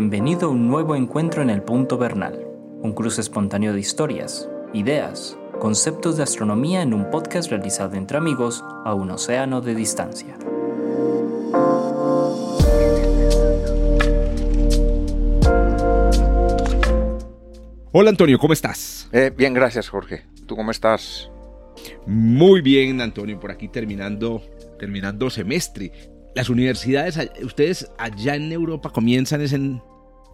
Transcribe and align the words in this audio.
Bienvenido 0.00 0.46
a 0.48 0.50
un 0.50 0.66
nuevo 0.66 0.96
encuentro 0.96 1.42
en 1.42 1.50
el 1.50 1.60
Punto 1.60 1.98
Bernal, 1.98 2.42
un 2.80 2.94
cruce 2.94 3.20
espontáneo 3.20 3.74
de 3.74 3.80
historias, 3.80 4.48
ideas, 4.72 5.36
conceptos 5.58 6.16
de 6.16 6.22
astronomía 6.22 6.80
en 6.80 6.94
un 6.94 7.10
podcast 7.10 7.50
realizado 7.50 7.96
entre 7.96 8.16
amigos 8.16 8.64
a 8.86 8.94
un 8.94 9.10
océano 9.10 9.60
de 9.60 9.74
distancia. 9.74 10.38
Hola 17.92 18.08
Antonio, 18.08 18.38
¿cómo 18.38 18.54
estás? 18.54 19.06
Eh, 19.12 19.30
bien, 19.36 19.52
gracias 19.52 19.90
Jorge. 19.90 20.24
¿Tú 20.46 20.56
cómo 20.56 20.70
estás? 20.70 21.30
Muy 22.06 22.62
bien 22.62 23.02
Antonio, 23.02 23.38
por 23.38 23.50
aquí 23.50 23.68
terminando, 23.68 24.40
terminando 24.78 25.28
semestre. 25.28 25.92
Las 26.34 26.48
universidades, 26.48 27.18
ustedes 27.42 27.90
allá 27.98 28.36
en 28.36 28.50
Europa 28.50 28.88
comienzan 28.90 29.42
es 29.42 29.52
en, 29.52 29.82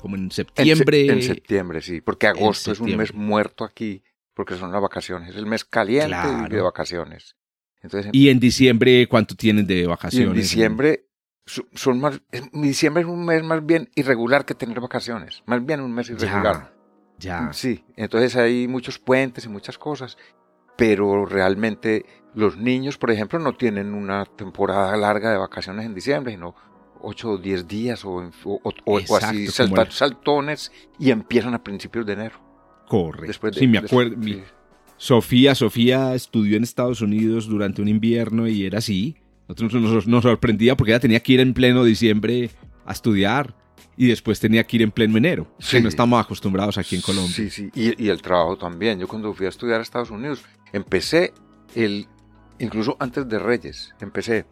como 0.07 0.17
en 0.17 0.31
septiembre. 0.31 1.07
En, 1.07 1.21
septiembre, 1.23 1.83
sí, 1.83 2.01
porque 2.01 2.29
agosto 2.29 2.71
es 2.71 2.79
un 2.79 2.97
mes 2.97 3.13
muerto 3.13 3.65
aquí, 3.65 4.05
porque 4.35 4.55
son 4.55 4.71
las 4.71 4.81
vacaciones, 4.81 5.31
es 5.31 5.37
el 5.37 5.47
mes 5.47 5.65
caliente 5.65 6.17
de 6.49 6.61
vacaciones. 6.61 7.37
Entonces, 7.83 8.11
y 8.13 8.29
en 8.29 8.39
diciembre, 8.39 9.09
¿cuánto 9.09 9.35
tienen 9.35 9.67
de 9.67 9.85
vacaciones? 9.87 10.29
en 10.29 10.35
diciembre 10.35 11.07
son 11.45 12.01
más, 12.01 12.21
diciembre 12.53 13.03
es 13.03 13.09
un 13.09 13.25
mes 13.25 13.43
más 13.43 13.65
bien 13.67 13.89
irregular 13.95 14.45
que 14.45 14.55
tener 14.55 14.81
vacaciones, 14.81 15.43
más 15.47 15.65
bien 15.65 15.81
un 15.81 15.93
mes 15.93 16.09
irregular. 16.11 16.73
Ya. 17.19 17.53
Sí, 17.53 17.85
entonces 17.97 18.37
hay 18.37 18.69
muchos 18.69 18.99
puentes 18.99 19.45
y 19.45 19.49
muchas 19.49 19.79
cosas, 19.79 20.19
pero 20.77 21.27
realmente 21.27 22.05
los 22.35 22.57
niños, 22.57 22.97
por 22.97 23.11
ejemplo, 23.11 23.39
no 23.41 23.55
tienen 23.55 23.95
una 23.95 24.25
temporada 24.25 24.97
larga 24.97 25.33
de 25.33 25.39
vacaciones 25.39 25.87
en 25.87 25.95
diciembre, 25.95 26.33
sino 26.33 26.55
8 27.01 27.31
o 27.31 27.39
10 27.39 27.69
días 27.69 28.05
o, 28.05 28.31
así 29.21 29.49
saltones 29.49 30.73
y 30.99 31.11
empiezan 31.11 31.55
a 31.55 31.63
principios 31.63 32.07
de 32.07 32.13
enero. 32.13 32.41
Correcto. 32.89 33.53
sí, 33.53 33.67
me 33.67 33.79
acuerdo. 33.79 34.17
Sofía, 34.97 35.55
Sofía 35.55 36.15
estudió 36.15 36.57
en 36.57 36.63
Estados 36.63 37.03
Unidos 37.03 37.47
durante 37.47 37.83
un 37.83 37.89
invierno 37.89 38.49
y 38.49 38.65
era 38.65 38.79
así. 38.79 39.17
Nosotros 39.49 40.07
nos 40.07 40.23
sorprendía 40.23 40.77
porque 40.77 40.93
ella 40.93 41.01
tenía 41.01 41.21
que 41.21 41.35
ir 41.35 41.41
en 41.41 41.55
pleno 41.55 41.85
diciembre 41.85 42.51
a 42.85 42.93
estudiar 42.93 43.55
y 43.97 44.09
después 44.09 44.41
tenía 44.41 44.65
que 44.65 44.77
ir 44.77 44.83
en 44.83 44.91
pleno 44.91 45.17
enero, 45.17 45.47
que 45.71 45.81
no 45.81 45.89
estamos 45.89 46.23
acostumbrados 46.23 46.79
aquí 46.79 46.97
en 46.97 47.03
Colombia. 47.03 47.33
Sí, 47.33 47.51
sí, 47.51 47.71
y, 47.75 48.09
el 48.09 48.21
trabajo 48.21 48.57
también. 48.57 48.99
Yo 48.99 49.09
cuando 49.09 49.33
fui 49.33 49.47
a 49.47 49.49
estudiar 49.49 49.81
a 49.81 49.83
Estados 49.83 50.11
Unidos, 50.11 50.43
empecé 50.73 51.33
el, 51.75 52.07
incluso 52.59 52.97
antes 53.01 53.29
de 53.29 53.39
Reyes, 53.39 53.95
empecé 54.01 54.47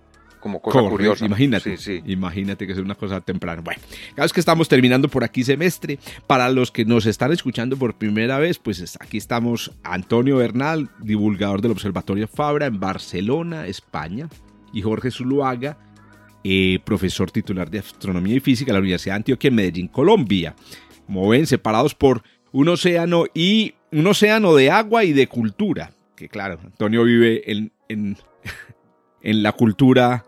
como 0.45 0.61
cosa 0.61 0.79
curiosa. 0.83 1.25
Imagínate, 1.25 1.79
sí, 1.79 2.03
sí. 2.03 2.13
imagínate 2.13 2.67
que 2.67 2.75
es 2.75 2.79
una 2.79 2.95
cosa 2.95 3.23
temprana. 3.23 3.63
Bueno, 3.63 3.81
cada 4.11 4.27
vez 4.27 4.33
que 4.35 4.41
estamos 4.41 4.69
terminando 4.69 5.09
por 5.09 5.25
aquí 5.25 5.43
semestre, 5.43 5.99
para 6.27 6.51
los 6.51 6.71
que 6.71 6.85
nos 6.85 7.07
están 7.07 7.33
escuchando 7.33 7.79
por 7.79 7.95
primera 7.95 8.39
vez, 8.39 8.59
pues 8.59 8.99
aquí 9.01 9.17
estamos 9.17 9.73
Antonio 9.83 10.37
Bernal, 10.37 10.91
divulgador 11.01 11.63
del 11.63 11.71
Observatorio 11.71 12.29
Fabra 12.29 12.67
en 12.67 12.79
Barcelona, 12.79 13.67
España, 13.67 14.29
y 14.75 14.83
Jorge 14.83 15.11
Zuluaga, 15.11 15.79
eh, 16.43 16.79
profesor 16.85 17.31
titular 17.31 17.71
de 17.71 17.79
Astronomía 17.79 18.37
y 18.37 18.41
Física 18.41 18.71
en 18.71 18.75
la 18.75 18.81
Universidad 18.81 19.15
de 19.15 19.17
Antioquia 19.17 19.49
en 19.49 19.55
Medellín, 19.55 19.89
Colombia. 19.89 20.55
Como 21.07 21.27
ven, 21.27 21.47
separados 21.47 21.95
por 21.95 22.23
un 22.53 22.69
océano 22.69 23.25
y 23.33 23.75
un 23.93 24.07
océano 24.07 24.55
de 24.55 24.71
agua 24.71 25.05
y 25.05 25.15
de 25.15 25.27
cultura. 25.27 25.93
Que 26.15 26.29
claro, 26.29 26.59
Antonio 26.63 27.05
vive 27.05 27.51
en, 27.51 27.73
en, 27.89 28.19
la 29.43 29.53
cultura 29.53 30.27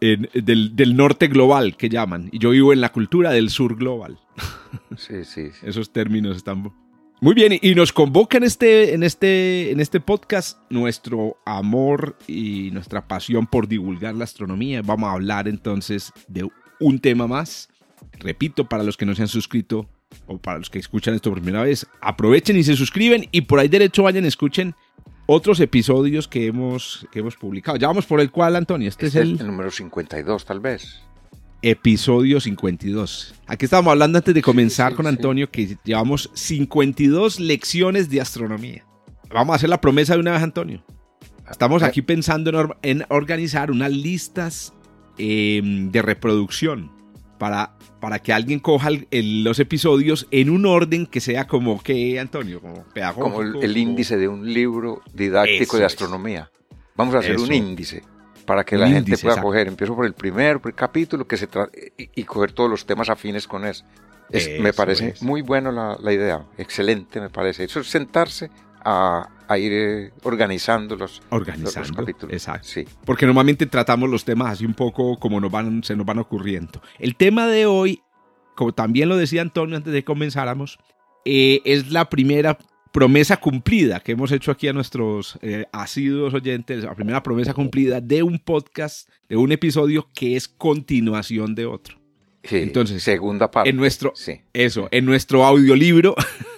del, 0.00 0.76
del, 0.76 0.96
norte 0.96 1.28
global 1.28 1.76
que 1.76 1.88
llaman, 1.88 2.28
y 2.32 2.38
yo 2.38 2.50
vivo 2.50 2.72
en 2.72 2.80
la 2.80 2.92
cultura 2.92 3.30
del 3.30 3.50
sur 3.50 3.76
global. 3.76 4.18
Sí, 4.96 5.24
sí. 5.24 5.50
sí. 5.50 5.66
Esos 5.66 5.92
términos 5.92 6.36
están 6.36 6.72
muy 7.22 7.34
bien, 7.34 7.56
y 7.62 7.76
nos 7.76 7.92
convoca 7.92 8.36
en 8.36 8.42
este, 8.42 8.94
en, 8.94 9.04
este, 9.04 9.70
en 9.70 9.78
este 9.78 10.00
podcast 10.00 10.58
nuestro 10.70 11.36
amor 11.46 12.18
y 12.26 12.72
nuestra 12.72 13.06
pasión 13.06 13.46
por 13.46 13.68
divulgar 13.68 14.16
la 14.16 14.24
astronomía. 14.24 14.82
Vamos 14.82 15.08
a 15.08 15.12
hablar 15.12 15.46
entonces 15.46 16.12
de 16.26 16.48
un 16.80 16.98
tema 16.98 17.28
más. 17.28 17.68
Repito, 18.18 18.68
para 18.68 18.82
los 18.82 18.96
que 18.96 19.06
no 19.06 19.14
se 19.14 19.22
han 19.22 19.28
suscrito 19.28 19.88
o 20.26 20.38
para 20.38 20.58
los 20.58 20.68
que 20.68 20.80
escuchan 20.80 21.14
esto 21.14 21.30
por 21.30 21.40
primera 21.40 21.62
vez, 21.62 21.86
aprovechen 22.00 22.56
y 22.56 22.64
se 22.64 22.74
suscriben 22.74 23.28
y 23.30 23.42
por 23.42 23.60
ahí 23.60 23.68
derecho 23.68 24.02
vayan, 24.02 24.24
escuchen 24.24 24.74
otros 25.26 25.60
episodios 25.60 26.28
que 26.28 26.46
hemos, 26.46 27.06
que 27.10 27.20
hemos 27.20 27.36
publicado. 27.36 27.76
Ya 27.76 27.88
vamos 27.88 28.06
por 28.06 28.20
el 28.20 28.30
cual, 28.30 28.56
Antonio. 28.56 28.88
Este, 28.88 29.06
es 29.06 29.14
el... 29.14 29.40
el 29.40 29.46
número 29.46 29.70
52, 29.70 30.44
tal 30.44 30.60
vez 30.60 31.02
episodio 31.62 32.40
52. 32.40 33.34
Aquí 33.46 33.66
estábamos 33.66 33.92
hablando 33.92 34.18
antes 34.18 34.34
de 34.34 34.42
comenzar 34.42 34.94
con 34.94 35.06
Antonio 35.06 35.50
que 35.50 35.78
llevamos 35.84 36.28
52 36.34 37.38
lecciones 37.38 38.10
de 38.10 38.20
astronomía. 38.20 38.84
Vamos 39.32 39.54
a 39.54 39.56
hacer 39.56 39.68
la 39.70 39.80
promesa 39.80 40.14
de 40.14 40.20
una 40.20 40.32
vez, 40.32 40.42
Antonio. 40.42 40.84
Estamos 41.48 41.82
ah. 41.82 41.86
aquí 41.86 42.02
pensando 42.02 42.76
en, 42.82 43.04
organizar 43.08 43.70
unas 43.70 43.92
listas 43.92 44.74
em, 45.18 45.90
de 45.90 46.02
reproducción 46.02 46.90
para, 47.42 47.72
para 47.98 48.20
que 48.20 48.32
alguien 48.32 48.60
coja 48.60 48.88
los 49.10 49.58
episodios 49.58 50.28
en 50.30 50.48
un 50.48 50.64
orden 50.64 51.06
que 51.06 51.20
sea 51.20 51.48
como 51.48 51.82
que, 51.82 52.20
Antonio, 52.20 52.60
como 52.60 52.84
Como 53.18 53.42
el, 53.42 53.76
índice 53.76 54.16
de 54.16 54.28
un 54.28 54.54
libro 54.54 55.02
didáctico 55.12 55.76
de 55.76 55.84
astronomía. 55.84 56.52
Vamos 56.94 57.16
a 57.16 57.18
hacer 57.18 57.40
un 57.40 57.52
índice 57.52 58.04
para 58.46 58.62
que 58.62 58.78
la 58.78 58.86
gente 58.86 59.18
pueda 59.18 59.42
coger. 59.42 59.66
Empiezo 59.66 59.96
por 59.96 60.06
el 60.06 60.12
primer, 60.12 60.60
capítulo 60.72 61.26
que 61.26 61.36
se 61.36 61.48
y, 61.96 62.22
coger 62.22 62.52
todos 62.52 62.70
los 62.70 62.86
temas 62.86 63.10
afines 63.10 63.48
con 63.48 63.66
eso. 63.66 63.84
me 64.60 64.72
parece 64.72 65.14
muy 65.20 65.42
buena 65.42 65.96
la, 65.98 66.12
idea, 66.12 66.46
excelente 66.58 67.20
me 67.20 67.28
parece. 67.28 67.64
Eso 67.64 67.80
es 67.80 67.88
sentarse 67.88 68.50
a, 68.84 69.28
ir 69.58 69.72
eh, 69.72 70.12
organizando 70.22 70.96
los, 70.96 71.20
organizando, 71.28 71.94
capítulos. 71.94 72.32
Exacto. 72.32 72.68
Sí. 72.68 72.84
Porque 73.04 73.26
normalmente 73.26 73.66
tratamos 73.66 74.08
los 74.08 74.24
temas 74.24 74.52
así 74.52 74.64
un 74.64 74.74
poco 74.74 75.18
como 75.18 75.40
nos 75.40 75.50
van, 75.50 75.84
se 75.84 75.94
nos 75.94 76.06
van 76.06 76.18
ocurriendo. 76.18 76.80
El 76.98 77.16
tema 77.16 77.46
de 77.46 77.66
hoy, 77.66 78.02
como 78.54 78.72
también 78.72 79.08
lo 79.08 79.16
decía 79.16 79.42
Antonio 79.42 79.76
antes 79.76 79.92
de 79.92 80.00
que 80.00 80.04
comenzáramos, 80.04 80.78
eh, 81.24 81.60
es 81.64 81.92
la 81.92 82.08
primera 82.08 82.58
promesa 82.92 83.38
cumplida 83.38 84.00
que 84.00 84.12
hemos 84.12 84.30
hecho 84.32 84.50
aquí 84.50 84.68
a 84.68 84.72
nuestros 84.72 85.38
eh, 85.42 85.66
asiduos 85.72 86.34
oyentes, 86.34 86.84
la 86.84 86.94
primera 86.94 87.22
promesa 87.22 87.54
cumplida 87.54 88.00
de 88.00 88.22
un 88.22 88.38
podcast, 88.38 89.08
de 89.28 89.36
un 89.36 89.50
episodio 89.50 90.08
que 90.14 90.36
es 90.36 90.46
continuación 90.46 91.54
de 91.54 91.66
otro. 91.66 91.98
Entonces, 92.42 93.02
segunda 93.02 93.50
parte. 93.50 93.70
En 93.70 93.76
nuestro, 93.76 94.12
eso, 94.52 94.88
en 94.90 95.04
nuestro 95.04 95.44
audiolibro 95.44 96.14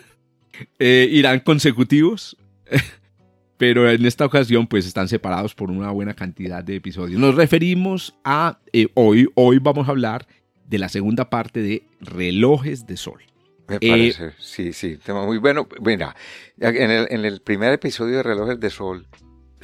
eh, 0.78 1.08
irán 1.10 1.40
consecutivos, 1.40 2.36
pero 3.56 3.88
en 3.90 4.04
esta 4.06 4.26
ocasión 4.26 4.66
pues 4.66 4.86
están 4.86 5.08
separados 5.08 5.54
por 5.54 5.70
una 5.70 5.90
buena 5.90 6.14
cantidad 6.14 6.62
de 6.62 6.76
episodios. 6.76 7.20
Nos 7.20 7.34
referimos 7.34 8.14
a, 8.24 8.58
eh, 8.72 8.88
hoy, 8.94 9.28
hoy 9.34 9.58
vamos 9.58 9.88
a 9.88 9.92
hablar 9.92 10.26
de 10.66 10.78
la 10.78 10.88
segunda 10.88 11.30
parte 11.30 11.60
de 11.60 11.86
relojes 12.00 12.86
de 12.86 12.96
sol. 12.96 13.22
Me 13.68 13.76
eh, 13.76 13.88
parece, 13.88 14.32
sí, 14.38 14.72
sí, 14.72 14.98
tema 14.98 15.24
muy 15.24 15.38
bueno. 15.38 15.66
Mira, 15.80 16.14
en 16.58 16.90
el, 16.90 17.06
en 17.10 17.24
el 17.24 17.40
primer 17.40 17.72
episodio 17.72 18.18
de 18.18 18.22
Relojes 18.22 18.60
de 18.60 18.68
Sol, 18.68 19.06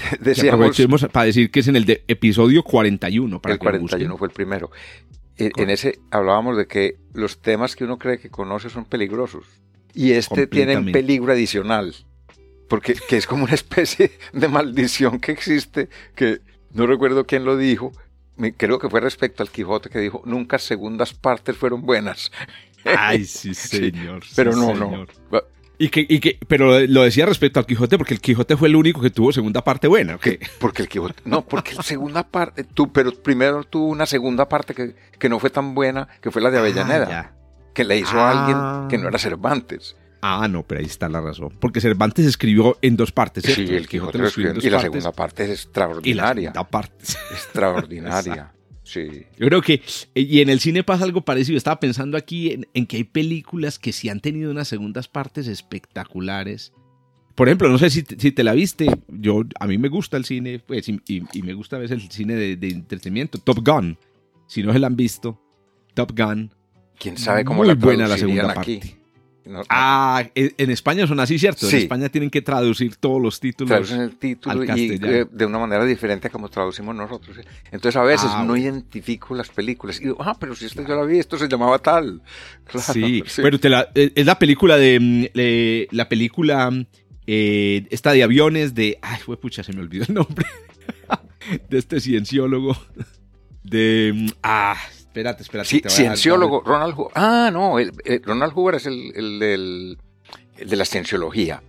decíamos... 0.20 0.54
Aprovechemos 0.54 1.06
para 1.12 1.26
decir 1.26 1.50
que 1.50 1.60
es 1.60 1.68
en 1.68 1.76
el 1.76 1.84
de 1.84 2.04
episodio 2.08 2.62
41. 2.62 3.42
Para 3.42 3.52
el 3.54 3.58
41 3.58 4.16
fue 4.16 4.28
el 4.28 4.32
primero. 4.32 4.70
En, 5.36 5.70
ese 5.70 5.98
hablábamos 6.10 6.56
de 6.56 6.66
que 6.66 6.98
los 7.14 7.40
temas 7.40 7.74
que 7.74 7.84
uno 7.84 7.98
cree 7.98 8.18
que 8.18 8.30
conoce 8.30 8.68
son 8.68 8.84
peligrosos. 8.84 9.46
Y 9.94 10.12
este 10.12 10.46
tiene 10.46 10.76
un 10.76 10.92
peligro 10.92 11.32
adicional. 11.32 11.94
Porque 12.68 12.94
que 12.94 13.16
es 13.16 13.26
como 13.26 13.44
una 13.44 13.54
especie 13.54 14.12
de 14.32 14.48
maldición 14.48 15.18
que 15.18 15.32
existe, 15.32 15.88
que 16.14 16.40
no 16.72 16.86
recuerdo 16.86 17.26
quién 17.26 17.44
lo 17.44 17.56
dijo, 17.56 17.92
creo 18.56 18.78
que 18.78 18.88
fue 18.88 19.00
respecto 19.00 19.42
al 19.42 19.50
Quijote 19.50 19.90
que 19.90 19.98
dijo, 19.98 20.22
nunca 20.24 20.58
segundas 20.58 21.12
partes 21.12 21.56
fueron 21.56 21.82
buenas. 21.82 22.30
Ay, 22.84 23.24
sí, 23.26 23.54
señor. 23.54 24.22
pero 24.36 24.54
no, 24.54 24.74
no. 24.74 25.06
Y 25.78 25.88
que, 25.88 26.04
y 26.06 26.20
que, 26.20 26.38
pero 26.46 26.78
lo 26.80 27.02
decía 27.02 27.24
respecto 27.24 27.58
al 27.58 27.64
Quijote, 27.64 27.96
porque 27.96 28.12
el 28.12 28.20
Quijote 28.20 28.54
fue 28.54 28.68
el 28.68 28.76
único 28.76 29.00
que 29.00 29.08
tuvo 29.08 29.32
segunda 29.32 29.64
parte 29.64 29.88
buena. 29.88 30.18
Porque 30.58 30.82
el 30.82 30.88
Quijote, 30.88 31.22
no, 31.24 31.42
porque 31.46 31.74
la 31.74 31.82
segunda 31.82 32.28
parte, 32.28 32.64
tú, 32.64 32.92
pero 32.92 33.12
primero 33.12 33.64
tuvo 33.64 33.86
una 33.86 34.04
segunda 34.04 34.46
parte 34.46 34.74
que, 34.74 34.94
que 35.18 35.28
no 35.30 35.38
fue 35.38 35.48
tan 35.48 35.74
buena, 35.74 36.06
que 36.20 36.30
fue 36.30 36.42
la 36.42 36.50
de 36.50 36.58
ah, 36.58 36.60
Avellaneda, 36.60 37.34
que 37.74 37.84
le 37.84 37.98
hizo 37.98 38.18
a 38.18 38.30
alguien 38.30 38.88
que 38.88 38.98
no 38.98 39.08
era 39.08 39.18
Cervantes. 39.18 39.96
Ah, 40.22 40.48
no, 40.48 40.62
pero 40.62 40.80
ahí 40.80 40.86
está 40.86 41.08
la 41.08 41.20
razón. 41.20 41.56
Porque 41.60 41.80
Cervantes 41.80 42.26
escribió 42.26 42.78
en 42.82 42.96
dos 42.96 43.10
partes. 43.12 43.44
Sí, 43.44 43.62
el 43.62 43.88
Quijote, 43.88 44.18
lo 44.18 44.26
escribió 44.26 44.50
en 44.50 44.56
dos 44.56 44.64
y 44.64 44.70
la 44.70 44.80
segunda 44.80 45.12
parte 45.12 45.44
es 45.44 45.50
extraordinaria. 45.50 46.10
Y 46.10 46.14
la 46.14 46.52
segunda 46.52 46.70
parte. 46.70 47.04
Extraordinaria. 47.32 48.52
Sí. 48.82 49.24
Yo 49.38 49.46
creo 49.46 49.62
que, 49.62 49.82
y 50.16 50.40
en 50.40 50.48
el 50.48 50.58
cine 50.58 50.82
pasa 50.82 51.04
algo 51.04 51.20
parecido. 51.20 51.56
Estaba 51.56 51.78
pensando 51.78 52.16
aquí 52.16 52.60
en, 52.74 52.86
que 52.86 52.96
hay 52.96 53.04
películas 53.04 53.78
que 53.78 53.92
sí 53.92 54.08
han 54.08 54.18
tenido 54.18 54.50
unas 54.50 54.66
segundas 54.66 55.06
partes 55.06 55.46
espectaculares. 55.46 56.72
Por 57.36 57.46
ejemplo, 57.46 57.68
no 57.68 57.78
sé 57.78 57.88
si, 57.88 58.02
te 58.02 58.42
la 58.42 58.52
viste. 58.52 58.88
Yo, 59.06 59.44
a 59.60 59.68
mí 59.68 59.78
me 59.78 59.88
gusta 59.88 60.16
el 60.16 60.24
cine, 60.24 60.58
pues, 60.58 60.88
y, 60.88 61.22
me 61.40 61.52
gusta 61.52 61.76
a 61.76 61.78
veces 61.78 62.02
el 62.02 62.10
cine 62.10 62.34
de, 62.34 62.68
entretenimiento. 62.68 63.38
Top 63.38 63.64
Gun. 63.64 63.96
Si 64.48 64.64
no 64.64 64.72
se 64.72 64.80
la 64.80 64.88
han 64.88 64.96
visto, 64.96 65.40
Top 65.94 66.10
Gun 66.18 66.50
quién 67.00 67.16
sabe 67.16 67.44
cómo 67.44 67.58
Muy 67.58 67.68
la 67.68 67.74
buena 67.74 68.06
la 68.06 68.16
segunda 68.16 68.52
aquí. 68.52 68.78
parte. 68.78 69.00
Ah, 69.68 70.22
en 70.34 70.70
España 70.70 71.06
son 71.06 71.18
así, 71.18 71.38
¿cierto? 71.38 71.68
En 71.68 71.76
España 71.76 72.08
tienen 72.08 72.30
que 72.30 72.42
traducir 72.42 72.96
todos 72.96 73.20
los 73.20 73.40
títulos. 73.40 73.70
Traducen 73.70 74.00
el 74.02 74.16
título 74.16 74.62
y 74.76 75.00
eh, 75.02 75.26
de 75.28 75.46
una 75.46 75.58
manera 75.58 75.84
diferente 75.84 76.28
a 76.28 76.30
como 76.30 76.48
traducimos 76.48 76.94
nosotros. 76.94 77.38
Entonces 77.72 77.96
a 77.96 78.02
veces 78.02 78.30
ah, 78.32 78.44
no 78.46 78.56
identifico 78.56 79.34
las 79.34 79.48
películas 79.48 79.98
y 80.00 80.04
digo, 80.04 80.18
ah, 80.20 80.36
pero 80.38 80.54
si 80.54 80.66
esto 80.66 80.82
yo 80.86 80.94
la 80.94 81.04
vi, 81.04 81.18
esto 81.18 81.36
se 81.36 81.48
llamaba 81.48 81.78
tal. 81.78 82.22
sí, 82.92 83.24
pero 83.36 83.58
eh, 83.94 84.12
es 84.14 84.26
la 84.26 84.38
película 84.38 84.76
de. 84.76 85.00
Mm, 85.00 85.96
la 85.96 86.08
película. 86.08 86.70
Eh, 87.26 87.86
esta 87.90 88.12
de 88.12 88.22
aviones 88.22 88.74
de. 88.74 88.98
Ay, 89.02 89.20
fue 89.24 89.40
pucha, 89.40 89.62
se 89.62 89.72
me 89.72 89.80
olvidó 89.80 90.04
el 90.06 90.14
nombre. 90.14 90.46
de 91.68 91.78
este 91.78 92.00
cienciólogo. 92.00 92.76
De. 93.64 94.12
Mm, 94.14 94.28
ah, 94.42 94.76
Espérate, 95.10 95.42
espérate. 95.42 95.68
Sí, 95.68 95.82
cienciólogo, 95.88 96.62
Ronald 96.64 96.94
Hoover. 96.94 97.12
Ah, 97.16 97.50
no, 97.52 97.74
Ronald 98.22 98.52
Hoover 98.54 98.76
es 98.76 98.86
el, 98.86 99.12
el, 99.16 99.98
de 100.56 100.76
la 100.76 100.84
cienciología. 100.84 101.60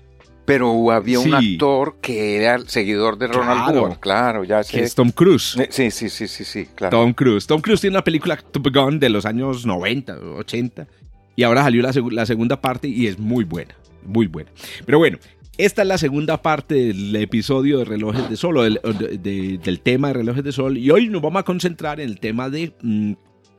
Pero 0.46 0.92
había 0.92 1.20
un 1.20 1.34
actor 1.34 1.98
que 2.02 2.38
era 2.38 2.54
el 2.54 2.70
seguidor 2.70 3.18
de 3.18 3.28
Ronald 3.28 3.76
Hoover, 3.76 4.00
claro, 4.00 4.44
ya 4.44 4.62
sé. 4.62 4.78
Que 4.78 4.84
es 4.84 4.94
Tom 4.94 5.10
Cruise. 5.10 5.58
Eh, 5.58 5.70
sí, 5.72 5.90
sí, 5.90 6.10
sí, 6.10 6.28
sí, 6.28 6.44
sí, 6.44 6.68
claro. 6.76 6.96
Tom 6.96 7.14
Cruise. 7.14 7.48
Tom 7.48 7.62
Cruise 7.62 7.82
tiene 7.82 7.96
una 7.96 8.04
película 8.04 8.38
Top 8.38 8.68
Gun 8.72 9.00
de 9.00 9.10
los 9.10 9.26
años 9.26 9.66
90, 9.66 10.18
80. 10.38 10.88
Y 11.36 11.42
ahora 11.42 11.64
salió 11.64 11.82
la, 11.82 11.92
la 12.12 12.26
segunda 12.28 12.62
parte 12.62 12.88
y 12.88 13.08
es 13.08 13.18
muy 13.18 13.44
buena, 13.44 13.74
muy 14.06 14.28
buena. 14.28 14.52
Pero 14.86 15.00
bueno, 15.00 15.18
esta 15.58 15.82
es 15.82 15.88
la 15.88 15.98
segunda 15.98 16.44
parte 16.44 16.76
del 16.76 17.16
episodio 17.16 17.80
de 17.80 17.86
Relojes 17.86 18.30
de 18.30 18.38
Sol, 18.38 18.80
del, 19.22 19.60
del, 19.62 19.80
tema 19.82 20.10
de 20.10 20.14
Relojes 20.14 20.44
de 20.44 20.52
Sol, 20.52 20.78
y 20.78 20.92
hoy 20.92 21.10
nos 21.10 21.22
vamos 21.22 21.42
a 21.42 21.44
concentrar 21.44 22.00
en 22.00 22.10
el 22.10 22.20
tema 22.20 22.50
de 22.50 22.74
mm, 22.82 23.14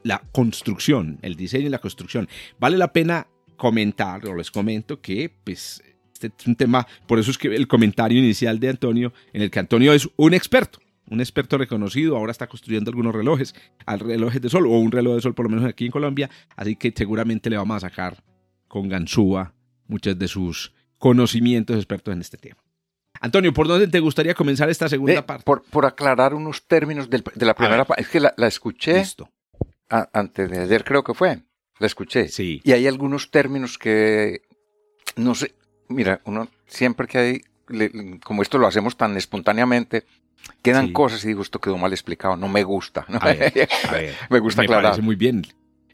la 0.04 0.22
construcción, 0.32 1.18
el 1.22 1.36
diseño 1.36 1.66
y 1.66 1.70
la 1.70 1.78
construcción. 1.78 2.28
Vale 2.58 2.76
la 2.76 2.92
pena 2.92 3.26
comentar, 3.56 4.26
o 4.26 4.34
les 4.34 4.50
comento 4.50 5.00
que 5.00 5.32
pues 5.44 5.82
este 6.14 6.32
es 6.38 6.46
un 6.46 6.56
tema, 6.56 6.86
por 7.06 7.18
eso 7.18 7.30
es 7.30 7.38
que 7.38 7.48
el 7.48 7.66
comentario 7.66 8.18
inicial 8.18 8.60
de 8.60 8.68
Antonio, 8.68 9.12
en 9.32 9.42
el 9.42 9.50
que 9.50 9.58
Antonio 9.58 9.92
es 9.92 10.08
un 10.16 10.34
experto, 10.34 10.78
un 11.08 11.20
experto 11.20 11.58
reconocido, 11.58 12.16
ahora 12.16 12.32
está 12.32 12.46
construyendo 12.46 12.90
algunos 12.90 13.14
relojes, 13.14 13.54
al 13.86 14.00
relojes 14.00 14.40
de 14.40 14.48
sol, 14.48 14.66
o 14.66 14.70
un 14.70 14.92
reloj 14.92 15.16
de 15.16 15.20
sol 15.20 15.34
por 15.34 15.46
lo 15.46 15.50
menos 15.50 15.68
aquí 15.68 15.86
en 15.86 15.90
Colombia, 15.90 16.30
así 16.56 16.76
que 16.76 16.92
seguramente 16.94 17.50
le 17.50 17.56
vamos 17.56 17.76
a 17.76 17.88
sacar 17.88 18.22
con 18.68 18.88
ganzúa 18.88 19.54
muchos 19.86 20.18
de 20.18 20.28
sus 20.28 20.72
conocimientos 20.98 21.76
expertos 21.76 22.14
en 22.14 22.20
este 22.20 22.36
tema. 22.36 22.62
Antonio, 23.20 23.52
¿por 23.52 23.68
dónde 23.68 23.86
te 23.86 24.00
gustaría 24.00 24.34
comenzar 24.34 24.70
esta 24.70 24.88
segunda 24.88 25.24
parte? 25.24 25.44
Por, 25.44 25.86
aclarar 25.86 26.34
unos 26.34 26.66
términos 26.66 27.08
de 27.08 27.46
la 27.46 27.54
primera 27.54 27.84
parte. 27.84 28.02
Es 28.02 28.08
que 28.08 28.18
la, 28.18 28.34
la 28.36 28.48
escuché 28.48 28.98
Listo 28.98 29.28
antes 30.12 30.50
de 30.50 30.60
ayer 30.60 30.84
creo 30.84 31.04
que 31.04 31.14
fue, 31.14 31.42
la 31.78 31.86
escuché. 31.86 32.28
Sí. 32.28 32.60
Y 32.64 32.72
hay 32.72 32.86
algunos 32.86 33.30
términos 33.30 33.78
que, 33.78 34.42
no 35.16 35.34
sé, 35.34 35.54
mira, 35.88 36.20
uno 36.24 36.48
siempre 36.66 37.06
que 37.06 37.18
hay, 37.18 37.40
como 38.24 38.42
esto 38.42 38.58
lo 38.58 38.66
hacemos 38.66 38.96
tan 38.96 39.16
espontáneamente, 39.16 40.04
quedan 40.62 40.92
cosas 40.92 41.24
y 41.24 41.28
digo, 41.28 41.42
esto 41.42 41.60
quedó 41.60 41.78
mal 41.78 41.92
explicado, 41.92 42.36
no 42.36 42.48
me 42.48 42.64
gusta. 42.64 43.06
me 44.30 44.38
gusta 44.40 44.62
aclarar. 44.62 44.82
Me 44.82 44.88
parece 44.88 45.02
muy 45.02 45.16
bien. 45.16 45.42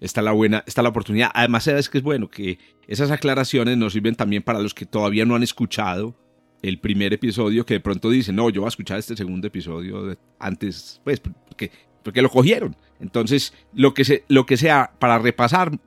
Está 0.01 0.23
la 0.23 0.31
buena, 0.31 0.63
está 0.67 0.83
la 0.83 0.91
oportunidad. 0.91 1.31
Además, 1.35 1.65
sabes 1.65 1.89
que 1.89 1.99
es 1.99 2.05
bueno 2.05 2.31
que 2.31 2.59
esas 2.87 3.11
aclaraciones 3.11 3.77
nos 3.77 3.95
sirven 3.95 4.15
también 4.15 4.45
para 4.45 4.61
los 4.61 4.73
que 4.73 4.87
todavía 4.87 5.25
no 5.25 5.35
han 5.35 5.43
escuchado 5.43 6.15
el 6.63 6.79
primer 6.79 7.13
episodio, 7.13 7.67
que 7.67 7.75
de 7.75 7.81
pronto 7.81 8.11
dicen, 8.11 8.37
no, 8.37 8.49
yo 8.51 8.61
voy 8.61 8.69
a 8.69 8.71
escuchar 8.71 8.99
este 8.99 9.17
segundo 9.17 9.47
episodio 9.47 10.17
antes, 10.39 11.01
pues, 11.05 11.21
porque, 11.21 11.71
porque 12.03 12.23
lo 12.23 12.31
cogieron. 12.31 12.77
Entonces, 13.01 13.53
lo 13.73 13.95
que, 13.95 14.05
se, 14.05 14.25
lo 14.29 14.47
que 14.47 14.57
sea 14.57 14.93
para 14.99 15.19
repasar, 15.19 15.79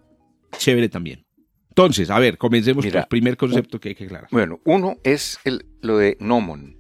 chévere 0.58 0.90
también. 0.90 1.25
Entonces, 1.69 2.10
a 2.10 2.19
ver, 2.19 2.38
comencemos 2.38 2.86
con 2.86 2.96
el 2.96 3.08
primer 3.08 3.38
concepto 3.38 3.80
que 3.80 3.90
hay 3.90 3.96
que 3.96 4.06
aclarar. 4.06 4.28
Bueno, 4.31 4.60
uno 4.66 4.98
es 5.04 5.40
el, 5.46 5.66
lo 5.80 5.98
de 5.98 6.18
Nomon, 6.19 6.78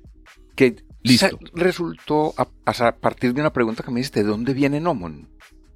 que 0.55 0.75
resultó 1.53 2.33
a, 2.37 2.91
partir 2.91 3.33
de 3.33 3.39
una 3.39 3.53
pregunta 3.53 3.83
que 3.83 3.91
me 3.91 4.01
hiciste, 4.01 4.21
¿de 4.23 4.29
dónde 4.29 4.53
viene 4.53 4.81
Nomon? 4.81 5.29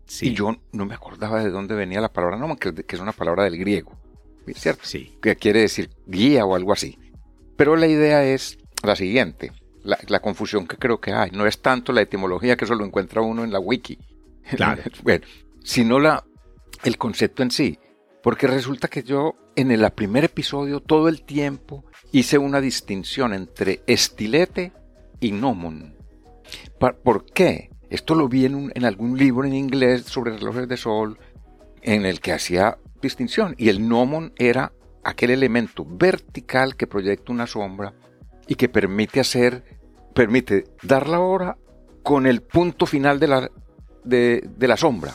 Sí. 0.05 0.27
Y 0.27 0.33
yo 0.33 0.57
no 0.73 0.85
me 0.85 0.93
acordaba 0.93 1.41
de 1.41 1.49
dónde 1.49 1.75
venía 1.75 2.01
la 2.01 2.11
palabra 2.11 2.37
Nomon, 2.37 2.57
que, 2.57 2.73
es 2.87 2.99
una 2.99 3.13
palabra 3.13 3.45
del 3.45 3.57
griego, 3.57 3.97
¿cierto? 4.53 4.81
Sí. 4.83 5.17
Que 5.21 5.37
quiere 5.37 5.61
decir 5.61 5.89
guía 6.05 6.45
o 6.45 6.53
algo 6.53 6.73
así. 6.73 6.99
Pero 7.55 7.77
la 7.77 7.87
idea 7.87 8.25
es 8.25 8.57
la 8.83 8.97
siguiente, 8.97 9.53
la, 9.81 9.97
la 10.07 10.19
confusión 10.19 10.67
que 10.67 10.75
creo 10.75 10.99
que 10.99 11.13
hay, 11.13 11.31
no 11.31 11.47
es 11.47 11.61
tanto 11.61 11.93
la 11.93 12.01
etimología 12.01 12.57
que 12.57 12.65
eso 12.65 12.75
lo 12.75 12.85
encuentra 12.85 13.21
uno 13.21 13.45
en 13.45 13.53
la 13.53 13.59
wiki, 13.59 13.97
Claro. 14.55 14.83
bueno, 15.03 15.25
sino 15.63 15.99
la, 15.99 16.23
el 16.83 16.97
concepto 16.97 17.43
en 17.43 17.51
sí. 17.51 17.79
Porque 18.23 18.47
resulta 18.47 18.87
que 18.87 19.03
yo 19.03 19.35
en 19.55 19.71
el 19.71 19.89
primer 19.91 20.23
episodio 20.23 20.79
todo 20.79 21.09
el 21.09 21.23
tiempo 21.23 21.85
hice 22.11 22.37
una 22.37 22.59
distinción 22.59 23.33
entre 23.33 23.83
estilete 23.85 24.73
y 25.19 25.31
gnomon. 25.31 25.95
¿Por 26.79 27.25
qué? 27.25 27.69
Esto 27.89 28.15
lo 28.15 28.27
vi 28.27 28.45
en, 28.45 28.85
algún 28.85 29.17
libro 29.17 29.47
en 29.47 29.53
inglés 29.53 30.03
sobre 30.05 30.35
relojes 30.37 30.67
de 30.67 30.77
sol 30.77 31.19
en 31.81 32.05
el 32.05 32.19
que 32.19 32.33
hacía 32.33 32.79
distinción. 33.01 33.53
Y 33.57 33.69
el 33.69 33.79
gnomon 33.79 34.33
era 34.37 34.73
aquel 35.03 35.29
elemento 35.29 35.85
vertical 35.87 36.75
que 36.75 36.87
proyecta 36.87 37.31
una 37.31 37.45
sombra 37.45 37.93
y 38.47 38.55
que 38.55 38.69
permite 38.69 39.19
hacer, 39.19 39.63
permite 40.15 40.65
dar 40.81 41.07
la 41.07 41.19
hora 41.19 41.57
con 42.01 42.25
el 42.25 42.41
punto 42.41 42.87
final 42.87 43.19
de 43.19 43.27
la, 43.27 43.51
de, 44.05 44.49
la 44.59 44.77
sombra, 44.77 45.13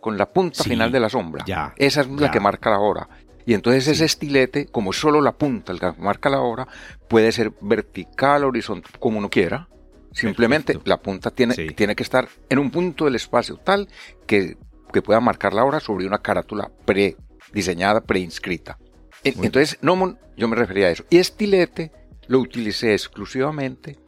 con 0.00 0.16
la 0.16 0.26
punta 0.26 0.64
final 0.64 0.90
de 0.92 1.00
la 1.00 1.08
sombra. 1.08 1.44
Ya, 1.46 1.74
Esa 1.76 2.02
es 2.02 2.08
la 2.08 2.30
que 2.30 2.40
marca 2.40 2.70
la 2.70 2.78
hora. 2.78 3.08
Y 3.44 3.54
entonces 3.54 3.88
ese 3.88 4.04
estilete, 4.04 4.66
como 4.66 4.92
solo 4.92 5.20
la 5.20 5.32
punta 5.32 5.72
el 5.72 5.80
que 5.80 5.92
marca 5.98 6.28
la 6.28 6.40
hora, 6.40 6.68
puede 7.08 7.32
ser 7.32 7.52
vertical, 7.60 8.44
horizontal, 8.44 8.92
como 8.98 9.18
uno 9.18 9.30
quiera. 9.30 9.68
Simplemente 10.12 10.78
la 10.84 11.00
punta 11.00 11.30
tiene, 11.30 11.54
tiene 11.54 11.94
que 11.94 12.02
estar 12.02 12.28
en 12.48 12.58
un 12.58 12.70
punto 12.70 13.06
del 13.06 13.14
espacio 13.14 13.56
tal 13.56 13.88
que, 14.26 14.56
que 14.92 15.02
pueda 15.02 15.20
marcar 15.20 15.54
la 15.54 15.64
hora 15.64 15.80
sobre 15.80 16.06
una 16.06 16.18
carátula 16.18 16.70
pre-diseñada, 16.84 18.02
pre-inscrita. 18.02 18.78
Entonces, 19.24 19.78
Nomon, 19.80 20.18
yo 20.36 20.48
me 20.48 20.56
refería 20.56 20.86
a 20.86 20.90
eso. 20.90 21.04
Y 21.10 21.18
estilete 21.18 21.92
lo 22.26 22.40
utilicé 22.40 22.92
exclusivamente 22.92 23.98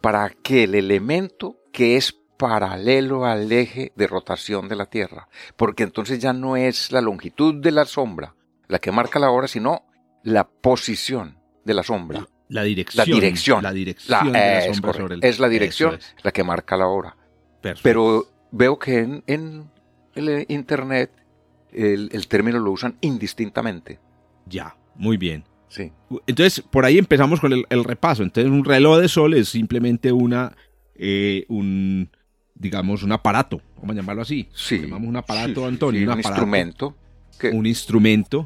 para 0.00 0.30
que 0.30 0.64
el 0.64 0.74
elemento 0.74 1.56
que 1.72 1.96
es 1.96 2.14
paralelo 2.42 3.24
al 3.24 3.52
eje 3.52 3.92
de 3.94 4.08
rotación 4.08 4.68
de 4.68 4.74
la 4.74 4.86
Tierra, 4.86 5.28
porque 5.56 5.84
entonces 5.84 6.18
ya 6.18 6.32
no 6.32 6.56
es 6.56 6.90
la 6.90 7.00
longitud 7.00 7.54
de 7.54 7.70
la 7.70 7.84
sombra 7.84 8.34
la 8.66 8.80
que 8.80 8.90
marca 8.90 9.20
la 9.20 9.30
hora, 9.30 9.46
sino 9.46 9.84
la 10.24 10.48
posición 10.48 11.38
de 11.64 11.74
la 11.74 11.84
sombra. 11.84 12.26
La 12.48 12.64
dirección. 12.64 13.06
La 13.06 13.14
dirección. 13.14 13.62
La 13.62 13.72
dirección 13.72 14.34
es, 14.34 14.80
es 15.20 15.38
la 15.38 15.48
dirección 15.48 15.98
la 16.24 16.32
que 16.32 16.42
marca 16.42 16.76
la 16.76 16.88
hora. 16.88 17.16
Pero 17.82 18.26
veo 18.50 18.76
que 18.76 18.98
en, 18.98 19.70
el 20.16 20.46
Internet 20.48 21.12
el, 21.70 22.26
término 22.26 22.58
lo 22.58 22.72
usan 22.72 22.96
indistintamente. 23.02 24.00
Ya, 24.46 24.74
muy 24.96 25.16
bien. 25.16 25.44
Sí. 25.68 25.92
Entonces, 26.26 26.60
por 26.60 26.84
ahí 26.84 26.98
empezamos 26.98 27.40
con 27.40 27.52
el, 27.52 27.84
repaso. 27.84 28.24
Entonces, 28.24 28.50
un 28.50 28.64
reloj 28.64 28.98
de 28.98 29.08
sol 29.08 29.34
es 29.34 29.48
simplemente 29.48 30.10
una, 30.10 30.56
eh, 30.96 31.44
un, 31.48 32.10
digamos, 32.54 33.02
un 33.02 33.12
aparato, 33.12 33.60
vamos 33.76 33.94
a 33.94 34.00
llamarlo 34.00 34.22
así. 34.22 34.48
Sí. 34.54 34.78
Llamamos 34.80 35.08
un 35.08 35.16
aparato, 35.16 35.66
Antonio. 35.66 36.10
un, 36.10 36.18
instrumento. 36.18 36.96
un 37.52 37.66
instrumento 37.66 38.44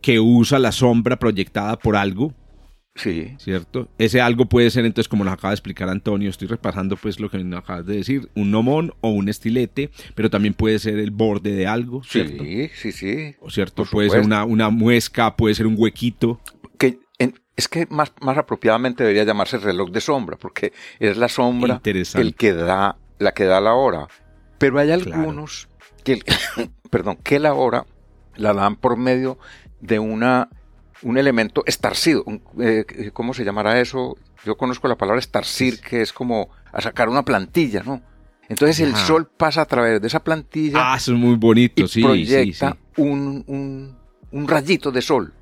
que 0.00 0.20
usa 0.20 0.58
la 0.58 0.72
sombra 0.72 1.18
proyectada 1.18 1.78
por 1.78 1.96
algo. 1.96 2.34
Sí. 2.94 3.36
¿Cierto? 3.38 3.88
Ese 3.96 4.20
algo 4.20 4.46
puede 4.46 4.70
ser, 4.70 4.84
entonces, 4.84 5.08
como 5.08 5.22
nos 5.22 5.32
acaba 5.32 5.50
de 5.50 5.54
explicar 5.54 5.88
Antonio, 5.88 6.30
estoy 6.30 6.48
repasando 6.48 6.96
pues 6.96 7.20
lo 7.20 7.30
que 7.30 7.38
nos 7.38 7.60
acabas 7.60 7.86
de 7.86 7.96
decir, 7.96 8.28
un 8.34 8.50
nomón 8.50 8.92
o 9.00 9.10
un 9.10 9.28
estilete, 9.28 9.90
pero 10.16 10.30
también 10.30 10.54
puede 10.54 10.80
ser 10.80 10.98
el 10.98 11.12
borde 11.12 11.52
de 11.52 11.68
algo, 11.68 12.02
¿cierto? 12.02 12.42
Sí, 12.42 12.70
sí, 12.74 12.90
sí. 12.90 13.36
O 13.40 13.50
cierto, 13.50 13.84
puede 13.84 14.10
ser 14.10 14.22
una, 14.22 14.44
una 14.44 14.70
muesca, 14.70 15.36
puede 15.36 15.54
ser 15.54 15.68
un 15.68 15.76
huequito. 15.78 16.40
Que 16.76 16.98
es 17.58 17.66
que 17.66 17.86
más, 17.90 18.12
más 18.20 18.38
apropiadamente 18.38 19.02
debería 19.02 19.24
llamarse 19.24 19.58
reloj 19.58 19.90
de 19.90 20.00
sombra, 20.00 20.36
porque 20.36 20.72
es 21.00 21.16
la 21.16 21.28
sombra 21.28 21.80
el 21.84 22.34
que 22.36 22.52
da 22.52 22.96
la 23.18 23.32
que 23.32 23.44
da 23.44 23.60
la 23.60 23.74
hora. 23.74 24.08
Pero 24.58 24.78
hay 24.78 24.90
algunos 24.90 25.68
que, 26.04 26.20
perdón, 26.90 27.16
que 27.22 27.38
la 27.38 27.54
hora 27.54 27.86
la 28.36 28.52
dan 28.52 28.76
por 28.76 28.96
medio 28.96 29.38
de 29.80 29.98
una, 29.98 30.48
un 31.02 31.18
elemento 31.18 31.62
estarcido. 31.66 32.24
Eh, 32.60 33.10
¿Cómo 33.12 33.34
se 33.34 33.44
llamará 33.44 33.80
eso? 33.80 34.16
Yo 34.44 34.56
conozco 34.56 34.88
la 34.88 34.96
palabra 34.96 35.18
estarcir, 35.20 35.80
que 35.80 36.02
es 36.02 36.12
como 36.12 36.50
a 36.72 36.80
sacar 36.80 37.08
una 37.08 37.24
plantilla, 37.24 37.82
¿no? 37.82 38.02
Entonces 38.48 38.80
el 38.80 38.96
sol 38.96 39.28
pasa 39.28 39.62
a 39.62 39.66
través 39.66 40.00
de 40.00 40.06
esa 40.06 40.24
plantilla. 40.24 40.92
Ah, 40.92 40.96
eso 40.96 41.12
es 41.12 41.18
muy 41.18 41.36
bonito, 41.36 41.84
y 41.94 42.02
Proyecta 42.02 42.78
Un, 42.96 43.44
un, 43.46 43.98
un, 44.30 44.48
rayito 44.48 44.90
de 44.90 45.02
sol. 45.02 45.34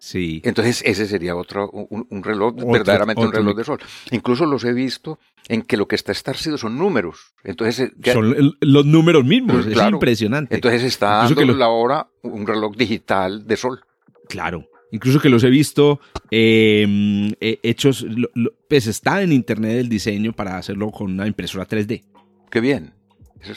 Sí. 0.00 0.40
Entonces 0.44 0.82
ese 0.86 1.06
sería 1.06 1.36
otro, 1.36 1.70
un, 1.70 2.22
reloj, 2.22 2.54
verdaderamente 2.56 3.20
un 3.20 3.32
reloj 3.32 3.54
de 3.54 3.64
sol. 3.64 3.78
Incluso 4.10 4.46
los 4.46 4.64
he 4.64 4.72
visto 4.72 5.18
en 5.46 5.60
que 5.60 5.76
lo 5.76 5.86
que 5.86 5.94
está 5.94 6.10
estarcido 6.10 6.56
son 6.56 6.78
números. 6.78 7.34
Entonces 7.44 7.92
eh, 8.02 8.12
son 8.12 8.56
los 8.60 8.86
números 8.86 9.26
mismos, 9.26 9.66
es 9.66 9.76
impresionante. 9.76 10.54
Entonces 10.54 10.84
está 10.84 11.28
dando 11.28 11.54
la 11.54 11.68
hora 11.68 12.08
un 12.22 12.46
reloj 12.46 12.74
digital 12.76 13.46
de 13.46 13.56
sol. 13.58 13.80
Claro. 14.26 14.66
Incluso 14.90 15.20
que 15.20 15.28
los 15.28 15.44
he 15.44 15.50
visto 15.50 16.00
em, 16.30 17.32
eh, 17.40 17.58
hechos, 17.62 18.06
pues 18.68 18.86
está 18.86 19.22
en 19.22 19.32
internet 19.32 19.80
el 19.80 19.90
diseño 19.90 20.32
para 20.32 20.56
hacerlo 20.56 20.90
con 20.90 21.12
una 21.12 21.26
impresora 21.26 21.68
3D. 21.68 22.02
Qué 22.50 22.60
bien. 22.60 22.94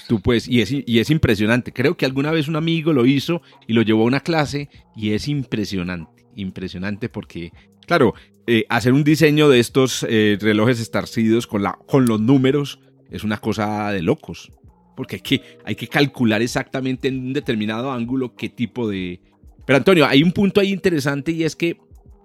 Tú 0.08 0.22
puedes, 0.22 0.48
y 0.48 0.62
es, 0.62 0.72
y 0.72 1.00
es 1.00 1.10
impresionante. 1.10 1.74
Creo 1.74 1.96
que 1.96 2.06
alguna 2.06 2.32
vez 2.32 2.48
un 2.48 2.56
amigo 2.56 2.94
lo 2.94 3.06
hizo 3.06 3.42
y 3.66 3.74
lo 3.74 3.82
llevó 3.82 4.04
a 4.04 4.08
una 4.08 4.20
clase 4.20 4.70
y 4.96 5.12
es 5.12 5.28
impresionante, 5.28 6.23
impresionante 6.36 7.10
porque, 7.10 7.52
claro, 7.86 8.14
eh, 8.48 8.66
hacer 8.70 8.94
un 8.94 9.04
diseño 9.04 9.50
de 9.50 9.60
estos 9.60 10.06
eh, 10.10 10.38
relojes 10.40 10.80
estarcidos 10.80 11.48
con, 11.48 11.64
la, 11.64 11.78
con 11.88 12.06
los 12.06 12.20
números 12.20 12.80
es 13.10 13.24
una 13.24 13.38
cosa 13.38 13.92
de 13.92 14.02
locos. 14.02 14.52
Porque 14.96 15.16
hay 15.16 15.22
que, 15.22 15.42
hay 15.66 15.76
que 15.76 15.88
calcular 15.88 16.42
exactamente 16.42 17.08
en 17.08 17.20
un 17.20 17.34
determinado 17.34 17.92
ángulo 17.92 18.36
qué 18.36 18.50
tipo 18.50 18.88
de... 18.88 19.20
Pero 19.66 19.78
Antonio, 19.78 20.06
hay 20.06 20.22
un 20.22 20.32
punto 20.32 20.60
ahí 20.60 20.72
interesante 20.72 21.32
y 21.32 21.44
es 21.44 21.56
que 21.56 21.78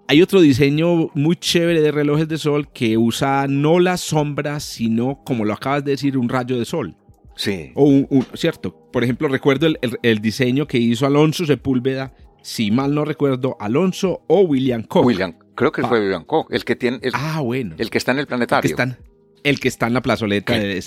hay 0.09 0.23
otro 0.23 0.41
diseño 0.41 1.11
muy 1.13 1.35
chévere 1.35 1.81
de 1.81 1.91
relojes 1.91 2.27
de 2.27 2.39
sol 2.39 2.67
que 2.73 2.97
usa 2.97 3.45
no 3.47 3.79
las 3.79 4.01
sombras, 4.01 4.63
sino, 4.63 5.21
como 5.23 5.45
lo 5.45 5.53
acabas 5.53 5.85
de 5.85 5.91
decir, 5.91 6.17
un 6.17 6.27
rayo 6.27 6.57
de 6.57 6.65
sol. 6.65 6.95
Sí. 7.35 7.71
O 7.75 7.85
un, 7.85 8.25
cierto. 8.33 8.75
Por 8.91 9.03
ejemplo, 9.03 9.27
recuerdo 9.27 9.67
el, 10.01 10.19
diseño 10.19 10.67
que 10.67 10.79
hizo 10.79 11.05
Alonso 11.05 11.45
Sepúlveda, 11.45 12.13
si 12.41 12.71
mal 12.71 12.93
no 12.93 13.05
recuerdo, 13.05 13.57
Alonso 13.59 14.23
o 14.27 14.41
William 14.41 14.83
Koch. 14.83 15.05
William, 15.05 15.35
creo 15.55 15.71
que 15.71 15.83
fue. 15.83 15.99
William 15.99 16.23
Koch, 16.23 16.47
el 16.51 16.65
que 16.65 16.75
tiene. 16.75 16.99
ah, 17.13 17.41
bueno. 17.41 17.75
El 17.77 17.89
que 17.89 17.97
está 17.97 18.11
en 18.11 18.19
el 18.19 18.27
planetario. 18.27 18.69
El 18.69 18.75
que, 18.75 18.81
están, 18.81 18.97
el 19.43 19.59
que 19.59 19.67
está 19.67 19.87
en 19.87 19.93
la 19.93 20.01
plazoleta, 20.01 20.53
de, 20.53 20.83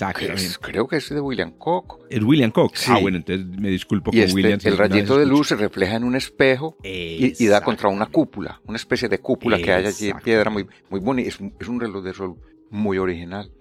creo 0.61 0.87
que 0.87 0.97
es 0.97 1.09
de 1.09 1.19
William 1.19 1.51
Koch. 1.51 1.99
El 2.09 2.23
William 2.23 2.51
Koch. 2.51 2.73
Ah, 2.87 2.99
bueno, 2.99 3.17
entonces 3.17 3.45
me 3.45 3.69
disculpo 3.69 4.11
con 4.11 4.19
este, 4.19 4.33
William. 4.33 4.59
El 4.63 4.77
rayito 4.77 5.17
de 5.17 5.25
luz 5.25 5.47
se 5.47 5.55
refleja 5.55 5.95
en 5.95 6.03
un 6.03 6.15
espejo 6.15 6.77
y, 6.83 7.45
da 7.47 7.61
contra 7.61 7.89
una 7.89 8.07
cúpula, 8.07 8.61
una 8.65 8.77
especie 8.77 9.07
de 9.09 9.19
cúpula 9.19 9.57
que 9.57 9.71
hay 9.71 9.85
allí 9.85 10.09
en 10.09 10.19
piedra 10.19 10.49
muy, 10.49 10.67
muy 10.89 10.99
bonita. 10.99 11.29
Es, 11.29 11.39
es, 11.59 11.67
un 11.67 11.79
reloj 11.79 12.03
de 12.03 12.13
sol 12.13 12.35
muy 12.69 12.97
original. 12.97 13.51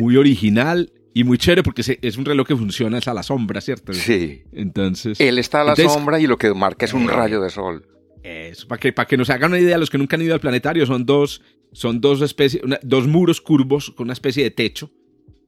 Muy 0.00 0.16
original 0.16 0.92
y 1.16 1.22
muy 1.22 1.38
chévere 1.38 1.62
porque 1.62 1.82
es 2.02 2.16
un 2.18 2.24
reloj 2.24 2.48
que 2.48 2.56
funciona 2.56 2.98
a 2.98 3.14
la 3.14 3.22
sombra, 3.22 3.60
¿cierto? 3.60 3.92
Sí. 3.92 4.42
Entonces. 4.52 5.20
Él 5.20 5.38
está 5.38 5.60
a 5.60 5.64
la 5.64 5.76
sombra 5.76 6.18
y 6.18 6.26
lo 6.26 6.36
que 6.36 6.52
marca 6.52 6.84
es 6.84 6.92
un 6.92 7.08
rayo 7.08 7.40
de 7.40 7.50
sol. 7.50 7.86
Eso, 8.24 8.66
para 8.66 8.80
que, 8.80 8.92
para 8.92 9.06
que 9.06 9.16
nos 9.16 9.30
hagan 9.30 9.52
una 9.52 9.60
idea, 9.60 9.78
los 9.78 9.90
que 9.90 9.98
nunca 9.98 10.16
han 10.16 10.22
ido 10.22 10.34
al 10.34 10.40
planetario, 10.40 10.84
son 10.86 11.06
dos, 11.06 11.40
son 11.72 12.00
dos 12.00 12.20
especies, 12.20 12.62
dos 12.82 13.06
muros 13.06 13.40
curvos 13.40 13.90
con 13.90 14.06
una 14.06 14.12
especie 14.12 14.42
de 14.42 14.50
techo 14.50 14.90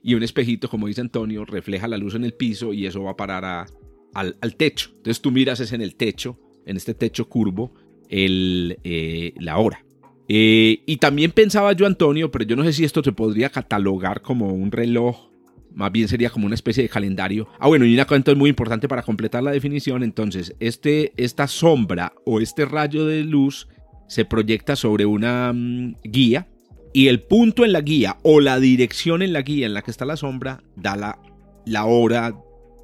y 0.04 0.14
un 0.14 0.22
espejito, 0.22 0.68
como 0.68 0.86
dice 0.86 1.00
Antonio, 1.00 1.44
refleja 1.44 1.88
la 1.88 1.96
luz 1.96 2.14
en 2.14 2.22
el 2.22 2.34
piso 2.34 2.72
y 2.72 2.86
eso 2.86 3.02
va 3.02 3.12
a 3.12 3.16
parar 3.16 3.66
al, 4.14 4.56
techo. 4.56 4.90
Entonces 4.98 5.20
tú 5.20 5.32
miras 5.32 5.58
es 5.58 5.72
en 5.72 5.80
el 5.80 5.96
techo, 5.96 6.38
en 6.64 6.76
este 6.76 6.94
techo 6.94 7.28
curvo, 7.28 7.74
el, 8.08 8.78
eh, 8.84 9.34
la 9.40 9.58
hora. 9.58 9.84
Eh, 10.28 10.82
y 10.86 10.98
también 10.98 11.32
pensaba 11.32 11.72
yo, 11.72 11.86
Antonio, 11.86 12.30
pero 12.30 12.44
yo 12.44 12.54
no 12.54 12.62
sé 12.62 12.72
si 12.72 12.84
esto 12.84 13.02
se 13.02 13.10
podría 13.10 13.48
catalogar 13.48 14.22
como 14.22 14.52
un 14.52 14.70
reloj 14.70 15.30
más 15.76 15.92
bien 15.92 16.08
sería 16.08 16.30
como 16.30 16.46
una 16.46 16.54
especie 16.54 16.82
de 16.82 16.88
calendario. 16.88 17.48
Ah, 17.58 17.68
bueno, 17.68 17.84
y 17.84 17.92
una 17.92 18.06
cosa 18.06 18.34
muy 18.34 18.48
importante 18.48 18.88
para 18.88 19.02
completar 19.02 19.42
la 19.42 19.50
definición, 19.50 20.02
entonces, 20.02 20.56
este, 20.58 21.12
esta 21.18 21.46
sombra 21.46 22.14
o 22.24 22.40
este 22.40 22.64
rayo 22.64 23.04
de 23.04 23.22
luz 23.22 23.68
se 24.08 24.24
proyecta 24.24 24.74
sobre 24.74 25.04
una 25.04 25.52
mm, 25.52 25.96
guía 26.02 26.48
y 26.94 27.08
el 27.08 27.20
punto 27.20 27.62
en 27.64 27.72
la 27.72 27.82
guía 27.82 28.16
o 28.22 28.40
la 28.40 28.58
dirección 28.58 29.20
en 29.20 29.34
la 29.34 29.42
guía 29.42 29.66
en 29.66 29.74
la 29.74 29.82
que 29.82 29.90
está 29.90 30.06
la 30.06 30.16
sombra 30.16 30.62
da 30.76 30.96
la, 30.96 31.18
la 31.66 31.84
hora 31.84 32.34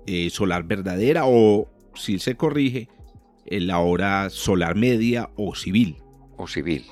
eh, 0.06 0.28
solar 0.28 0.64
verdadera 0.64 1.22
o, 1.24 1.70
si 1.94 2.18
se 2.18 2.34
corrige, 2.34 2.88
eh, 3.46 3.60
la 3.60 3.78
hora 3.78 4.28
solar 4.28 4.74
media 4.76 5.30
o 5.36 5.54
civil. 5.54 5.96
O 6.36 6.46
civil, 6.46 6.84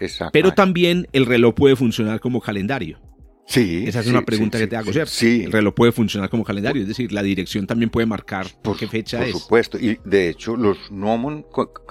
exacto. 0.00 0.32
Pero 0.32 0.50
también 0.50 1.06
el 1.12 1.26
reloj 1.26 1.54
puede 1.54 1.76
funcionar 1.76 2.18
como 2.18 2.40
calendario. 2.40 2.98
Sí. 3.46 3.84
Esa 3.86 4.00
es 4.00 4.06
una 4.06 4.22
pregunta 4.22 4.58
que 4.58 4.66
te 4.66 4.76
hago, 4.76 4.92
¿cierto? 4.92 5.12
Sí. 5.12 5.44
El 5.44 5.52
reloj 5.52 5.74
puede 5.74 5.92
funcionar 5.92 6.30
como 6.30 6.44
calendario, 6.44 6.82
es 6.82 6.88
decir, 6.88 7.12
la 7.12 7.22
dirección 7.22 7.66
también 7.66 7.90
puede 7.90 8.06
marcar 8.06 8.46
por 8.62 8.76
qué 8.76 8.86
fecha 8.86 9.24
es. 9.24 9.32
Por 9.32 9.42
supuesto, 9.42 9.78
y 9.78 9.98
de 10.04 10.28
hecho 10.28 10.56
los 10.56 10.90
gnomon 10.90 11.46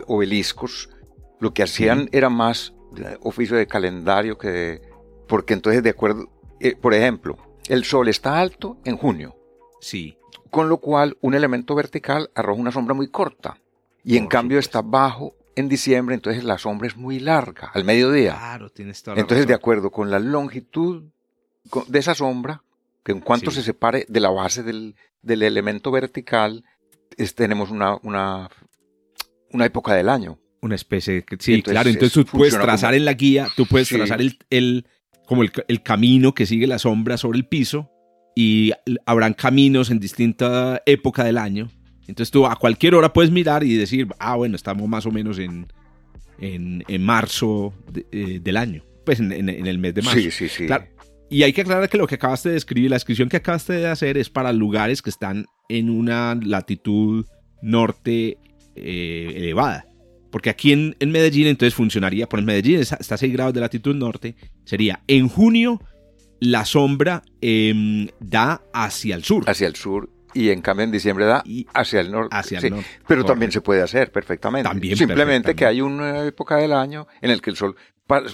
obeliscos 0.07 0.89
lo 1.39 1.53
que 1.53 1.63
hacían 1.63 2.09
era 2.11 2.29
más 2.29 2.73
oficio 3.21 3.57
de 3.57 3.67
calendario 3.67 4.37
que 4.37 4.49
de, 4.49 4.81
porque 5.27 5.53
entonces 5.53 5.83
de 5.83 5.89
acuerdo, 5.89 6.29
eh, 6.59 6.75
por 6.75 6.93
ejemplo, 6.93 7.37
el 7.67 7.83
sol 7.83 8.07
está 8.07 8.39
alto 8.39 8.77
en 8.85 8.97
junio. 8.97 9.35
Sí. 9.81 10.17
Con 10.49 10.69
lo 10.69 10.77
cual 10.77 11.17
un 11.21 11.33
elemento 11.33 11.75
vertical 11.75 12.29
arroja 12.35 12.61
una 12.61 12.71
sombra 12.71 12.93
muy 12.93 13.09
corta 13.09 13.57
y 14.03 14.17
en 14.17 14.27
cambio 14.27 14.59
está 14.59 14.81
bajo 14.81 15.35
en 15.55 15.69
diciembre, 15.69 16.15
entonces 16.15 16.43
la 16.43 16.57
sombra 16.57 16.87
es 16.87 16.97
muy 16.97 17.19
larga, 17.19 17.71
al 17.73 17.83
mediodía. 17.83 18.35
Claro, 18.37 18.69
tienes 18.69 19.03
toda 19.03 19.19
Entonces, 19.19 19.45
de 19.47 19.53
acuerdo 19.53 19.91
con 19.91 20.09
la 20.09 20.19
longitud 20.19 21.03
de 21.87 21.99
esa 21.99 22.15
sombra, 22.15 22.63
que 23.03 23.11
en 23.11 23.19
cuanto 23.19 23.51
se 23.51 23.61
separe 23.61 24.05
de 24.07 24.19
la 24.19 24.29
base 24.29 24.63
del, 24.63 24.95
del 25.21 25.43
elemento 25.43 25.91
vertical, 25.91 26.63
tenemos 27.35 27.69
una, 27.69 27.97
una, 28.03 28.49
una, 29.51 29.65
época 29.65 29.93
del 29.93 30.09
año. 30.09 30.39
Una 30.61 30.75
especie 30.75 31.13
de... 31.15 31.25
Sí, 31.39 31.61
claro, 31.61 31.89
entonces 31.89 32.13
tú 32.13 32.25
puedes 32.25 32.53
trazar 32.53 32.93
en 32.93 33.05
la 33.05 33.13
guía, 33.13 33.47
tú 33.55 33.65
puedes 33.65 33.89
trazar 33.89 34.21
el, 34.21 34.37
el 34.49 34.87
como 35.25 35.43
el, 35.43 35.51
el, 35.67 35.83
camino 35.83 36.33
que 36.33 36.45
sigue 36.45 36.67
la 36.67 36.79
sombra 36.79 37.17
sobre 37.17 37.37
el 37.37 37.45
piso 37.45 37.89
y 38.35 38.71
habrán 39.05 39.33
caminos 39.33 39.91
en 39.91 39.99
distinta 39.99 40.81
época 40.85 41.23
del 41.23 41.37
año. 41.37 41.69
Entonces 42.07 42.31
tú 42.31 42.45
a 42.45 42.55
cualquier 42.55 42.95
hora 42.95 43.13
puedes 43.13 43.31
mirar 43.31 43.63
y 43.63 43.75
decir, 43.75 44.07
ah, 44.19 44.35
bueno, 44.35 44.55
estamos 44.55 44.87
más 44.87 45.05
o 45.05 45.11
menos 45.11 45.39
en, 45.39 45.67
en, 46.39 46.83
en 46.87 47.03
marzo 47.03 47.73
eh, 48.11 48.39
del 48.41 48.57
año, 48.57 48.83
pues 49.05 49.19
en, 49.19 49.31
en, 49.31 49.67
el 49.67 49.77
mes 49.77 49.93
de 49.93 50.01
marzo. 50.01 50.19
Sí, 50.19 50.31
sí, 50.31 50.49
sí. 50.49 50.67
Y 51.29 51.43
hay 51.43 51.53
que 51.53 51.61
aclarar 51.61 51.89
que 51.89 51.97
lo 51.97 52.07
que 52.07 52.15
acabaste 52.15 52.49
de 52.49 52.55
describir, 52.55 52.89
la 52.89 52.95
descripción 52.95 53.29
que 53.29 53.37
acabaste 53.37 53.73
de 53.73 53.87
hacer 53.87 54.17
es 54.17 54.29
para 54.29 54.53
lugares 54.53 55.01
que 55.01 55.09
están 55.09 55.45
en 55.69 55.89
una 55.89 56.35
latitud 56.35 57.25
norte 57.61 58.37
eh, 58.75 59.33
elevada. 59.35 59.85
Porque 60.31 60.49
aquí 60.49 60.71
en, 60.71 60.95
Medellín 60.99 61.47
entonces 61.47 61.75
funcionaría, 61.75 62.27
por 62.27 62.41
Medellín 62.41 62.79
está, 62.79 62.97
a 62.97 63.17
6 63.17 63.33
grados 63.33 63.53
de 63.53 63.61
latitud 63.61 63.95
norte, 63.95 64.35
sería 64.65 65.01
en 65.07 65.29
junio 65.29 65.79
la 66.39 66.65
sombra 66.65 67.23
em, 67.39 68.07
da 68.19 68.61
hacia 68.73 69.15
el 69.15 69.23
sur. 69.23 69.43
Hacia 69.47 69.67
el 69.67 69.75
sur 69.75 70.09
y 70.33 70.49
en 70.49 70.61
cambio 70.61 70.83
en 70.83 70.91
diciembre 70.91 71.25
da 71.25 71.43
hacia 71.73 72.01
el 72.01 72.11
norte. 72.11 72.35
Hacia 72.35 72.59
el 72.59 72.71
norte. 72.71 72.85
Pero 73.07 73.23
también 73.23 73.51
se 73.51 73.61
puede 73.61 73.81
hacer 73.81 74.11
perfectamente. 74.11 74.67
También 74.67 74.97
Simplemente 74.97 75.55
que 75.55 75.65
hay 75.65 75.81
una 75.81 76.25
época 76.25 76.57
del 76.57 76.73
año 76.73 77.07
en 77.21 77.31
el 77.31 77.41
que 77.41 77.51
el 77.51 77.55
sol, 77.55 77.75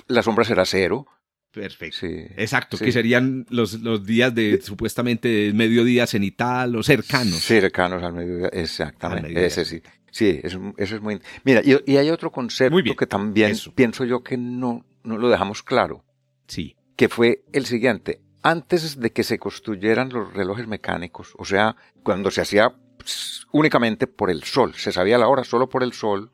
la 0.08 0.24
sombra 0.24 0.46
será 0.46 0.66
cero 0.66 1.06
Perfecto. 1.52 2.06
Exacto, 2.38 2.78
que 2.78 2.92
serían 2.92 3.46
los, 3.50 3.74
los 3.82 4.06
días 4.06 4.34
de 4.36 4.62
supuestamente 4.62 5.52
mediodía 5.54 6.06
cenital 6.06 6.76
o 6.76 6.84
cercanos. 6.84 7.40
Cercanos 7.40 8.04
al 8.04 8.14
mediodía, 8.14 8.50
exactamente. 8.50 9.46
Ese 9.46 9.66
sí. 9.66 9.82
Sí, 10.12 10.40
eso, 10.44 10.74
es 10.78 11.02
muy... 11.02 11.22
Mira, 11.44 11.62
y, 11.64 11.98
hay 11.98 12.10
otro 12.10 12.32
concepto 12.32 12.96
que 12.96 13.08
también 13.08 13.56
pienso 13.76 14.06
yo 14.06 14.24
que 14.24 14.38
no, 14.38 14.86
no 15.04 15.18
lo 15.18 15.30
dejamos 15.30 15.64
claro. 15.64 16.04
Sí. 16.48 16.76
Que 16.96 17.10
fue 17.10 17.44
el 17.54 17.66
siguiente. 17.66 18.22
Antes 18.42 19.00
de 19.00 19.12
que 19.12 19.24
se 19.24 19.38
construyeran 19.38 20.10
los 20.10 20.34
relojes 20.34 20.68
mecánicos, 20.68 21.34
o 21.38 21.46
sea, 21.46 21.76
cuando 22.04 22.32
se 22.32 22.42
hacía 22.42 22.74
pues, 22.98 23.46
únicamente 23.52 24.08
por 24.08 24.30
el 24.30 24.44
sol, 24.44 24.74
se 24.76 24.92
sabía 24.92 25.18
la 25.18 25.28
hora 25.28 25.44
solo 25.44 25.70
por 25.70 25.84
el 25.84 25.94
sol, 25.94 26.32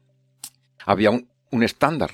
había 0.86 1.10
un, 1.12 1.29
un 1.51 1.63
estándar. 1.63 2.12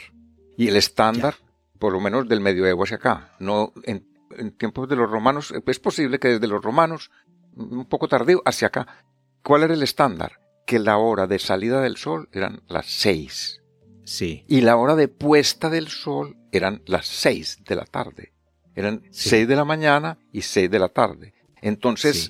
Y 0.57 0.67
el 0.67 0.75
estándar 0.75 1.35
por 1.81 1.93
lo 1.93 1.99
menos 1.99 2.29
del 2.29 2.41
medioevo 2.41 2.83
hacia 2.83 2.97
acá. 2.97 3.33
No 3.39 3.73
en, 3.83 4.05
tiempos 4.51 4.87
de 4.87 4.95
los 4.95 5.09
romanos, 5.09 5.51
es 5.65 5.79
posible 5.79 6.19
que 6.19 6.27
desde 6.29 6.47
los 6.47 6.63
romanos, 6.63 7.09
un 7.55 7.85
poco 7.85 8.07
tardío, 8.07 8.41
hacia 8.45 8.67
acá. 8.67 9.03
¿Cuál 9.43 9.63
era 9.63 9.73
el 9.73 9.81
estándar? 9.81 10.39
Que 10.67 10.77
la 10.77 10.97
hora 10.97 11.25
de 11.25 11.39
salida 11.39 11.81
del 11.81 11.97
sol 11.97 12.29
eran 12.31 12.61
las 12.67 12.85
seis. 12.85 13.63
Sí. 14.05 14.45
Y 14.47 14.61
la 14.61 14.77
hora 14.77 14.95
de 14.95 15.07
puesta 15.07 15.71
del 15.71 15.87
sol 15.87 16.37
eran 16.51 16.83
las 16.85 17.07
seis 17.07 17.59
de 17.67 17.75
la 17.75 17.85
tarde. 17.85 18.31
Eran 18.75 19.01
seis 19.09 19.47
de 19.47 19.55
la 19.55 19.65
mañana 19.65 20.19
y 20.31 20.43
seis 20.43 20.69
de 20.69 20.79
la 20.79 20.89
tarde. 20.89 21.33
Entonces, 21.61 22.29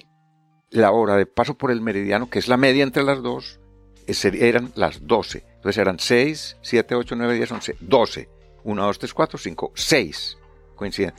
la 0.70 0.92
hora 0.92 1.18
de 1.18 1.26
paso 1.26 1.58
por 1.58 1.72
el 1.72 1.82
meridiano, 1.82 2.30
que 2.30 2.40
es 2.40 2.48
la 2.48 2.58
media 2.58 2.84
entre 2.84 3.04
las 3.04 3.22
dos, 3.22 3.60
eran 4.08 4.72
las 4.76 5.06
doce. 5.06 5.44
Entonces 5.56 5.78
eran 5.78 6.00
seis, 6.00 6.58
siete, 6.62 6.96
ocho, 6.96 7.16
nueve, 7.16 7.36
diez, 7.36 7.52
once, 7.52 7.76
doce 7.82 8.30
1, 8.64 8.84
2, 8.86 9.00
3, 9.00 9.14
4, 9.14 9.38
5, 9.40 9.72
6 9.76 10.38
coinciden. 10.76 11.14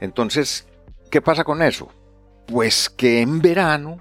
Entonces, 0.00 0.66
¿qué 1.10 1.20
pasa 1.22 1.44
con 1.44 1.62
eso? 1.62 1.88
Pues 2.46 2.90
que 2.90 3.20
en 3.22 3.40
verano, 3.40 3.98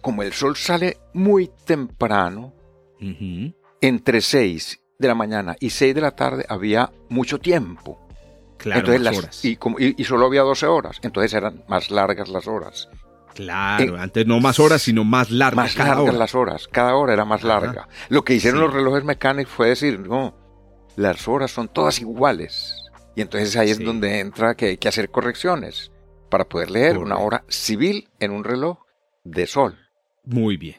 como 0.00 0.22
el 0.22 0.32
sol 0.32 0.56
sale 0.56 0.98
muy 1.12 1.50
temprano, 1.64 2.52
entre 3.80 4.20
6, 4.20 4.80
de 4.98 5.08
la 5.08 5.14
mañana 5.14 5.56
y 5.60 5.70
6 5.70 5.94
de 5.94 6.00
la 6.00 6.12
tarde 6.12 6.46
había 6.48 6.90
mucho 7.08 7.38
tiempo. 7.38 8.00
Claro, 8.56 8.92
Entonces, 8.92 9.18
horas. 9.18 9.44
Y, 9.44 9.56
como, 9.56 9.78
y, 9.78 10.02
solo 10.04 10.26
había 10.26 10.42
12 10.42 10.66
horas, 10.66 10.98
entonces 11.02 11.34
eran 11.34 11.64
más 11.68 11.90
largas 11.90 12.28
las 12.28 12.46
horas. 12.46 12.88
Claro, 13.34 13.96
antes 13.98 14.26
no 14.26 14.38
más 14.40 14.60
horas, 14.60 14.82
sino 14.82 15.02
más 15.04 15.30
largas. 15.30 15.56
Más 15.56 15.74
cada 15.74 15.88
largas 15.96 16.08
hora. 16.08 16.18
las 16.18 16.34
horas, 16.34 16.68
cada 16.68 16.94
hora 16.94 17.12
era 17.12 17.24
más 17.24 17.42
larga. 17.42 17.88
Lo 18.08 18.24
que 18.24 18.34
hicieron 18.34 18.60
Sí. 18.60 18.66
los 18.66 18.74
relojes 18.74 19.04
mecánicos 19.04 19.52
fue 19.52 19.68
decir, 19.68 19.98
no, 20.00 20.34
las 20.96 21.26
horas 21.28 21.50
son 21.50 21.68
todas 21.68 22.00
iguales. 22.00 22.74
Y 23.16 23.20
entonces 23.20 23.56
ahí 23.56 23.70
es 23.70 23.78
donde 23.78 24.18
entra 24.20 24.54
que 24.56 24.66
hay 24.66 24.76
que 24.76 24.88
hacer 24.88 25.08
correcciones 25.10 25.90
para 26.30 26.48
poder 26.48 26.70
leer 26.70 26.98
una 26.98 27.16
hora 27.18 27.44
civil 27.48 28.08
en 28.18 28.32
un 28.32 28.42
reloj 28.44 28.78
de 29.22 29.46
sol. 29.46 29.76
Muy 30.24 30.56
bien. 30.56 30.76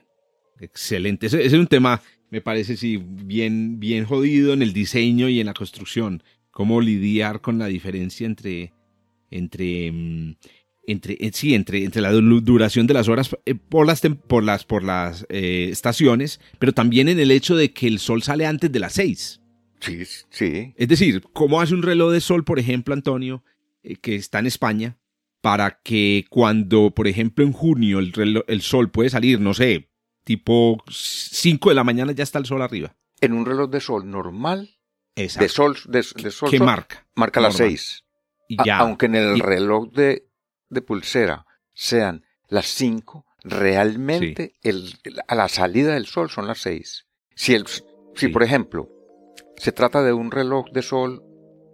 Excelente. 0.60 1.28
Ese, 1.28 1.46
es 1.46 1.54
un 1.54 1.68
tema, 1.68 2.02
me 2.30 2.42
parece, 2.42 2.76
sí, 2.78 2.98
bien, 2.98 3.80
bien 3.80 4.06
jodido 4.06 4.54
en 4.54 4.62
el 4.62 4.74
diseño 4.74 5.30
y 5.30 5.40
en 5.40 5.48
la 5.48 5.54
construcción. 5.54 6.24
Cómo 6.52 6.82
lidiar 6.82 7.42
con 7.42 7.58
la 7.58 7.68
diferencia 7.68 8.26
entre, 8.26 8.74
entre, 9.32 9.92
mm, 9.92 10.36
entre, 10.88 11.18
eh, 11.20 11.32
sí, 11.34 11.54
entre, 11.56 11.84
entre 11.84 12.02
la 12.02 12.12
du- 12.12 12.42
duración 12.42 12.88
de 12.88 12.94
las 12.94 13.08
horas 13.08 13.36
eh, 13.46 13.56
por 13.56 13.86
las, 13.88 14.02
por 14.28 14.44
las, 14.44 14.64
por 14.66 14.84
las 14.84 15.26
eh, 15.30 15.68
estaciones, 15.72 16.40
pero 16.60 16.72
también 16.74 17.08
en 17.10 17.20
el 17.20 17.32
hecho 17.32 17.56
de 17.56 17.72
que 17.72 17.88
el 17.88 18.00
sol 18.00 18.24
sale 18.24 18.46
antes 18.46 18.72
de 18.72 18.80
las 18.80 18.94
seis. 18.94 19.42
Sí, 19.86 20.04
sí. 20.30 20.74
Es 20.78 20.88
decir, 20.88 21.24
¿cómo 21.34 21.62
hace 21.62 21.74
un 21.74 21.84
reloj 21.84 22.12
de 22.12 22.22
sol, 22.22 22.44
por 22.44 22.60
ejemplo, 22.60 22.94
Antonio, 22.94 23.44
eh, 23.84 23.96
que 23.98 24.16
está 24.16 24.40
en 24.40 24.48
España, 24.48 24.98
para 25.42 25.80
que 25.84 26.26
cuando, 26.30 26.92
por 26.92 27.08
ejemplo, 27.08 27.46
en 27.46 27.52
junio 27.54 28.00
el, 28.00 28.12
reloj- 28.14 28.46
el 28.48 28.62
sol 28.62 28.90
puede 28.90 29.10
salir, 29.10 29.40
no 29.40 29.54
sé, 29.54 29.90
tipo 30.24 30.84
5 30.90 31.70
de 31.70 31.76
la 31.76 31.84
mañana 31.84 32.12
ya 32.14 32.24
está 32.24 32.40
el 32.40 32.46
sol 32.46 32.62
arriba? 32.62 32.96
En 33.22 33.34
un 33.34 33.46
reloj 33.46 33.70
de 33.70 33.80
sol 33.80 34.10
normal, 34.10 34.78
Exacto. 35.16 35.44
de 35.44 35.50
sol, 35.50 35.78
de, 35.88 35.98
de 36.24 36.32
sol, 36.32 36.50
¿Qué 36.50 36.58
sol, 36.58 36.66
marca? 36.66 37.08
marca 37.16 37.40
las 37.42 37.54
Normal. 37.60 37.70
6. 37.78 38.04
Y 38.50 38.62
A- 38.62 38.64
ya. 38.66 38.78
Aunque 38.80 39.06
en 39.06 39.16
el 39.16 39.38
Y- 39.38 39.42
reloj 39.42 39.92
de, 39.92 40.28
de 40.70 40.82
pulsera 40.82 41.46
sean 41.74 42.26
las 42.50 42.66
5, 42.68 43.26
realmente 43.44 44.54
el- 44.64 44.94
a 45.28 45.36
la 45.36 45.48
salida 45.48 45.94
del 45.94 46.06
sol 46.08 46.30
son 46.30 46.48
las 46.48 46.60
6. 46.60 47.06
Si, 47.36 47.54
el, 47.54 47.68
si 47.68 47.84
Sí. 48.16 48.28
por 48.30 48.44
ejemplo, 48.44 48.90
se 49.58 49.72
trata 49.72 50.04
de 50.04 50.14
un 50.14 50.32
reloj 50.32 50.66
de 50.72 50.82
sol 50.82 51.24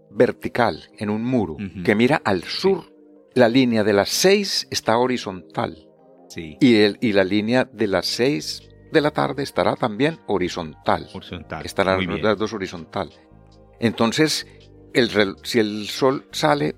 vertical 0.09 0.83
en 0.97 1.09
un 1.09 1.23
muro 1.23 1.57
que 1.85 1.95
mira 1.95 2.21
al 2.25 2.43
sur, 2.43 2.91
la 3.33 3.47
línea 3.47 3.83
de 3.83 3.93
las 3.93 4.09
6 4.09 4.67
está 4.71 4.97
horizontal 4.97 5.87
Sí. 6.27 6.57
y, 6.61 6.75
el, 6.77 6.97
y 7.01 7.11
la 7.13 7.23
línea 7.25 7.65
de 7.71 7.87
las 7.87 8.05
6 8.07 8.69
de 8.91 9.01
la 9.01 9.11
tarde 9.11 9.43
estará 9.43 9.75
también 9.75 10.19
horizontal. 10.27 11.07
Horizontal. 11.13 11.65
Estarán 11.65 12.21
las 12.21 12.37
dos 12.37 12.53
horizontal. 12.53 13.09
Entonces, 13.79 14.47
el 14.93 15.09
rel- 15.09 15.35
si 15.43 15.59
el 15.59 15.87
sol 15.87 16.25
sale 16.31 16.75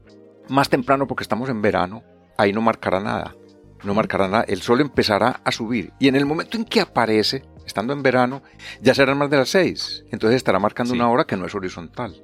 más 0.50 0.70
temprano 0.70 1.08
porque 1.08 1.24
estamos 1.24 1.50
en 1.50 1.62
verano, 1.62 2.04
ahí 2.38 2.54
no 2.54 2.62
marcará 2.62 3.00
nada. 3.00 3.36
No 3.84 3.94
marcará 3.94 4.28
nada. 4.28 4.44
El 4.48 4.62
sol 4.62 4.80
empezará 4.82 5.42
a 5.44 5.52
subir. 5.52 5.92
Y 6.00 6.08
en 6.08 6.16
el 6.16 6.26
momento 6.26 6.58
en 6.58 6.66
que 6.66 6.82
aparece, 6.82 7.44
estando 7.66 7.94
en 7.94 8.04
verano, 8.04 8.44
ya 8.82 8.94
serán 8.94 9.18
más 9.18 9.30
de 9.30 9.38
las 9.38 9.50
seis. 9.50 10.04
Entonces 10.12 10.38
estará 10.38 10.60
marcando 10.60 10.94
Sí. 10.94 11.00
una 11.00 11.10
hora 11.10 11.26
que 11.26 11.38
no 11.38 11.46
es 11.46 11.56
horizontal. 11.56 12.16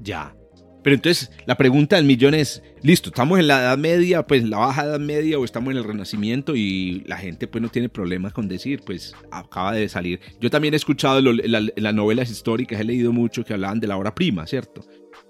Ya. 0.00 0.34
Pero 0.82 0.94
entonces 0.94 1.32
la 1.46 1.56
pregunta 1.56 1.96
del 1.96 2.04
millón 2.04 2.32
es, 2.34 2.62
listo, 2.80 3.08
estamos 3.08 3.40
en 3.40 3.48
la 3.48 3.58
Edad 3.60 3.76
Media, 3.78 4.24
pues 4.24 4.42
en 4.42 4.50
la 4.50 4.58
Baja 4.58 4.84
Edad 4.84 5.00
Media 5.00 5.36
o 5.36 5.44
estamos 5.44 5.72
en 5.72 5.78
el 5.78 5.84
Renacimiento 5.84 6.54
y 6.54 7.02
la 7.06 7.16
gente 7.16 7.48
pues 7.48 7.60
no 7.60 7.68
tiene 7.70 7.88
problemas 7.88 8.32
con 8.32 8.46
decir, 8.46 8.82
pues 8.86 9.12
acaba 9.32 9.72
de 9.72 9.88
salir. 9.88 10.20
Yo 10.40 10.48
también 10.48 10.74
he 10.74 10.76
escuchado 10.76 11.20
lo- 11.20 11.32
la- 11.32 11.66
las 11.74 11.94
novelas 11.94 12.30
históricas, 12.30 12.78
he 12.80 12.84
leído 12.84 13.12
mucho 13.12 13.44
que 13.44 13.52
hablaban 13.52 13.80
de 13.80 13.88
la 13.88 13.96
hora 13.96 14.14
prima, 14.14 14.46
¿cierto? 14.46 14.82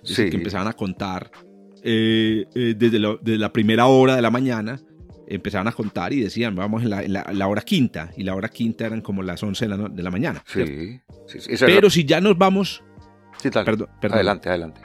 Es 0.05 0.11
Sí. 0.15 0.29
Que 0.29 0.37
empezaban 0.37 0.69
a 0.69 0.75
contar 0.75 1.31
eh, 1.89 2.45
eh, 2.55 2.75
desde, 2.77 2.99
lo- 2.99 3.17
desde 3.23 3.39
la 3.39 3.53
primera 3.53 3.87
hora 3.87 4.17
de 4.17 4.23
la 4.23 4.31
mañana, 4.31 4.81
empezaban 5.29 5.69
a 5.69 5.73
contar 5.73 6.13
y 6.13 6.21
decían, 6.21 6.55
vamos 6.55 6.83
en 6.83 6.91
la, 6.91 7.03
en 7.03 7.13
la- 7.13 7.27
la 7.33 7.47
hora 7.49 7.63
quinta, 7.63 8.11
y 8.17 8.23
la 8.25 8.35
hora 8.35 8.49
quinta 8.49 8.87
eran 8.87 9.01
como 9.01 9.23
las 9.23 9.43
11 9.43 9.65
de 9.65 9.69
la, 9.69 9.77
no- 9.77 9.89
de 9.89 10.03
la 10.03 10.11
mañana. 10.11 10.43
Sí. 10.47 10.65
sí, 11.27 11.41
sí, 11.41 11.53
es 11.53 11.61
Pero 11.61 11.91
si 11.91 12.05
ya 12.05 12.21
nos 12.21 12.37
vamos... 12.39 12.83
sí, 13.39 13.51
dale. 13.51 13.65
Perdón, 13.65 13.89
perdón. 14.01 14.17
Adelante, 14.17 14.49
adelante. 14.49 14.81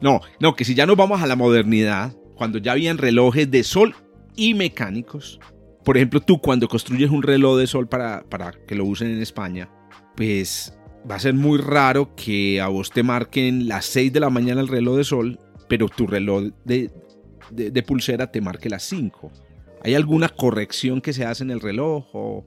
No, 0.00 0.20
no, 0.40 0.54
que 0.54 0.64
si 0.64 0.74
ya 0.74 0.86
nos 0.86 0.96
vamos 0.96 1.22
a 1.22 1.26
la 1.26 1.36
modernidad, 1.36 2.14
cuando 2.34 2.58
ya 2.58 2.72
habían 2.72 2.98
relojes 2.98 3.50
de 3.50 3.62
sol 3.64 3.94
y 4.36 4.54
mecánicos, 4.54 5.38
por 5.84 5.96
ejemplo, 5.96 6.20
tú 6.20 6.40
cuando 6.40 6.66
construyes 6.68 7.10
un 7.10 7.22
reloj 7.22 7.58
de 7.58 7.66
sol 7.66 7.86
para, 7.88 8.22
para 8.28 8.52
que 8.66 8.74
lo 8.74 8.84
usen 8.84 9.10
en 9.10 9.20
España, 9.22 9.68
pues 10.16 10.76
va 11.10 11.16
a 11.16 11.20
ser 11.20 11.34
muy 11.34 11.58
raro 11.58 12.14
que 12.16 12.60
a 12.60 12.68
vos 12.68 12.90
te 12.90 13.02
marquen 13.02 13.68
las 13.68 13.84
6 13.86 14.12
de 14.12 14.20
la 14.20 14.30
mañana 14.30 14.60
el 14.62 14.68
reloj 14.68 14.96
de 14.96 15.04
sol, 15.04 15.38
pero 15.68 15.88
tu 15.88 16.06
reloj 16.06 16.44
de, 16.64 16.90
de- 17.50 17.70
de 17.70 17.82
pulsera 17.82 18.30
te 18.32 18.40
marque 18.40 18.68
las 18.70 18.82
5. 18.84 19.30
¿Hay 19.84 19.94
alguna 19.94 20.28
corrección 20.30 21.00
que 21.00 21.12
se 21.12 21.24
hace 21.24 21.44
en 21.44 21.50
el 21.50 21.60
reloj 21.60 22.06
o 22.14 22.44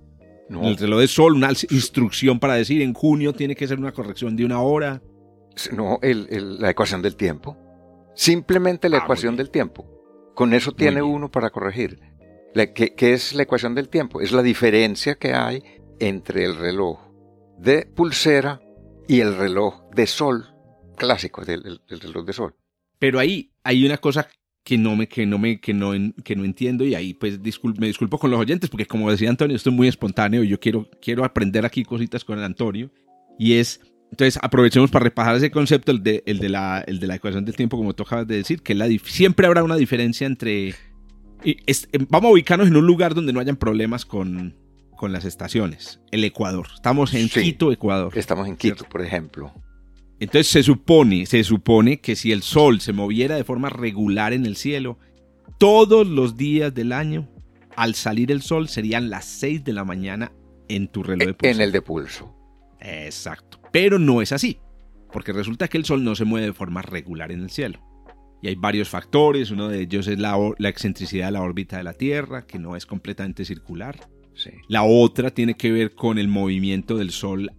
No, 0.49 0.61
en 0.61 0.65
el 0.69 0.77
reloj 0.77 0.99
de 0.99 1.07
sol, 1.07 1.35
una 1.35 1.49
instrucción 1.69 2.39
para 2.39 2.55
decir 2.55 2.81
en 2.81 2.93
junio 2.93 3.33
tiene 3.33 3.55
que 3.55 3.67
ser 3.67 3.79
una 3.79 3.91
corrección 3.91 4.35
de 4.35 4.45
una 4.45 4.61
hora? 4.61 5.01
no 5.73 5.97
el- 6.03 6.27
el- 6.29 6.59
la 6.59 6.69
ecuación 6.69 7.01
del 7.01 7.15
tiempo. 7.15 7.57
Simplemente 8.15 8.89
la 8.89 8.97
Ah, 8.97 9.01
ecuación 9.03 9.35
del 9.35 9.49
tiempo. 9.49 9.85
Con 10.35 10.53
eso 10.53 10.71
tiene 10.71 11.01
uno 11.01 11.31
para 11.31 11.49
corregir. 11.49 11.99
La- 12.53 12.73
¿qué, 12.73 12.93
qué 12.93 13.13
es 13.13 13.33
la 13.33 13.43
ecuación 13.43 13.73
del 13.75 13.89
tiempo? 13.89 14.21
Es 14.21 14.31
la 14.31 14.43
diferencia 14.43 15.15
que 15.15 15.33
hay 15.33 15.63
entre 15.99 16.43
el 16.45 16.57
reloj 16.57 16.99
de 17.57 17.85
pulsera 17.87 18.61
y 19.07 19.19
el 19.21 19.35
reloj 19.35 19.81
de 19.95 20.05
sol 20.05 20.45
clásico, 20.95 21.41
el- 21.41 21.81
el 21.87 21.99
reloj 21.99 22.25
de 22.25 22.33
sol. 22.33 22.55
Pero 22.99 23.17
ahí 23.19 23.51
hay 23.63 23.83
una 23.85 23.97
cosa 23.97 24.27
que 24.67 24.77
no 24.77 24.97
me, 24.97 25.07
que 25.07 25.25
no 25.25 25.37
me, 25.39 25.61
que 25.61 25.73
no, 25.73 25.93
que 26.25 26.35
no 26.35 26.43
entiendo 26.43 26.83
y 26.83 26.93
ahí 26.93 27.13
pues 27.13 27.39
me 27.79 27.87
disculpo 27.87 28.19
con 28.19 28.29
los 28.31 28.37
oyentes 28.37 28.69
porque 28.69 28.85
como 28.85 29.09
decía 29.09 29.29
Antonio, 29.29 29.55
esto 29.55 29.69
es 29.69 29.75
muy 29.77 29.87
espontáneo 29.87 30.43
y 30.43 30.49
yo 30.49 30.59
quiero, 30.59 30.89
quiero 31.01 31.23
aprender 31.23 31.65
aquí 31.65 31.85
cositas 31.85 32.25
con 32.25 32.37
el 32.37 32.43
Antonio 32.43 32.91
y 33.39 33.53
es, 33.53 33.79
entonces 34.11 34.37
aprovechemos 34.41 34.91
para 34.91 35.03
repasar 35.05 35.37
ese 35.37 35.51
concepto, 35.51 35.93
el 35.93 36.03
de, 36.03 36.21
el 36.25 36.39
de, 36.39 36.49
la, 36.49 36.83
el 36.85 36.99
de 36.99 37.07
la 37.07 37.15
ecuación 37.15 37.45
del 37.45 37.55
tiempo 37.55 37.77
como 37.77 37.93
tú 37.95 38.03
acabas 38.03 38.27
de 38.27 38.35
decir, 38.35 38.61
que 38.61 38.75
la, 38.75 38.89
siempre 39.05 39.47
habrá 39.47 39.63
una 39.63 39.77
diferencia 39.77 40.27
entre, 40.27 40.75
y 41.45 41.55
es- 41.65 41.87
em, 41.93 42.05
vamos 42.09 42.27
a 42.27 42.33
ubicarnos 42.33 42.67
en 42.67 42.75
un 42.75 42.85
lugar 42.85 43.15
donde 43.15 43.31
no 43.31 43.39
hayan 43.39 43.55
problemas 43.55 44.03
con, 44.05 44.53
con 44.97 45.13
las 45.13 45.23
estaciones, 45.23 46.01
el 46.11 46.25
Ecuador, 46.25 46.67
estamos 46.75 47.13
en 47.13 47.29
Sí. 47.29 47.41
Quito, 47.41 47.71
Ecuador. 47.71 48.11
Estamos 48.17 48.49
en 48.49 48.57
Quito, 48.57 48.75
Cierto. 48.75 48.89
por 48.91 49.01
ejemplo. 49.01 49.53
Entonces 50.19 50.47
se 50.47 50.63
supone, 50.63 51.25
se 51.25 51.43
supone 51.43 51.99
que 51.99 52.15
si 52.15 52.31
el 52.31 52.41
sol 52.41 52.81
se 52.81 52.93
moviera 52.93 53.35
de 53.35 53.43
forma 53.43 53.69
regular 53.69 54.33
en 54.33 54.45
el 54.45 54.55
cielo, 54.55 54.97
todos 55.59 56.07
los 56.07 56.37
días 56.37 56.73
del 56.73 56.91
año, 56.91 57.29
al 57.75 57.93
salir 57.93 58.31
el 58.31 58.41
sol 58.41 58.67
serían 58.67 59.09
las 59.09 59.25
6 59.25 59.63
de 59.63 59.73
la 59.73 59.85
mañana 59.85 60.31
en 60.67 60.87
tu 60.87 61.03
reloj 61.03 61.19
de 61.19 61.29
En 61.29 61.35
pulsera. 61.35 61.63
el 61.63 61.71
de 61.71 61.81
pulso. 61.81 62.35
Exacto. 62.79 63.59
Pero 63.71 63.99
no 63.99 64.21
es 64.21 64.31
así, 64.31 64.59
porque 65.11 65.33
resulta 65.33 65.67
que 65.67 65.77
el 65.77 65.85
sol 65.85 66.03
no 66.03 66.15
se 66.15 66.25
mueve 66.25 66.47
de 66.47 66.53
forma 66.53 66.81
regular 66.81 67.31
en 67.31 67.41
el 67.41 67.49
cielo. 67.51 67.79
Y 68.41 68.49
hay 68.49 68.55
varios 68.55 68.89
factores, 68.89 69.51
uno 69.51 69.67
de 69.67 69.81
ellos 69.81 70.07
es 70.07 70.19
la, 70.19 70.37
la 70.57 70.69
excentricidad 70.69 71.27
de 71.27 71.31
la 71.31 71.41
órbita 71.41 71.77
de 71.77 71.83
la 71.83 71.93
Tierra, 71.93 72.45
que 72.45 72.59
no 72.59 72.75
es 72.75 72.85
completamente 72.85 73.45
circular. 73.45 73.99
Sí. 74.35 74.51
La 74.67 74.83
otra 74.83 75.31
tiene 75.31 75.55
que 75.55 75.71
ver 75.71 75.95
con 75.95 76.19
el 76.19 76.27
movimiento 76.27 76.97
del 76.97 77.09
Sol 77.09 77.51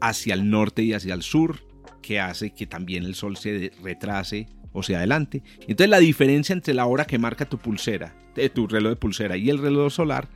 hacia 0.00 0.34
el 0.34 0.48
norte 0.48 0.82
y 0.82 0.92
hacia 0.92 1.14
el 1.14 1.22
sur, 1.22 1.60
que 2.00 2.20
hace 2.20 2.50
que 2.50 2.66
también 2.66 3.04
el 3.04 3.14
Sol 3.14 3.36
se 3.36 3.72
retrase 3.82 4.48
o 4.72 4.82
se 4.82 4.96
adelante. 4.96 5.42
Entonces 5.62 5.88
la 5.88 5.98
diferencia 5.98 6.52
entre 6.52 6.74
la 6.74 6.86
hora 6.86 7.04
que 7.04 7.18
marca 7.18 7.44
tu 7.44 7.58
pulsera, 7.58 8.14
de 8.34 8.48
tu 8.48 8.66
reloj 8.66 8.90
de 8.90 8.96
pulsera 8.96 9.36
y 9.36 9.50
el 9.50 9.58
reloj 9.58 9.92
solar 9.92 10.28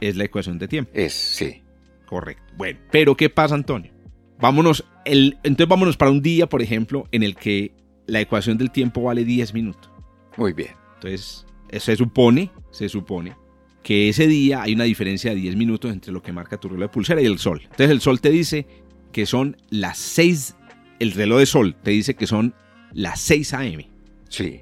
es 0.00 0.16
la 0.16 0.24
ecuación 0.24 0.58
de 0.58 0.68
tiempo. 0.68 0.92
Es, 0.94 1.12
sí. 1.12 1.62
Correcto. 2.06 2.42
Bueno, 2.56 2.80
pero 2.90 3.16
¿qué 3.16 3.30
pasa, 3.30 3.54
Antonio? 3.54 3.92
Vámonos, 4.40 4.84
el, 5.04 5.38
entonces 5.42 5.68
vámonos 5.68 5.96
para 5.96 6.10
un 6.10 6.22
día, 6.22 6.48
por 6.48 6.62
ejemplo, 6.62 7.06
en 7.12 7.22
el 7.22 7.36
que 7.36 7.72
la 8.06 8.20
ecuación 8.20 8.58
del 8.58 8.70
tiempo 8.70 9.02
vale 9.02 9.24
10 9.24 9.54
minutos. 9.54 9.90
Muy 10.36 10.52
bien. 10.52 10.70
Entonces, 10.94 11.46
se 11.78 11.96
supone, 11.96 12.50
se 12.70 12.88
supone 12.88 13.36
que 13.82 14.08
ese 14.08 14.26
día 14.26 14.62
hay 14.62 14.74
una 14.74 14.84
diferencia 14.84 15.30
de 15.30 15.36
10 15.36 15.56
minutos 15.56 15.92
entre 15.92 16.12
lo 16.12 16.22
que 16.22 16.32
marca 16.32 16.58
tu 16.58 16.68
reloj 16.68 16.90
de 16.90 16.94
pulsera 16.94 17.22
y 17.22 17.26
el 17.26 17.38
sol. 17.38 17.60
Entonces 17.62 17.90
el 17.90 18.00
sol 18.00 18.20
te 18.20 18.30
dice 18.30 18.66
que 19.12 19.26
son 19.26 19.56
las 19.70 19.98
6, 19.98 20.56
el 21.00 21.12
reloj 21.12 21.40
de 21.40 21.46
sol 21.46 21.76
te 21.82 21.90
dice 21.90 22.14
que 22.14 22.26
son 22.26 22.54
las 22.92 23.20
6 23.20 23.54
a.m. 23.54 23.88
Sí. 24.28 24.60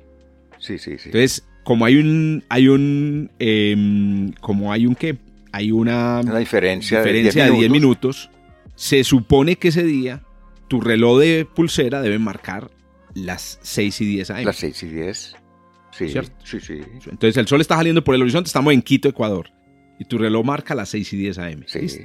Sí, 0.59 0.79
sí, 0.79 0.97
sí. 0.99 1.07
Entonces, 1.07 1.47
como 1.65 1.85
hay 1.85 1.97
un, 1.97 2.43
hay 2.49 2.69
un, 2.69 3.31
em, 3.39 4.33
como 4.41 4.73
hay 4.73 4.87
un 4.87 4.95
qué, 4.95 5.19
hay 5.53 5.71
una 5.71 6.21
Una 6.21 6.39
diferencia, 6.39 6.99
diferencia 7.03 7.45
de 7.45 7.51
de 7.51 7.57
10 7.59 7.71
minutos. 7.71 8.27
minutos, 8.27 8.31
se 8.75 9.05
supone 9.05 9.57
que 9.57 9.69
ese 9.69 9.85
día 9.85 10.23
tu 10.69 10.81
reloj 10.81 11.21
de 11.21 11.47
pulsera 11.47 12.01
debe 12.03 12.19
marcar 12.19 12.71
las 13.15 13.59
6 13.63 14.01
y 14.01 14.05
10 14.07 14.31
a.m. 14.31 14.45
Las 14.47 14.57
6 14.57 14.83
y 14.83 14.87
10. 14.89 15.37
Sí, 15.91 16.09
¿Cierto? 16.11 16.33
sí, 16.45 16.61
sí. 16.61 16.81
Entonces 17.11 17.37
el 17.37 17.47
sol 17.49 17.61
está 17.61 17.77
saliendo 17.77 18.05
por 18.05 18.15
el 18.15 18.23
horizonte, 18.23 18.47
estamos 18.49 18.73
en 18.73 18.83
Quito, 18.83 19.09
Ecuador. 19.09 19.51
Y 19.99 20.05
tu 20.05 20.19
reloj 20.19 20.45
marca 20.45 20.75
las 20.75 20.91
6 20.91 21.13
y 21.13 21.17
10 21.17 21.39
AM. 21.39 21.65
Sí. 21.67 21.81
¿Listo? 21.81 22.03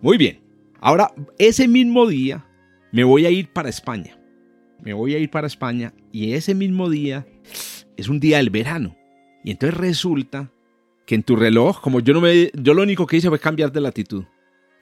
Muy 0.00 0.16
bien. 0.18 0.40
Ahora, 0.80 1.12
ese 1.38 1.68
mismo 1.68 2.06
día, 2.06 2.44
me 2.92 3.04
voy 3.04 3.26
a 3.26 3.30
ir 3.30 3.52
para 3.52 3.68
España. 3.68 4.18
Me 4.80 4.92
voy 4.92 5.14
a 5.14 5.18
ir 5.18 5.30
para 5.30 5.46
España 5.46 5.92
y 6.12 6.32
ese 6.32 6.54
mismo 6.54 6.88
día 6.88 7.26
es 7.96 8.08
un 8.08 8.20
día 8.20 8.38
del 8.38 8.50
verano. 8.50 8.96
Y 9.44 9.50
entonces 9.50 9.76
resulta 9.78 10.52
que 11.06 11.14
en 11.14 11.22
tu 11.22 11.36
reloj, 11.36 11.80
como 11.80 12.00
yo 12.00 12.14
no 12.14 12.20
me 12.20 12.50
yo 12.54 12.74
lo 12.74 12.82
único 12.82 13.06
que 13.06 13.16
hice 13.16 13.28
fue 13.28 13.38
cambiar 13.38 13.72
de 13.72 13.80
latitud. 13.80 14.24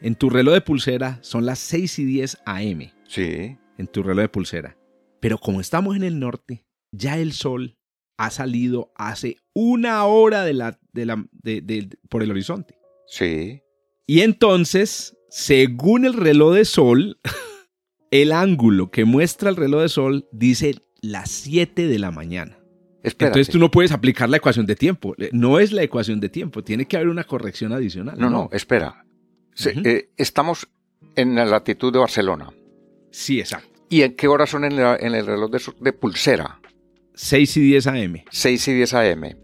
En 0.01 0.15
tu 0.15 0.29
reloj 0.29 0.55
de 0.55 0.61
pulsera 0.61 1.19
son 1.23 1.47
las 1.47 1.59
6 1.61 1.99
y 2.01 2.05
10 2.05 2.39
AM. 2.45 2.93
Sí. 3.09 3.57
En 3.79 3.87
tu 3.87 4.03
reloj 4.03 4.23
de 4.23 4.29
pulsera. 4.29 4.77
Pero 5.21 5.39
como 5.39 5.61
estamos 5.61 5.97
en 5.97 6.03
el 6.03 6.19
norte, 6.19 6.67
ya 6.93 7.19
el 7.19 7.33
sol 7.33 7.79
ha 8.19 8.31
salido 8.31 8.93
hace 8.97 9.37
una 9.55 10.05
hora 10.05 10.45
de 10.45 10.55
la, 10.55 10.79
de 10.93 11.07
la, 11.07 11.27
por 12.09 12.23
el 12.23 12.31
horizonte. 12.31 12.79
Sí. 13.07 13.63
Y 14.07 14.21
entonces, 14.21 15.17
según 15.31 16.05
el 16.05 16.15
reloj 16.15 16.55
de 16.55 16.65
sol, 16.65 17.19
el 18.11 18.33
ángulo 18.33 18.91
que 18.91 19.05
muestra 19.05 19.51
el 19.51 19.57
reloj 19.57 19.83
de 19.83 19.89
sol 19.89 20.29
dice 20.33 20.77
las 21.01 21.31
7 21.31 21.87
de 21.87 21.99
la 21.99 22.11
mañana. 22.11 22.59
Entonces 23.03 23.49
tú 23.49 23.59
no 23.59 23.71
puedes 23.71 23.93
aplicar 23.93 24.29
la 24.29 24.39
ecuación 24.39 24.67
de 24.67 24.75
tiempo. 24.75 25.15
No 25.33 25.61
es 25.61 25.73
la 25.73 25.83
ecuación 25.83 26.19
de 26.19 26.29
tiempo, 26.29 26.65
tiene 26.65 26.87
que 26.87 26.97
haber 26.97 27.09
una 27.09 27.25
corrección 27.25 27.73
adicional. 27.73 28.19
No, 28.19 28.31
no, 28.31 28.49
espera. 28.53 29.05
Eh, 29.65 30.11
estamos 30.17 30.69
en 31.15 31.35
la 31.35 31.45
latitud 31.45 31.93
de 31.93 31.99
Barcelona. 31.99 32.53
Sí, 33.11 33.39
exacto. 33.39 33.81
¿Y 33.89 34.03
en 34.03 34.17
qué 34.17 34.27
horas 34.27 34.51
son 34.51 34.65
en, 34.65 34.73
el 34.73 35.27
reloj 35.27 35.51
de, 35.81 35.93
pulsera? 35.93 36.61
6 37.15 37.57
y 37.57 37.61
10 37.61 37.87
AM. 37.87 38.25
6 38.31 38.69
y 38.69 38.73
10 38.75 38.95
AM. 38.95 39.37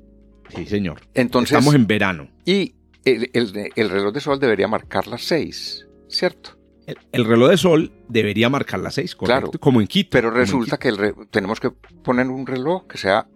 Sí, 0.55 0.67
señor. 0.67 1.01
Entonces, 1.15 1.57
Estamos 1.57 1.75
en 1.75 1.87
verano. 1.87 2.29
Y 2.45 2.75
el, 3.05 3.91
reloj 3.91 4.13
de 4.13 4.21
sol 4.21 4.39
debería 4.41 4.69
marcar 4.69 5.07
las 5.07 5.23
6, 5.23 5.87
¿cierto? 6.09 6.59
El, 6.87 7.25
reloj 7.25 7.51
de 7.51 7.57
sol 7.57 7.93
debería 8.09 8.49
marcar 8.49 8.81
las 8.81 8.95
6, 8.95 9.15
correcto. 9.15 9.51
Claro, 9.51 9.61
como 9.61 9.81
en 9.81 9.87
Quito. 9.87 10.11
Pero 10.11 10.31
resulta 10.31 10.79
que 10.79 11.15
tenemos 11.31 11.61
que 11.61 11.71
poner 11.71 12.27
un 12.27 12.47
reloj 12.47 12.87
que 12.87 12.99
sea 12.99 13.27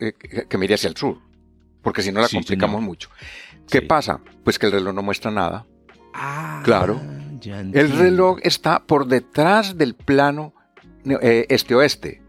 eh, 0.00 0.12
que 0.48 0.58
mire 0.58 0.74
hacia 0.74 0.88
el 0.88 0.96
sur, 0.96 1.18
porque 1.82 2.02
si 2.02 2.12
no 2.12 2.20
la 2.20 2.28
complicamos 2.28 2.82
mucho. 2.82 3.10
¿Qué 3.68 3.82
pasa? 3.82 4.20
Pues 4.42 4.58
que 4.58 4.66
el 4.66 4.72
reloj 4.72 4.94
no 4.94 5.02
muestra 5.02 5.30
nada. 5.30 5.66
Ah, 6.12 6.62
claro. 6.64 7.00
el 7.42 7.90
reloj 7.90 8.38
está 8.42 8.84
por 8.84 9.06
detrás 9.06 9.76
del 9.76 9.94
plano 9.94 10.54
eh, 11.04 11.46
este-oeste, 11.48 12.22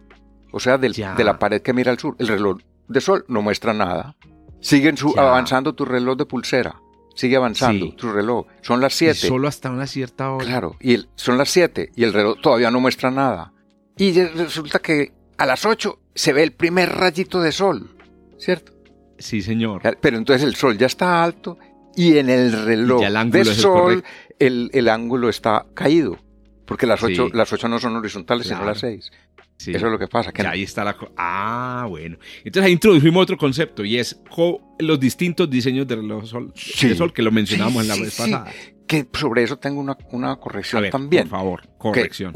o 0.51 0.59
sea, 0.59 0.77
de 0.77 1.23
la 1.23 1.39
pared 1.39 1.61
que 1.61 1.73
mira 1.73 1.91
al 1.91 1.99
sur. 1.99 2.15
El 2.19 2.27
reloj 2.27 2.59
de 2.87 3.01
sol 3.01 3.25
no 3.27 3.41
muestra 3.41 3.73
nada. 3.73 4.15
Siguen 4.59 4.95
avanzando 5.17 5.73
tu 5.73 5.85
reloj 5.85 6.17
de 6.17 6.25
pulsera. 6.25 6.81
Sigue 7.15 7.37
avanzando 7.37 7.93
tu 7.95 8.11
reloj. 8.11 8.45
Son 8.61 8.81
las 8.81 8.93
7. 8.93 9.15
Solo 9.15 9.47
hasta 9.47 9.71
una 9.71 9.87
cierta 9.87 10.31
hora. 10.31 10.45
Claro, 10.45 10.75
y 10.81 11.05
son 11.15 11.37
las 11.37 11.49
7 11.49 11.91
y 11.95 12.03
el 12.03 12.13
reloj 12.13 12.39
todavía 12.41 12.69
no 12.69 12.79
muestra 12.79 13.09
nada. 13.09 13.53
Y 13.97 14.21
resulta 14.21 14.79
que 14.79 15.13
a 15.37 15.45
las 15.45 15.65
8 15.65 15.99
se 16.13 16.33
ve 16.33 16.43
el 16.43 16.51
primer 16.51 16.89
rayito 16.89 17.41
de 17.41 17.51
sol, 17.51 17.89
¿cierto? 18.37 18.73
Sí, 19.17 19.41
señor. 19.41 19.81
Pero 20.01 20.17
entonces 20.17 20.45
el 20.45 20.55
sol 20.55 20.77
ya 20.77 20.87
está 20.87 21.23
alto 21.23 21.57
y 21.95 22.17
en 22.17 22.29
el 22.29 22.51
reloj 22.65 23.01
del 23.27 23.45
sol 23.45 24.03
el, 24.37 24.89
ángulo 24.89 25.29
está 25.29 25.65
caído. 25.73 26.17
Porque 26.65 26.85
las 26.85 27.01
8 27.01 27.29
las 27.33 27.53
ocho 27.53 27.69
no 27.69 27.79
son 27.79 27.95
horizontales, 27.95 28.47
sino 28.47 28.65
las 28.65 28.79
6. 28.79 29.11
Eso 29.59 29.71
es 29.71 29.91
lo 29.91 29.97
que 29.97 30.07
pasa. 30.07 30.31
Que 30.31 30.45
ahí 30.45 30.63
está 30.63 30.83
la. 30.83 30.95
Ah, 31.17 31.85
bueno. 31.89 32.17
Entonces 32.43 32.63
ahí 32.67 32.73
introdujimos 32.73 33.23
otro 33.23 33.37
concepto 33.37 33.83
y 33.83 33.97
es 33.97 34.19
los 34.79 34.99
distintos 34.99 35.49
diseños 35.49 35.87
de 35.87 35.95
reloj 35.95 36.25
sol, 36.25 36.53
de 36.81 36.95
sol 36.95 37.13
que 37.13 37.21
lo 37.21 37.31
mencionamos 37.31 37.81
en 37.83 37.87
la 37.87 37.95
vez 37.95 38.15
pasada. 38.15 38.51
Que 38.87 39.07
sobre 39.13 39.43
eso 39.43 39.57
tengo 39.57 39.79
una, 39.79 39.97
una 40.11 40.35
corrección 40.35 40.89
también. 40.91 41.23
Por 41.23 41.39
favor, 41.39 41.69
corrección. 41.77 42.33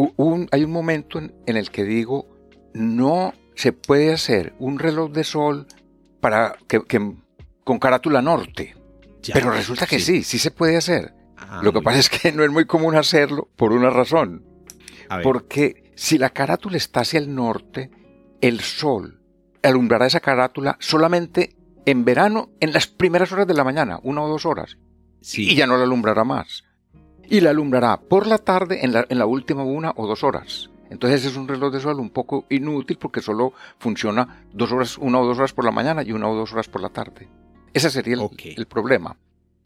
hay 0.51 0.63
un 0.63 0.71
momento 0.71 1.19
en, 1.19 1.33
el 1.45 1.69
que 1.69 1.83
digo, 1.83 2.27
no 2.73 3.33
se 3.55 3.71
puede 3.71 4.13
hacer 4.13 4.53
un 4.57 4.79
reloj 4.79 5.11
de 5.11 5.23
sol 5.23 5.67
para 6.21 6.57
que, 6.67 6.81
con 7.63 7.79
carátula 7.79 8.21
norte. 8.21 8.75
Pero 9.31 9.51
resulta 9.51 9.85
que 9.85 9.99
sí. 9.99 10.23
sí, 10.23 10.39
se 10.39 10.49
puede 10.49 10.77
hacer. 10.77 11.13
Ah, 11.37 11.61
Lo 11.63 11.71
que 11.71 11.81
pasa 11.81 11.99
es 11.99 12.09
que 12.09 12.31
no 12.33 12.43
es 12.43 12.49
muy 12.49 12.65
común 12.65 12.95
hacerlo 12.95 13.49
por 13.55 13.73
una 13.73 13.89
razón. 13.89 14.43
Porque 15.23 15.88
si 15.99 16.17
la 16.17 16.29
carátula 16.29 16.77
está 16.77 17.01
hacia 17.01 17.19
el 17.19 17.35
norte, 17.35 17.91
el 18.39 18.61
sol 18.61 19.19
alumbrará 19.61 20.05
esa 20.05 20.21
carátula 20.21 20.77
solamente 20.79 21.57
en 21.85 22.05
verano, 22.05 22.51
en 22.61 22.71
las 22.71 22.87
primeras 22.87 23.33
horas 23.33 23.45
de 23.47 23.53
la 23.53 23.65
mañana, 23.65 23.99
una 24.03 24.21
o 24.21 24.29
dos 24.29 24.45
horas. 24.45 24.77
Y 25.33 25.55
ya 25.55 25.67
no 25.67 25.75
la 25.75 25.83
alumbrará 25.83 26.23
más. 26.23 26.63
Y 27.27 27.41
la 27.41 27.49
alumbrará 27.49 27.99
por 27.99 28.27
la 28.27 28.37
tarde 28.37 28.85
en 28.85 28.93
la, 28.93 29.05
en 29.09 29.19
la 29.19 29.25
última 29.25 29.65
una 29.65 29.91
o 29.97 30.07
dos 30.07 30.23
horas. 30.23 30.69
Entonces 30.89 31.25
es 31.25 31.35
un 31.35 31.49
reloj 31.49 31.73
de 31.73 31.81
sol 31.81 31.99
un 31.99 32.11
poco 32.11 32.45
inútil 32.49 32.97
porque 32.97 33.19
solo 33.19 33.51
funciona 33.77 34.45
dos 34.53 34.71
horas, 34.71 34.97
una 34.97 35.19
o 35.19 35.25
dos 35.25 35.37
horas 35.37 35.51
por 35.51 35.65
la 35.65 35.71
mañana 35.71 36.01
y 36.01 36.13
una 36.13 36.29
o 36.29 36.33
dos 36.35 36.53
horas 36.53 36.69
por 36.69 36.81
la 36.81 36.91
tarde. 36.91 37.27
Ese 37.73 37.89
sería 37.89 38.15
el, 38.15 38.67
problema. 38.67 39.17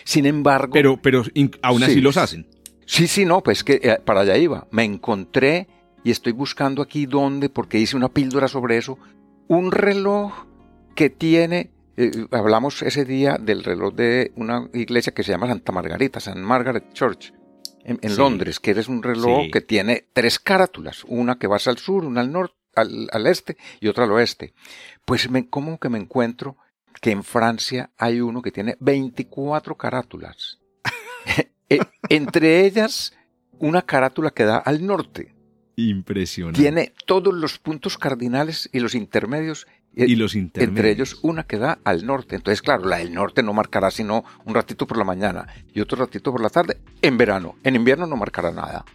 Sin 0.03 0.25
embargo. 0.25 0.73
Pero, 0.73 0.99
pero 0.99 1.21
aún 1.61 1.83
así 1.83 2.01
los 2.01 2.17
hacen. 2.17 2.47
Sí, 2.87 3.05
sí, 3.05 3.23
no, 3.23 3.43
pues 3.43 3.63
que 3.63 3.79
eh, 3.83 3.99
para 4.03 4.21
allá 4.21 4.35
iba. 4.35 4.65
Me 4.71 4.83
encontré 4.83 5.67
y 6.03 6.11
estoy 6.11 6.33
buscando 6.33 6.81
aquí 6.81 7.05
dónde, 7.05 7.49
porque 7.49 7.79
hice 7.79 7.95
una 7.95 8.09
píldora 8.09 8.47
sobre 8.47 8.77
eso, 8.77 8.97
un 9.47 9.71
reloj 9.71 10.45
que 10.95 11.09
tiene, 11.09 11.71
eh, 11.97 12.27
hablamos 12.31 12.81
ese 12.81 13.05
día 13.05 13.37
del 13.39 13.63
reloj 13.63 13.93
de 13.93 14.31
una 14.35 14.69
iglesia 14.73 15.13
que 15.13 15.23
se 15.23 15.31
llama 15.31 15.47
Santa 15.47 15.71
Margarita, 15.71 16.19
San 16.19 16.41
Margaret 16.41 16.93
Church, 16.93 17.33
en, 17.85 18.17
Londres, 18.17 18.59
que 18.59 18.71
es 18.71 18.87
un 18.87 19.03
reloj 19.03 19.47
que 19.51 19.59
tiene 19.59 20.07
tres 20.13 20.39
carátulas, 20.39 21.03
una 21.05 21.37
que 21.37 21.47
va 21.47 21.57
hacia 21.57 21.71
el 21.71 21.77
sur, 21.77 22.05
una 22.05 22.21
al 22.21 22.31
norte, 22.31 22.55
al, 22.75 23.27
este 23.27 23.57
y 23.79 23.87
otra 23.87 24.05
al 24.05 24.11
oeste. 24.11 24.53
Pues 25.05 25.29
me, 25.29 25.49
como 25.49 25.77
que 25.79 25.89
me 25.89 25.99
encuentro 25.99 26.57
que 27.01 27.11
en 27.11 27.23
Francia 27.23 27.91
hay 27.97 28.21
uno 28.21 28.41
que 28.41 28.51
tiene 28.51 28.77
24 28.79 29.75
carátulas. 29.75 30.59
E, 31.69 31.79
entre 32.09 32.65
ellas, 32.65 33.13
una 33.57 33.81
carátula 33.81 34.31
que 34.31 34.43
da 34.43 34.57
al 34.57 34.85
norte. 34.85 35.33
Impresionante. 35.75 36.61
Tiene 36.61 36.93
todos 37.05 37.33
los 37.33 37.57
puntos 37.57 37.97
cardinales 37.97 38.69
y 38.71 38.79
los 38.79 38.95
intermedios. 38.95 39.67
Eh, 39.95 40.05
y 40.07 40.15
los 40.15 40.35
intermedios. 40.35 40.77
Entre 40.77 40.91
ellos 40.91 41.19
una 41.21 41.43
que 41.43 41.57
da 41.57 41.79
al 41.83 42.05
norte. 42.05 42.35
Entonces, 42.35 42.61
claro, 42.61 42.85
la 42.85 42.97
del 42.97 43.13
norte 43.13 43.43
no 43.43 43.53
marcará 43.53 43.91
sino 43.91 44.23
un 44.45 44.53
ratito 44.53 44.87
por 44.87 44.97
la 44.97 45.03
mañana 45.03 45.47
y 45.73 45.81
otro 45.81 45.97
ratito 45.97 46.31
por 46.31 46.41
la 46.41 46.49
tarde 46.49 46.77
en 47.01 47.17
verano. 47.17 47.55
En 47.63 47.75
invierno 47.75 48.07
no 48.07 48.15
marcará 48.15 48.51
nada. 48.51 48.85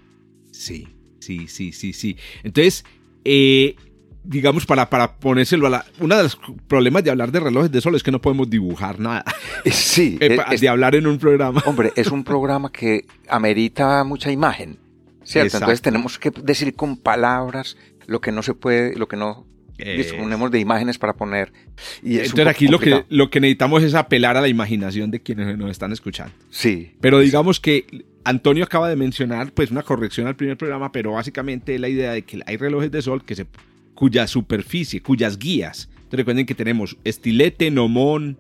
Sí, 0.51 0.89
sí, 1.21 1.49
sí, 1.49 1.73
sí, 1.73 1.93
sí. 1.93 2.17
Entonces, 2.43 2.85
eh, 3.25 3.77
digamos, 4.25 4.67
para, 4.67 4.91
para 4.91 5.17
ponérselo 5.17 5.67
a 5.67 5.71
la... 5.71 5.85
Uno 6.01 6.17
de 6.17 6.25
los 6.25 6.39
problemas 6.67 7.03
de 7.03 7.11
hablar 7.11 7.33
de 7.33 7.41
relojes 7.41 7.73
de 7.73 7.81
sol 7.81 7.95
es 7.95 8.03
que 8.03 8.11
no 8.11 8.21
podemos 8.21 8.49
dibujar 8.49 9.01
nada. 9.01 9.25
Sí. 9.71 10.19
Eh, 10.21 10.59
de 10.59 10.69
hablar 10.69 10.95
en 10.95 11.07
un 11.07 11.19
programa. 11.19 11.63
Hombre, 11.67 11.93
es 11.97 12.09
un 12.13 12.25
programa 12.25 12.71
que 12.71 13.07
amerita 13.29 14.05
mucha 14.05 14.31
imagen, 14.31 14.79
¿cierto? 15.29 15.59
Entonces 15.59 15.83
tenemos 15.83 16.19
que 16.19 16.31
decir 16.31 16.75
con 16.75 16.97
palabras 16.97 17.77
lo 18.07 18.21
que 18.21 18.33
no 18.33 18.43
se 18.43 18.55
puede, 18.55 18.97
lo 18.97 19.09
que 19.09 19.17
no 19.17 19.47
disponemos 19.77 20.51
de 20.51 20.59
imágenes 20.59 20.99
para 20.99 21.15
poner. 21.15 21.53
Y 22.03 22.19
Entonces 22.19 22.47
aquí 22.47 22.67
lo 22.67 22.81
que, 22.81 23.05
lo 23.09 23.31
que 23.31 23.41
necesitamos 23.41 23.83
es 23.83 23.95
apelar 23.95 24.37
a 24.37 24.41
la 24.41 24.49
imaginación 24.49 25.11
de 25.11 25.21
quienes 25.21 25.57
nos 25.57 25.71
están 25.71 25.93
escuchando. 25.93 26.33
Sí. 26.51 26.93
Pero 27.01 27.21
digamos 27.21 27.61
que 27.61 28.05
Antonio 28.25 28.65
acaba 28.65 28.89
de 28.89 28.97
mencionar 28.97 29.53
pues 29.53 29.71
una 29.71 29.83
corrección 29.83 30.27
al 30.27 30.35
primer 30.35 30.57
programa, 30.57 30.91
pero 30.91 31.13
básicamente 31.13 31.79
la 31.79 31.89
idea 31.89 32.13
de 32.13 32.23
que 32.23 32.41
hay 32.47 32.57
relojes 32.57 32.91
de 32.91 33.03
sol 33.03 33.25
que 33.25 33.37
se 33.37 33.47
cuya 33.95 34.27
superficie, 34.27 35.03
cuyas 35.03 35.39
guías. 35.39 35.91
recuerden 36.11 36.47
que 36.47 36.55
tenemos 36.55 36.97
estilete, 37.05 37.71
nomón, 37.71 38.39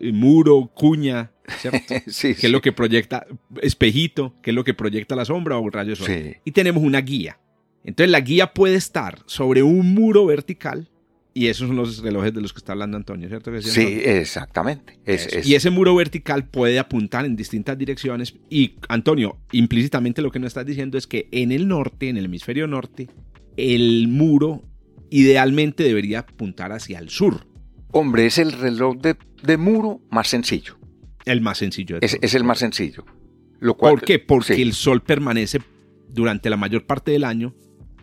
eh, 0.00 0.12
muro, 0.12 0.70
cuña, 0.74 1.31
sí, 2.06 2.34
que 2.34 2.46
es 2.46 2.52
lo 2.52 2.60
que 2.60 2.72
proyecta, 2.72 3.26
espejito, 3.60 4.34
que 4.42 4.50
es 4.50 4.54
lo 4.54 4.64
que 4.64 4.74
proyecta 4.74 5.16
la 5.16 5.24
sombra 5.24 5.58
o 5.58 5.66
el 5.66 5.72
rayo 5.72 5.96
sol. 5.96 6.36
Y 6.44 6.52
tenemos 6.52 6.82
una 6.82 7.00
guía. 7.00 7.38
Entonces 7.84 8.10
la 8.10 8.20
guía 8.20 8.52
puede 8.54 8.76
estar 8.76 9.18
sobre 9.26 9.62
un 9.62 9.94
muro 9.94 10.26
vertical 10.26 10.88
y 11.34 11.46
esos 11.46 11.68
son 11.68 11.76
los 11.76 11.98
relojes 11.98 12.34
de 12.34 12.40
los 12.40 12.52
que 12.52 12.58
está 12.58 12.72
hablando 12.72 12.96
Antonio, 12.96 13.28
¿cierto? 13.28 13.50
sí, 13.62 14.00
exactamente. 14.04 14.98
Y 15.44 15.54
ese 15.54 15.70
muro 15.70 15.94
vertical 15.94 16.46
puede 16.46 16.78
apuntar 16.78 17.24
en 17.24 17.36
distintas 17.36 17.78
direcciones. 17.78 18.34
Y 18.50 18.76
Antonio, 18.88 19.38
implícitamente 19.50 20.20
lo 20.20 20.30
que 20.30 20.38
nos 20.38 20.48
estás 20.48 20.66
diciendo 20.66 20.98
es 20.98 21.06
que 21.06 21.28
en 21.32 21.52
el 21.52 21.68
norte, 21.68 22.08
en 22.08 22.18
el 22.18 22.26
hemisferio 22.26 22.66
norte, 22.66 23.08
el 23.56 24.08
muro 24.08 24.62
idealmente 25.10 25.84
debería 25.84 26.20
apuntar 26.20 26.72
hacia 26.72 26.98
el 26.98 27.08
sur. 27.08 27.46
Hombre, 27.92 28.26
es 28.26 28.38
el 28.38 28.52
reloj 28.52 28.96
de, 28.98 29.56
muro 29.56 30.00
más 30.10 30.28
sencillo. 30.28 30.78
El 31.24 31.40
más 31.40 31.58
sencillo. 31.58 31.98
es, 32.00 32.18
es, 32.20 32.34
el 32.34 32.44
más 32.44 32.58
sencillo. 32.58 33.04
Lo 33.60 33.74
cual, 33.74 33.94
¿Por 33.94 34.02
qué? 34.02 34.18
Porque 34.18 34.60
el 34.60 34.72
sol 34.72 35.02
permanece 35.02 35.60
durante 36.08 36.50
la 36.50 36.56
mayor 36.56 36.84
parte 36.84 37.12
del 37.12 37.24
año 37.24 37.54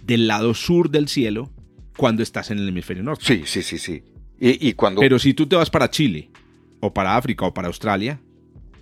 del 0.04 0.28
lado 0.28 0.54
sur 0.54 0.90
del 0.90 1.08
cielo 1.08 1.52
cuando 1.96 2.24
estás 2.24 2.50
en 2.50 2.60
el 2.60 2.70
hemisferio 2.70 3.04
norte. 3.04 3.26
Sí, 3.26 3.44
sí, 3.46 3.62
sí, 3.62 3.78
sí. 3.78 4.04
Y, 4.40 4.74
cuando... 4.74 5.02
Pero 5.02 5.20
si 5.20 5.34
tú 5.34 5.48
te 5.48 5.58
vas 5.58 5.70
para 5.70 5.90
Chile, 5.90 6.32
o 6.80 6.94
para 6.94 7.18
África, 7.18 7.46
o 7.46 7.54
para 7.54 7.68
Australia, 7.68 8.22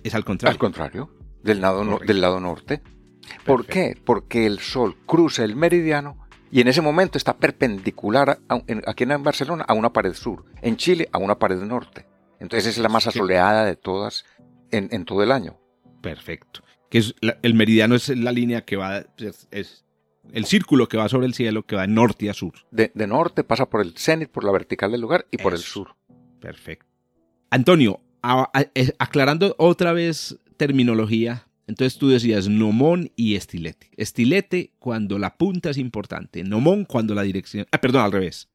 es 0.04 0.14
al 0.14 0.24
contrario. 0.24 0.52
Al 0.52 0.58
contrario, 0.58 1.10
del 1.42 1.60
lado, 1.60 1.98
del 1.98 2.20
lado 2.20 2.38
norte. 2.38 2.80
¿Por 3.44 3.66
qué? 3.66 3.98
Porque 4.04 4.46
el 4.46 4.60
Sol 4.60 4.96
cruza 5.04 5.44
el 5.44 5.56
meridiano 5.56 6.16
y 6.50 6.60
en 6.60 6.68
ese 6.68 6.80
momento 6.80 7.18
está 7.18 7.36
perpendicular 7.36 8.38
aquí 8.86 9.04
en 9.04 9.22
Barcelona 9.22 9.64
a 9.66 9.74
una 9.74 9.92
pared 9.92 10.14
sur, 10.14 10.44
en 10.62 10.76
Chile 10.76 11.08
a 11.12 11.18
una 11.18 11.38
pared 11.38 11.58
norte. 11.58 12.06
Entonces 12.40 12.76
es 12.76 12.78
la 12.78 12.88
más 12.88 13.06
asoleada 13.06 13.64
de 13.64 13.76
todas 13.76 14.24
en, 14.70 15.04
todo 15.04 15.22
el 15.22 15.32
año. 15.32 15.58
Perfecto. 16.00 16.62
Que 16.90 16.98
es 16.98 17.14
el 17.20 17.54
meridiano 17.54 17.94
es 17.94 18.08
la 18.08 18.32
línea 18.32 18.64
que 18.64 18.76
va, 18.76 19.04
es, 19.50 19.84
el 20.32 20.44
círculo 20.44 20.88
que 20.88 20.96
va 20.96 21.08
sobre 21.08 21.26
el 21.26 21.34
cielo 21.34 21.66
que 21.66 21.76
va 21.76 21.82
de 21.82 21.88
norte 21.88 22.30
a 22.30 22.34
sur. 22.34 22.54
De, 22.70 22.90
norte 23.06 23.44
pasa 23.44 23.68
por 23.68 23.80
el 23.80 23.96
cenit, 23.96 24.30
por 24.30 24.44
la 24.44 24.52
vertical 24.52 24.92
del 24.92 25.00
lugar 25.00 25.26
y 25.30 25.38
por 25.38 25.52
el 25.52 25.60
sur. 25.60 25.96
Perfecto. 26.40 26.86
Antonio, 27.50 28.00
eh, 28.74 28.92
aclarando 28.98 29.54
otra 29.58 29.92
vez 29.92 30.38
terminología, 30.56 31.48
entonces 31.66 31.98
tú 31.98 32.08
decías 32.08 32.48
nomón 32.48 33.10
y 33.16 33.36
estilete. 33.36 33.90
Estilete 33.96 34.72
cuando 34.78 35.18
la 35.18 35.36
punta 35.36 35.70
es 35.70 35.78
importante, 35.78 36.42
nomón 36.44 36.84
cuando 36.84 37.14
la 37.14 37.22
dirección... 37.22 37.66
Ah, 37.70 37.78
perdón, 37.78 38.04
al 38.04 38.12
revés. 38.12 38.48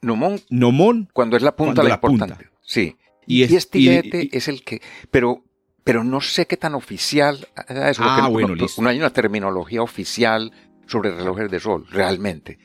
Nomón, 0.00 0.40
nomón 0.50 1.08
cuando 1.12 1.36
es 1.36 1.42
la 1.42 1.56
punta 1.56 1.82
la, 1.82 1.94
importante. 1.94 2.50
Sí. 2.64 2.96
Y, 3.26 3.42
estilete 3.42 4.28
es 4.32 4.48
el 4.48 4.64
que... 4.64 4.82
Pero, 5.10 5.44
pero 5.84 6.02
no 6.02 6.20
sé 6.20 6.46
qué 6.46 6.56
tan 6.56 6.74
oficial 6.74 7.46
es. 7.68 7.98
Ah, 8.00 8.28
bueno, 8.28 8.56
no, 8.56 8.66
no 8.78 8.88
hay 8.88 8.98
una 8.98 9.10
terminología 9.10 9.82
oficial 9.82 10.52
sobre 10.86 11.10
relojes 11.10 11.50
de 11.50 11.60
sol, 11.60 11.86
realmente. 11.90 12.58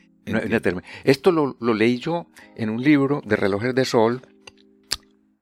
Esto 1.04 1.32
lo, 1.32 1.58
lo, 1.60 1.74
leí 1.74 1.98
yo 1.98 2.28
en 2.56 2.70
un 2.70 2.84
libro 2.84 3.22
de 3.26 3.36
relojes 3.36 3.74
de 3.74 3.86
sol 3.86 4.22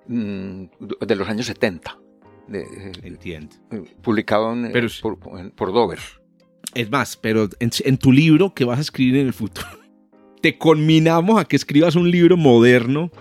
Mm, 0.07 0.65
de 1.05 1.15
los 1.15 1.27
años 1.27 1.45
70. 1.47 1.99
De, 2.47 2.65
Entiendo. 3.03 3.55
Publicado 4.01 4.55
por, 5.55 5.73
Dover. 5.73 5.99
Es 6.73 6.89
más, 6.89 7.17
pero 7.17 7.49
en, 7.59 7.97
tu 7.97 8.11
libro 8.11 8.53
que 8.53 8.63
vas 8.63 8.77
a 8.77 8.81
escribir 8.81 9.17
en 9.17 9.27
el 9.27 9.33
futuro, 9.33 9.67
te 10.41 10.57
conminamos 10.57 11.39
a 11.39 11.45
que 11.45 11.55
escribas 11.55 11.95
un 11.95 12.09
libro 12.09 12.37
moderno, 12.37 13.11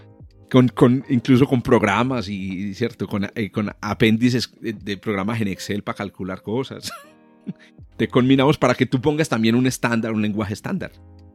con, 0.56 0.68
con 0.68 1.04
incluso 1.10 1.46
con 1.46 1.60
programas 1.60 2.30
y, 2.30 2.72
cierto, 2.72 3.06
con, 3.06 3.30
eh, 3.34 3.50
con 3.50 3.76
apéndices 3.82 4.50
de 4.58 4.96
programas 4.96 5.38
en 5.42 5.48
Excel 5.48 5.82
para 5.82 5.98
calcular 5.98 6.40
cosas. 6.40 6.90
te 7.98 8.08
conminamos 8.08 8.56
para 8.56 8.74
que 8.74 8.86
tú 8.86 8.98
pongas 9.02 9.28
también 9.28 9.54
un 9.54 9.66
estándar, 9.66 10.12
un 10.12 10.22
lenguaje 10.22 10.54
estándar. 10.54 10.92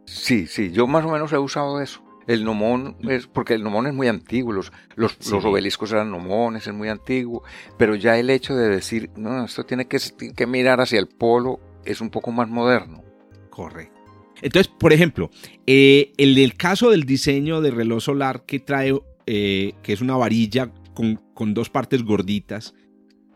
Sí, 0.07 0.47
sí, 0.47 0.71
yo 0.71 0.87
más 0.87 1.05
o 1.05 1.11
menos 1.11 1.31
he 1.33 1.37
usado 1.37 1.79
eso. 1.81 2.03
El 2.25 2.43
nomón 2.43 2.97
es 3.07 3.27
porque 3.27 3.53
el 3.53 3.61
nomón 3.61 3.85
es 3.85 3.93
muy 3.93 4.07
antiguo, 4.07 4.53
los, 4.53 4.71
los, 4.95 5.15
obeliscos 5.31 5.91
eran 5.91 6.09
nomones, 6.09 6.65
es 6.65 6.73
muy 6.73 6.89
antiguo, 6.89 7.43
pero 7.77 7.93
ya 7.93 8.17
el 8.17 8.31
hecho 8.31 8.55
de 8.55 8.69
decir, 8.69 9.11
no, 9.17 9.45
esto 9.45 9.63
tiene 9.65 9.85
que, 9.85 9.99
que 10.35 10.47
mirar 10.47 10.81
hacia 10.81 10.97
el 10.97 11.07
polo 11.07 11.59
es 11.85 12.01
un 12.01 12.09
poco 12.09 12.31
más 12.31 12.49
moderno. 12.49 13.03
Correcto. 13.51 14.01
Entonces, 14.41 14.73
por 14.79 14.93
ejemplo, 14.93 15.29
eh, 15.67 16.13
el 16.17 16.55
caso 16.55 16.89
del 16.89 17.03
diseño 17.03 17.61
de 17.61 17.71
reloj 17.71 18.01
solar 18.01 18.43
que 18.45 18.59
trae, 18.59 18.99
eh, 19.25 19.73
que 19.83 19.93
es 19.93 20.01
una 20.01 20.15
varilla 20.15 20.71
con, 20.93 21.21
con, 21.33 21.53
dos 21.53 21.69
partes 21.69 22.03
gorditas, 22.03 22.73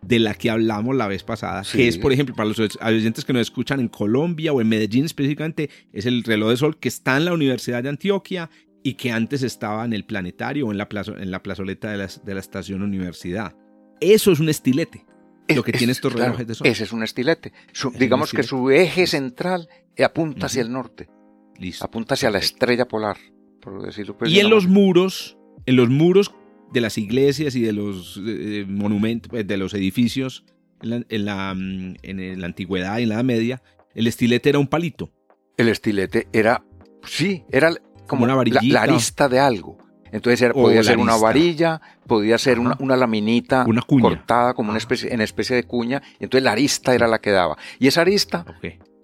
de 0.02 0.20
la 0.20 0.36
que 0.36 0.50
hablamos 0.50 0.96
la 0.96 1.08
vez 1.08 1.24
pasada, 1.24 1.64
que 1.72 1.88
es, 1.88 1.98
por 1.98 2.14
ejemplo, 2.14 2.36
para 2.36 2.50
los 2.50 2.60
oyentes 2.60 3.26
que 3.26 3.34
nos 3.34 3.42
escuchan 3.42 3.80
en 3.80 3.88
Colombia 3.88 4.54
o 4.54 4.62
en 4.62 4.70
Medellín 4.70 5.06
específicamente, 5.06 5.70
es 5.92 6.06
el 6.06 6.24
reloj 6.24 6.50
de 6.50 6.58
sol 6.58 6.78
que 6.78 6.90
está 6.90 7.18
en 7.18 7.26
la 7.26 7.34
Universidad 7.34 7.82
de 7.82 7.90
Antioquia 7.90 8.50
y 8.84 8.94
que 8.94 9.12
antes 9.12 9.42
estaba 9.42 9.84
en 9.84 9.94
el 9.94 10.06
planetario 10.06 10.68
o 10.68 10.72
en 10.72 10.78
la, 10.78 10.88
en 11.18 11.32
la 11.32 11.42
plazoleta 11.42 11.90
de 11.90 11.98
la, 11.98 12.08
de 12.24 12.34
la 12.36 12.40
estación 12.40 12.84
universidad. 12.84 13.56
Eso 14.00 14.32
es 14.32 14.40
un 14.40 14.50
estilete. 14.50 15.06
lo 15.48 15.64
que 15.64 15.72
tiene 15.72 15.92
estos 15.92 16.14
relojes 16.14 16.46
de 16.46 16.54
sol. 16.54 16.68
Ese 16.68 16.84
es 16.84 16.92
un 16.92 17.02
estilete. 17.02 17.52
digamos 17.98 18.32
que 18.32 18.44
su 18.44 18.70
eje 18.70 19.08
central 19.08 19.68
apunta 20.04 20.46
hacia 20.46 20.62
el 20.62 20.72
norte. 20.72 21.10
Listo. 21.58 21.86
Apunta 21.86 22.16
hacia 22.16 22.30
la 22.30 22.40
estrella 22.40 22.88
polar, 22.88 23.18
por 23.62 23.82
decirlo. 23.82 24.18
Pues, 24.18 24.32
y 24.32 24.40
en 24.40 24.50
los 24.50 24.68
muros, 24.68 25.38
en 25.66 25.76
los 25.76 25.90
muros 25.90 26.34
de 26.72 26.82
las 26.82 26.98
iglesias 26.98 27.56
y 27.56 27.62
de 27.62 27.74
los 27.74 28.22
eh, 28.26 28.66
monumentos, 28.68 29.30
pues, 29.30 29.48
de 29.48 29.58
los 29.58 29.74
edificios 29.74 30.46
en 30.82 30.90
la, 30.90 31.06
en 31.08 31.26
la, 31.26 31.54
mm, 31.54 31.96
en 32.04 32.42
la 32.42 32.48
antigüedad 32.48 32.98
y 33.00 33.04
en 33.04 33.10
la 33.10 33.16
Edad 33.16 33.24
Media, 33.24 33.62
el 33.94 34.08
estilete 34.08 34.50
era 34.50 34.60
un 34.60 34.68
palito. 34.68 35.12
El 35.58 35.70
estilete 35.70 36.28
era, 36.34 36.64
sí, 37.04 37.44
era 37.50 37.74
como 38.08 38.26
una 38.26 38.36
varilla, 38.36 38.60
la, 38.62 38.82
arista 38.84 39.30
de 39.30 39.40
algo. 39.40 39.78
Entonces 40.12 40.52
podía 40.54 40.84
ser 40.84 40.98
una 40.98 41.18
varilla, 41.18 41.82
podía 42.08 42.38
ser 42.38 42.60
una, 42.60 42.78
una, 42.80 42.96
laminita 42.96 43.66
cortada 44.02 44.54
como 44.54 44.70
una 44.70 44.78
especie, 44.78 45.14
en 45.14 45.22
especie 45.22 45.56
de 45.56 45.64
cuña, 45.64 46.02
y 46.20 46.26
entonces 46.26 46.44
la 46.44 46.52
arista 46.52 46.94
era 46.94 47.08
la 47.08 47.20
que 47.20 47.32
daba. 47.32 47.58
Y 47.80 47.88
esa 47.88 48.02
arista 48.02 48.46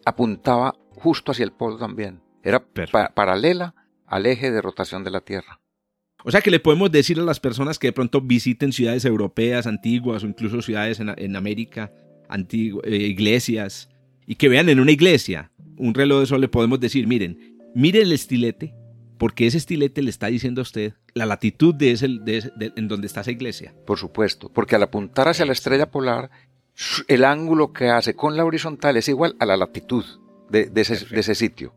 apuntaba 0.06 0.76
justo 0.92 1.32
hacia 1.32 1.44
el 1.44 1.52
polo 1.52 1.78
también. 1.78 2.22
Era 2.44 2.64
paralela 3.14 3.76
al 4.06 4.26
eje 4.26 4.52
de 4.52 4.62
rotación 4.62 5.04
de 5.04 5.12
la 5.12 5.22
Tierra. 5.22 5.61
O 6.24 6.32
sea 6.32 6.42
que 6.42 6.52
le 6.52 6.60
podemos 6.60 6.92
decir 6.92 7.20
a 7.20 7.24
las 7.24 7.40
personas 7.40 7.80
que 7.80 7.88
de 7.88 7.94
pronto 7.94 8.22
visiten 8.22 8.74
ciudades 8.74 9.06
europeas 9.06 9.68
antiguas 9.68 10.24
o 10.24 10.28
incluso 10.28 10.62
ciudades 10.62 11.00
en, 11.00 11.36
América, 11.36 11.92
antiguas, 12.30 12.86
eh, 12.88 12.96
iglesias, 12.96 13.90
y 14.26 14.36
que 14.36 14.50
vean 14.50 14.70
en 14.70 14.80
una 14.80 14.92
iglesia 14.92 15.52
un 15.78 15.94
reloj 15.96 16.20
de 16.20 16.26
sol, 16.28 16.42
le 16.42 16.48
podemos 16.48 16.80
decir, 16.80 17.08
miren, 17.08 17.58
miren 17.74 18.04
el 18.04 18.12
estilete, 18.12 18.76
porque 19.18 19.48
ese 19.48 19.58
estilete 19.58 20.02
le 20.02 20.10
está 20.10 20.28
diciendo 20.28 20.62
a 20.62 20.64
usted 20.64 20.94
la 21.14 21.26
latitud 21.26 21.74
de 21.74 21.92
ese, 21.92 22.06
en 22.06 22.88
donde 22.88 23.08
está 23.08 23.22
esa 23.22 23.32
iglesia. 23.32 23.74
Por 23.86 23.98
supuesto, 23.98 24.50
porque 24.54 24.76
al 24.76 24.84
apuntar 24.84 25.28
hacia 25.28 25.46
la 25.46 25.54
estrella 25.54 25.90
polar, 25.90 26.30
el 27.08 27.26
ángulo 27.26 27.74
que 27.74 27.90
hace 27.90 28.16
con 28.16 28.38
la 28.38 28.46
horizontal 28.46 28.96
es 28.98 29.10
igual 29.10 29.36
a 29.40 29.46
la 29.46 29.58
latitud 29.58 30.06
de, 30.50 30.72
ese, 30.76 31.36
sitio. 31.36 31.74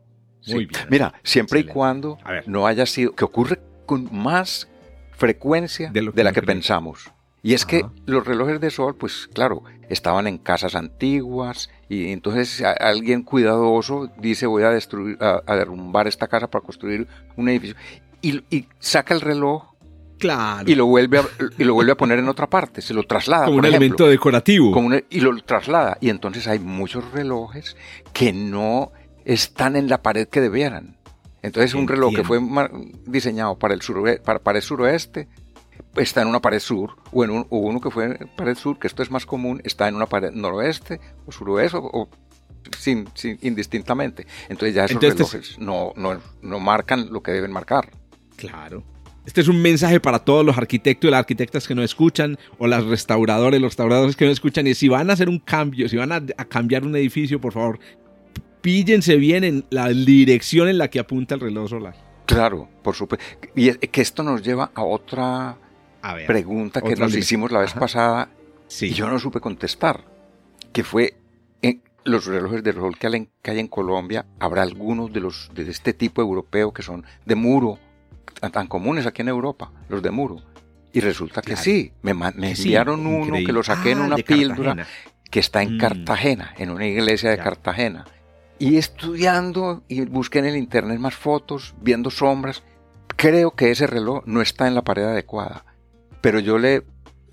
Muy 0.47 0.65
bien. 0.65 0.81
Mira, 0.89 1.13
siempre 1.23 1.61
y 1.61 1.63
cuando 1.63 2.17
no 2.45 2.67
haya 2.67 2.85
sido, 2.85 3.13
que 3.13 3.25
ocurre 3.25 3.59
con 3.85 4.09
más 4.11 4.67
frecuencia 5.11 5.91
de, 5.91 6.23
la 6.23 6.31
que 6.31 6.41
pensamos. 6.41 7.11
Y 7.41 7.53
es 7.53 7.65
que 7.65 7.85
los 8.05 8.25
relojes 8.25 8.59
de 8.59 8.71
sol, 8.71 8.95
pues 8.95 9.29
claro, 9.31 9.63
estaban 9.89 10.25
en 10.25 10.39
casas 10.39 10.73
antiguas 10.75 11.69
y 11.87 12.11
entonces 12.11 12.63
alguien 12.79 13.21
cuidadoso 13.21 14.09
dice 14.17 14.47
voy 14.47 14.63
a 14.63 14.71
destruir, 14.71 15.17
a, 15.21 15.55
derrumbar 15.55 16.07
esta 16.07 16.27
casa 16.27 16.47
para 16.47 16.65
construir 16.65 17.07
un 17.35 17.49
edificio 17.49 17.75
y, 18.21 18.67
saca 18.79 19.13
el 19.13 19.21
reloj 19.21 19.75
Claro. 20.17 20.63
Y 20.65 20.75
lo 20.75 20.85
vuelve 20.85 21.19
a, 21.19 21.25
y 21.57 21.65
lo 21.65 21.73
vuelve 21.73 21.91
a 21.91 21.97
poner 21.97 22.19
en 22.19 22.29
otra 22.29 22.49
parte, 22.49 22.81
se 22.81 22.93
lo 22.93 23.03
traslada. 23.03 23.45
Como 23.45 23.57
un 23.57 23.65
elemento 23.65 24.07
decorativo. 24.07 24.73
y 25.09 25.19
lo 25.19 25.35
traslada. 25.43 25.97
Y 25.99 26.09
entonces 26.09 26.47
hay 26.47 26.57
muchos 26.57 27.11
relojes 27.11 27.75
que 28.13 28.31
no 28.31 28.93
están 29.25 29.75
en 29.75 29.89
la 29.89 30.01
pared 30.01 30.29
que 30.29 30.39
debieran. 30.39 30.95
Entonces 31.45 31.73
un 31.75 31.87
reloj 31.87 32.13
que 32.15 32.23
fue 32.23 32.39
diseñado 33.05 33.57
para 33.57 33.73
el, 33.73 33.81
para, 34.23 34.39
para 34.39 34.57
el 34.57 34.63
suroeste 34.63 35.27
está 35.95 36.21
en 36.21 36.27
una 36.27 36.41
pared 36.41 36.59
sur, 36.59 36.95
o, 37.11 37.23
en 37.23 37.29
un, 37.29 37.47
uno 37.49 37.79
que 37.79 37.91
fue 37.91 38.05
en 38.05 38.29
pared 38.35 38.55
sur, 38.55 38.79
que 38.79 38.87
esto 38.87 39.03
es 39.03 39.11
más 39.11 39.25
común, 39.25 39.61
está 39.63 39.87
en 39.87 39.95
una 39.95 40.07
pared 40.07 40.31
noroeste 40.31 40.99
o 41.25 41.31
suroeste, 41.31 41.77
o, 41.79 42.09
sin, 42.77 43.07
indistintamente. 43.41 44.25
Entonces 44.49 44.73
ya 44.73 44.85
esos 44.85 45.01
relojes 45.01 45.59
no, 45.59 45.93
no, 45.95 46.19
no 46.41 46.59
marcan 46.59 47.11
lo 47.11 47.21
que 47.21 47.31
deben 47.31 47.51
marcar. 47.51 47.89
Claro. 48.35 48.83
Este 49.25 49.41
es 49.41 49.47
un 49.47 49.61
mensaje 49.61 49.99
para 49.99 50.19
todos 50.19 50.45
los 50.45 50.57
arquitectos 50.57 51.07
y 51.07 51.11
las 51.11 51.19
arquitectas 51.19 51.67
que 51.67 51.73
nos 51.73 51.85
escuchan, 51.85 52.37
o 52.59 52.67
las 52.67 52.83
restauradores, 52.83 53.59
los 53.59 53.71
restauradores 53.71 54.15
que 54.15 54.25
nos 54.25 54.33
escuchan. 54.33 54.67
Y 54.67 54.75
si 54.75 54.87
van 54.87 55.09
a 55.09 55.13
hacer 55.13 55.29
un 55.29 55.39
cambio, 55.39 55.89
si 55.89 55.97
van 55.97 56.11
a, 56.11 56.21
cambiar 56.47 56.83
un 56.83 56.95
edificio, 56.95 57.41
por 57.41 57.53
favor, 57.53 57.79
píllense 58.65 59.17
bien 59.17 59.43
en 59.43 59.63
la 59.69 59.89
dirección 59.89 60.67
en 60.67 60.79
la 60.79 60.87
que 60.87 60.97
apunta 60.97 61.35
el 61.35 61.41
reloj 61.41 61.69
solar. 61.69 61.93
Claro, 62.25 62.67
por 62.81 62.95
supuesto. 62.95 63.23
Y 63.55 63.71
que 63.75 64.01
esto 64.01 64.23
nos 64.23 64.41
lleva 64.41 64.71
a 64.73 64.83
otra 64.83 65.55
pregunta 66.25 66.81
que 66.81 66.95
nos 66.95 67.15
hicimos 67.15 67.51
la 67.51 67.59
vez 67.59 67.73
pasada 67.73 68.27
y 68.81 68.89
yo 68.89 69.07
no 69.07 69.19
supe 69.19 69.39
contestar, 69.39 70.03
que 70.73 70.83
fue 70.83 71.13
en 71.61 71.83
los 72.05 72.25
relojes 72.25 72.63
de 72.63 72.71
rol 72.71 72.97
que 72.97 73.05
hay 73.05 73.59
en 73.59 73.67
Colombia, 73.67 74.25
¿habrá 74.39 74.63
algunos 74.63 75.13
de 75.13 75.19
los 75.19 75.51
de 75.53 75.69
este 75.69 75.93
tipo 75.93 76.23
europeo 76.23 76.73
que 76.73 76.81
son 76.81 77.05
de 77.23 77.35
muro, 77.35 77.77
tan, 78.51 78.65
comunes 78.65 79.05
aquí 79.05 79.21
en 79.21 79.27
Europa, 79.27 79.71
los 79.89 80.01
de 80.01 80.09
muro? 80.09 80.41
Y 80.91 81.01
resulta 81.01 81.43
que 81.43 81.55
sí, 81.55 81.91
me, 82.01 82.11
enviaron 82.11 83.05
uno 83.05 83.37
que 83.45 83.53
lo 83.53 83.61
saqué 83.61 83.91
en 83.91 83.99
ah, 83.99 84.05
una 84.05 84.15
píldora 84.15 84.87
que 85.29 85.39
está 85.39 85.61
en 85.61 85.75
mm. 85.75 85.79
Cartagena, 85.79 86.55
en 86.57 86.71
una 86.71 86.87
iglesia 86.87 87.29
de 87.29 87.37
Cartagena. 87.37 88.05
Y 88.57 88.77
estudiando 88.77 89.83
y 89.87 90.05
busqué 90.05 90.39
en 90.39 90.45
el 90.45 90.57
internet 90.57 90.99
más 90.99 91.15
fotos, 91.15 91.75
viendo 91.81 92.09
sombras, 92.09 92.63
creo 93.15 93.51
que 93.51 93.71
ese 93.71 93.87
reloj 93.87 94.23
no 94.25 94.41
está 94.41 94.67
en 94.67 94.75
la 94.75 94.83
pared 94.83 95.03
adecuada 95.03 95.65
pero 96.25 96.39
yo 96.39 96.57
le, 96.57 96.81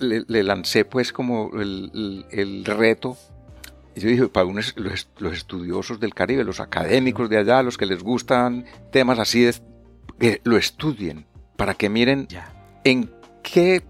le, 0.01 0.43
lancé 0.43 0.85
pues 0.85 1.15
como 1.15 1.51
el, 1.59 2.27
el, 2.31 2.63
reto. 2.63 3.17
Y 3.97 4.01
yo 4.01 4.09
dije, 4.11 4.29
para 4.29 4.45
unos, 4.45 4.75
los, 4.77 5.33
estudiosos 5.33 5.99
del 5.99 6.13
Caribe, 6.13 6.45
los 6.45 6.61
académicos 6.61 7.31
de 7.31 7.39
allá, 7.39 7.63
los 7.63 7.79
que 7.79 7.87
les 7.87 8.03
gustan 8.03 8.67
temas 8.91 9.19
así, 9.19 9.49
que 10.19 10.43
lo 10.45 10.59
estudien, 10.59 11.25
para 11.57 11.73
que 11.73 11.89
miren 11.89 12.29
en 12.85 13.11
qué 13.43 13.83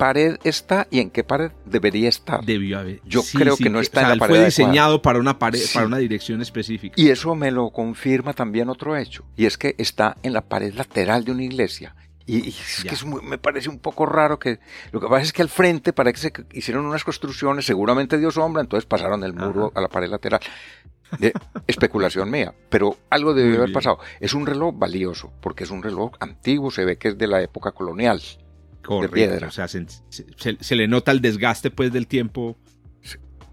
pared 0.00 0.38
está 0.44 0.88
y 0.90 1.00
en 1.00 1.10
qué 1.10 1.24
pared 1.24 1.52
debería 1.66 2.08
estar. 2.08 2.42
Debió 2.42 2.78
haber. 2.78 3.02
Yo 3.04 3.22
creo 3.34 3.56
que 3.56 3.68
no 3.68 3.80
está 3.80 4.00
en 4.00 4.08
la 4.08 4.16
pared. 4.16 4.34
Fue 4.34 4.44
diseñado 4.46 5.02
para 5.02 5.18
una 5.18 5.38
pared, 5.38 5.60
para 5.74 5.86
una 5.86 5.98
dirección 5.98 6.40
específica. 6.40 6.94
Y 6.96 7.10
eso 7.10 7.34
me 7.34 7.50
lo 7.50 7.70
confirma 7.70 8.32
también 8.32 8.70
otro 8.70 8.96
hecho, 8.96 9.24
y 9.36 9.44
es 9.44 9.58
que 9.58 9.74
está 9.76 10.16
en 10.22 10.32
la 10.32 10.40
pared 10.40 10.72
lateral 10.74 11.24
de 11.24 11.32
una 11.32 11.44
iglesia. 11.44 11.94
Y, 12.26 12.48
es 12.48 12.84
que 12.84 13.06
me 13.22 13.38
parece 13.38 13.68
un 13.68 13.80
poco 13.80 14.06
raro 14.06 14.38
que 14.38 14.60
lo 14.92 15.00
que 15.00 15.08
pasa 15.08 15.22
es 15.22 15.32
que 15.32 15.42
al 15.42 15.48
frente 15.48 15.92
parece 15.92 16.30
que 16.30 16.42
se 16.42 16.58
hicieron 16.58 16.86
unas 16.86 17.02
construcciones, 17.02 17.66
seguramente 17.66 18.18
dio 18.18 18.30
sombra, 18.30 18.62
entonces 18.62 18.86
pasaron 18.86 19.24
el 19.24 19.32
muro 19.32 19.72
a 19.74 19.80
la 19.80 19.88
pared 19.88 20.08
lateral. 20.08 20.40
De 21.18 21.32
especulación 21.66 22.30
mía, 22.30 22.54
pero 22.68 22.96
algo 23.10 23.34
debe 23.34 23.56
haber 23.56 23.72
pasado. 23.72 23.98
Es 24.20 24.32
un 24.32 24.46
reloj 24.46 24.78
valioso, 24.78 25.32
porque 25.40 25.64
es 25.64 25.70
un 25.70 25.82
reloj 25.82 26.12
antiguo, 26.20 26.70
se 26.70 26.84
ve 26.84 26.98
que 26.98 27.08
es 27.08 27.18
de 27.18 27.26
la 27.26 27.42
época 27.42 27.72
colonial. 27.72 28.22
Correcto, 28.82 29.46
o 29.46 29.50
sea, 29.50 29.68
se, 29.68 30.76
le 30.76 30.88
nota 30.88 31.12
el 31.12 31.20
desgaste 31.20 31.70
pues 31.70 31.92
del 31.92 32.06
tiempo, 32.06 32.56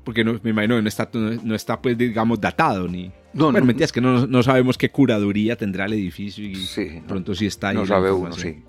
porque 0.03 0.23
no, 0.23 0.39
me 0.41 0.51
imagino 0.51 0.77
que 0.77 0.81
no 0.81 0.87
está, 0.87 1.09
no, 1.13 1.55
está 1.55 1.81
pues 1.81 1.97
digamos 1.97 2.39
datado 2.39 2.87
ni... 2.87 3.11
No, 3.33 3.51
no, 3.51 3.71
es 3.71 3.91
que 3.91 4.01
no, 4.01 4.43
sabemos 4.43 4.77
qué 4.77 4.89
curaduría 4.89 5.55
tendrá 5.55 5.85
el 5.85 5.93
edificio 5.93 6.43
y 6.45 7.01
pronto 7.07 7.35
sí 7.35 7.45
está 7.45 7.69
ahí. 7.69 7.75
No 7.75 7.85
sabe 7.85 8.11
uno, 8.11 8.31
sí. 8.31 8.63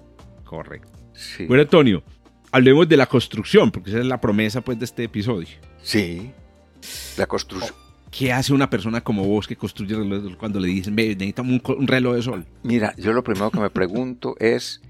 Correcto. 0.44 0.92
Bueno, 1.46 1.62
Antonio, 1.62 2.02
hablemos 2.50 2.88
de 2.88 2.96
la 2.96 3.06
construcción, 3.06 3.70
porque 3.70 3.90
esa 3.90 4.00
es 4.00 4.06
la 4.06 4.20
promesa 4.20 4.60
pues 4.60 4.78
de 4.78 4.84
este 4.84 5.04
episodio. 5.04 5.48
Sí, 5.82 6.32
la 7.16 7.26
construcción. 7.26 7.74
¿Qué 8.10 8.32
hace 8.32 8.54
una 8.54 8.70
persona 8.70 9.02
como 9.02 9.24
vos 9.24 9.46
que 9.46 9.56
construye 9.56 9.94
relojes 9.94 10.36
cuando 10.36 10.58
le 10.58 10.68
dicen, 10.68 10.94
necesitamos 10.94 11.60
un, 11.66 11.86
reloj 11.86 12.14
de 12.14 12.22
sol? 12.22 12.46
Mira, 12.62 12.94
yo 12.96 13.12
lo 13.12 13.22
primero 13.22 13.50
que 13.50 13.60
me 13.60 13.70
pregunto 13.70 14.34
es, 14.38 14.80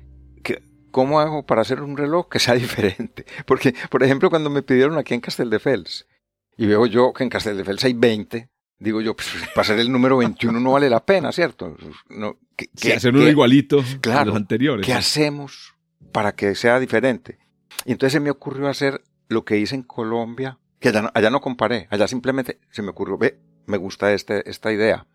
¿cómo 0.98 1.20
hago 1.20 1.46
para 1.46 1.60
hacer 1.60 1.80
un 1.80 1.96
reloj 1.96 2.28
que 2.28 2.40
sea 2.40 2.54
diferente? 2.66 3.24
Porque, 3.46 3.72
por 3.88 4.02
ejemplo, 4.02 4.30
cuando 4.30 4.50
me 4.50 4.62
pidieron 4.62 4.98
aquí 4.98 5.14
en 5.14 5.20
Casteldefels, 5.20 6.08
y 6.56 6.66
veo 6.66 6.86
yo 6.86 7.12
que 7.12 7.22
en 7.22 7.30
Casteldefels 7.30 7.84
hay 7.84 7.92
20, 7.92 8.48
digo 8.80 9.00
yo, 9.00 9.14
pues 9.14 9.28
para 9.54 9.64
ser 9.64 9.78
el 9.78 9.92
número 9.92 10.16
21 10.16 10.58
no 10.58 10.72
vale 10.72 10.90
la 10.90 11.06
pena, 11.06 11.30
¿cierto? 11.30 11.76
No, 12.08 12.36
¿qué, 12.56 12.94
hacer 12.94 13.14
uno 13.14 13.28
igualito 13.28 13.84
a 14.12 14.24
los 14.24 14.34
anteriores. 14.34 14.84
¿Qué 14.84 14.92
hacemos 14.92 15.76
para 16.10 16.32
que 16.32 16.56
sea 16.56 16.80
diferente? 16.80 17.38
Y 17.84 17.92
entonces 17.92 18.14
se 18.14 18.20
me 18.20 18.30
ocurrió 18.30 18.66
hacer 18.66 19.04
lo 19.28 19.44
que 19.44 19.56
hice 19.56 19.76
en 19.76 19.84
Colombia 19.84 20.58
que 20.80 20.88
allá 20.88 21.30
no, 21.30 21.40
comparé, 21.40 21.86
allá 21.90 22.08
simplemente 22.08 22.58
se 22.70 22.82
me 22.82 22.90
ocurrió, 22.90 23.18
ve, 23.18 23.38
me 23.66 23.76
gusta 23.76 24.12
este, 24.12 24.50
esta 24.50 24.72
idea. 24.72 25.06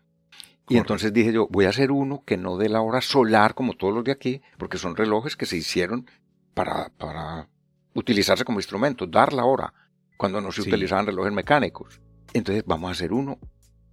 Y 0.68 0.78
entonces 0.78 1.12
dije 1.12 1.32
yo, 1.32 1.46
voy 1.50 1.66
a 1.66 1.70
hacer 1.70 1.90
uno 1.90 2.22
que 2.24 2.36
no 2.36 2.56
dé 2.56 2.68
la 2.68 2.80
hora 2.80 3.00
solar 3.00 3.54
como 3.54 3.74
todos 3.74 3.94
los 3.94 4.04
de 4.04 4.12
aquí, 4.12 4.40
porque 4.58 4.78
son 4.78 4.96
relojes 4.96 5.36
que 5.36 5.46
se 5.46 5.56
hicieron 5.56 6.06
para, 6.54 6.90
para 6.96 7.48
utilizarse 7.94 8.44
como 8.44 8.60
instrumento, 8.60 9.06
dar 9.06 9.32
la 9.32 9.44
hora, 9.44 9.74
cuando 10.16 10.40
no 10.40 10.52
se 10.52 10.62
utilizaban 10.62 11.06
relojes 11.06 11.32
mecánicos. 11.32 12.00
Entonces 12.32 12.64
vamos 12.66 12.88
a 12.88 12.92
hacer 12.92 13.12
uno 13.12 13.38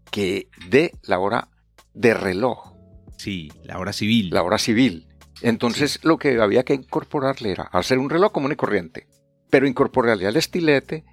que 0.10 0.50
dé 0.70 0.94
la 1.04 1.20
hora 1.20 1.50
de 1.94 2.14
reloj. 2.14 2.74
Sí, 3.18 3.52
la 3.64 3.78
hora 3.78 3.94
civil. 3.94 4.30
La 4.32 4.44
hora 4.44 4.58
civil. 4.58 5.08
Entonces 5.42 6.00
lo 6.04 6.18
que 6.18 6.40
había 6.40 6.64
que 6.64 6.74
incorporarle 6.74 7.52
era 7.52 7.64
hacer 7.64 7.98
un 7.98 8.10
reloj 8.10 8.32
común 8.32 8.52
y 8.52 8.56
corriente, 8.56 9.08
pero 9.50 9.68
incorporarle 9.68 10.28
al 10.28 10.38
estilete 10.38 11.04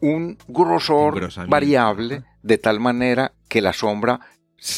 un 0.00 0.38
grosor 0.48 1.30
variable 1.48 2.24
de 2.42 2.58
tal 2.58 2.80
manera 2.80 3.32
que 3.48 3.60
la 3.60 3.72
sombra 3.72 4.20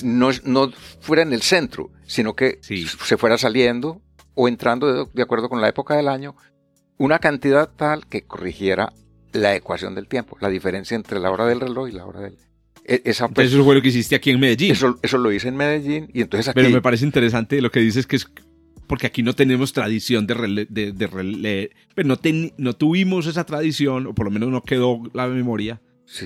no, 0.02 0.30
no 0.44 0.72
fuera 1.00 1.22
en 1.22 1.32
el 1.32 1.42
centro, 1.42 1.90
sino 2.06 2.34
que 2.34 2.58
se 2.62 3.16
fuera 3.16 3.38
saliendo 3.38 4.00
o 4.34 4.48
entrando 4.48 5.06
de, 5.06 5.22
acuerdo 5.22 5.48
con 5.48 5.60
la 5.60 5.68
época 5.68 5.96
del 5.96 6.08
año, 6.08 6.36
una 6.98 7.18
cantidad 7.18 7.70
tal 7.74 8.06
que 8.06 8.22
corrigiera 8.22 8.92
la 9.32 9.54
ecuación 9.54 9.94
del 9.94 10.08
tiempo, 10.08 10.36
la 10.40 10.48
diferencia 10.48 10.94
entre 10.94 11.20
la 11.20 11.30
hora 11.30 11.46
del 11.46 11.60
reloj 11.60 11.88
y 11.88 11.92
la 11.92 12.06
hora 12.06 12.20
del... 12.20 12.36
E, 12.84 13.02
esa, 13.04 13.28
pues, 13.28 13.52
eso 13.52 13.64
fue 13.64 13.74
lo 13.74 13.82
que 13.82 13.88
hiciste 13.88 14.14
aquí 14.14 14.30
en 14.30 14.40
Medellín. 14.40 14.72
Eso, 14.72 14.98
eso 15.02 15.18
lo 15.18 15.32
hice 15.32 15.48
en 15.48 15.56
Medellín 15.56 16.08
y 16.12 16.22
entonces 16.22 16.48
aquí... 16.48 16.60
Pero 16.60 16.70
me 16.70 16.82
parece 16.82 17.04
interesante 17.04 17.60
lo 17.60 17.70
que 17.70 17.80
dices 17.80 18.06
que 18.06 18.16
es 18.16 18.26
porque 18.86 19.06
aquí 19.06 19.22
no 19.22 19.34
tenemos 19.34 19.72
tradición 19.72 20.26
de 20.26 20.34
rele, 20.34 20.66
de, 20.68 20.92
de 20.92 21.70
pero 21.94 22.08
no, 22.08 22.18
no 22.56 22.72
tuvimos 22.74 23.26
esa 23.26 23.44
tradición, 23.44 24.06
o 24.06 24.14
por 24.14 24.26
lo 24.26 24.30
menos 24.30 24.50
no 24.50 24.62
quedó 24.62 25.02
la 25.12 25.26
memoria. 25.26 25.80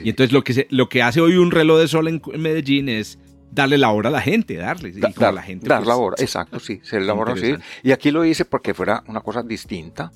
Y 0.05 0.11
entonces 0.11 0.33
lo 0.33 0.44
que, 0.44 0.53
se, 0.53 0.66
lo 0.70 0.88
que 0.88 1.03
hace 1.03 1.20
hoy 1.20 1.37
un 1.37 1.51
reloj 1.51 1.79
de 1.79 1.88
sol 1.88 2.09
en, 2.09 2.20
Medellín 2.38 2.88
es 2.88 3.18
darle 3.51 3.79
la 3.79 3.91
hora 3.91 4.09
a 4.09 4.13
la 4.13 4.21
gente, 4.21 4.57
darle. 4.57 4.93
la 4.93 5.43
gente, 5.43 5.69
dar 5.69 5.87
la 5.87 5.95
pues, 5.95 5.99
hora, 5.99 6.17
exacto, 6.19 6.61
sí, 6.61 6.81
se 6.85 7.01
la 7.01 7.15
hora, 7.15 7.37
sí. 7.37 7.55
Y 7.83 7.93
aquí 7.93 8.11
lo 8.11 8.25
hice 8.25 8.45
porque 8.45 8.75
fuera 8.75 9.03
una 9.07 9.21
cosa 9.21 9.43
distinta. 9.43 10.11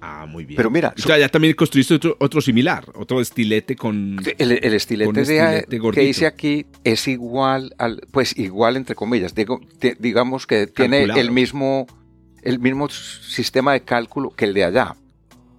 Ah, 0.00 0.26
muy 0.26 0.44
bien. 0.44 0.56
Pero 0.56 0.70
mira. 0.70 0.94
O 0.96 1.00
sea, 1.00 1.18
ya 1.18 1.28
también 1.28 1.54
construiste 1.54 1.98
otro, 2.20 2.40
similar, 2.40 2.84
otro 2.94 3.20
estilete 3.20 3.74
con. 3.74 4.20
El, 4.38 4.52
estilete, 4.52 5.24
que 5.92 6.04
hice 6.04 6.26
aquí 6.26 6.66
es 6.84 7.08
igual 7.08 7.74
al. 7.78 8.02
Pues 8.12 8.38
igual, 8.38 8.76
entre 8.76 8.94
comillas. 8.94 9.34
Digo, 9.34 9.60
digamos 9.98 10.46
que 10.46 10.68
tiene 10.68 11.02
el 11.02 11.32
mismo, 11.32 11.86
el 12.42 12.60
mismo 12.60 12.88
sistema 12.88 13.72
de 13.72 13.80
cálculo 13.80 14.30
que 14.30 14.44
el 14.44 14.54
de 14.54 14.64
allá. 14.64 14.94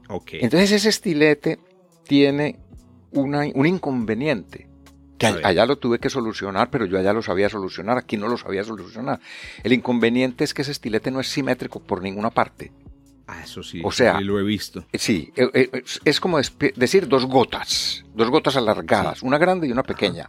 Ok. 0.08 0.36
Entonces, 0.36 0.72
ese 0.72 0.88
estilete 0.88 1.60
tiene 2.08 2.60
una, 3.12 3.46
un 3.54 3.65
inconveniente. 3.65 4.68
Que 5.19 5.27
allá 5.27 5.65
lo 5.65 5.77
tuve 5.77 5.99
que 5.99 6.10
solucionar, 6.10 6.69
pero 6.71 6.86
yo 6.86 6.97
allá 6.97 7.12
lo 7.12 7.21
sabía 7.21 7.49
solucionar, 7.49 7.97
aquí 7.97 8.15
no 8.15 8.29
lo 8.29 8.38
sabía 8.38 8.63
solucionar. 8.63 9.19
El 9.63 9.73
inconveniente 9.73 10.45
es 10.45 10.53
que 10.53 10.62
ese 10.62 10.71
estilete 10.71 11.12
no 11.12 11.19
es 11.19 11.27
simétrico 11.27 11.82
por 11.82 12.01
ninguna 12.01 12.29
parte. 12.29 12.71
Ah, 13.27 13.43
eso 13.43 13.62
sí, 13.62 13.82
o 13.84 13.91
sea, 13.91 14.19
lo 14.21 14.39
he 14.39 14.43
visto. 14.43 14.86
Sí, 14.93 15.32
eh, 15.36 15.49
eh, 15.53 15.84
es 16.03 16.19
como 16.19 16.39
decir 16.75 17.08
dos 17.08 17.25
gotas, 17.25 18.03
dos 18.15 18.29
gotas 18.29 18.55
alargadas, 18.55 19.21
una 19.21 19.38
grande 19.38 19.67
y 19.67 19.71
una 19.71 19.84
pequeña. 19.84 20.25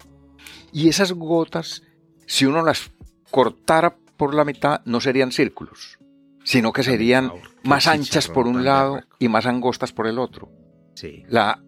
Y 0.73 0.89
esas 0.89 1.13
gotas, 1.13 1.83
si 2.27 2.45
uno 2.45 2.63
las 2.63 2.91
cortara 3.31 3.97
por 4.17 4.35
la 4.35 4.45
mitad, 4.45 4.83
no 4.85 5.01
serían 5.01 5.33
círculos, 5.33 5.99
sino 6.45 6.73
que 6.73 6.83
serían 6.83 7.33
más 7.63 7.87
anchas 7.87 8.29
por 8.29 8.47
un 8.47 8.65
lado 8.65 9.01
y 9.19 9.29
más 9.29 9.47
angostas 9.47 9.93
por 9.93 10.07
el 10.07 10.19
otro. 10.19 10.51
Sí. 10.95 11.25
La, 11.29 11.63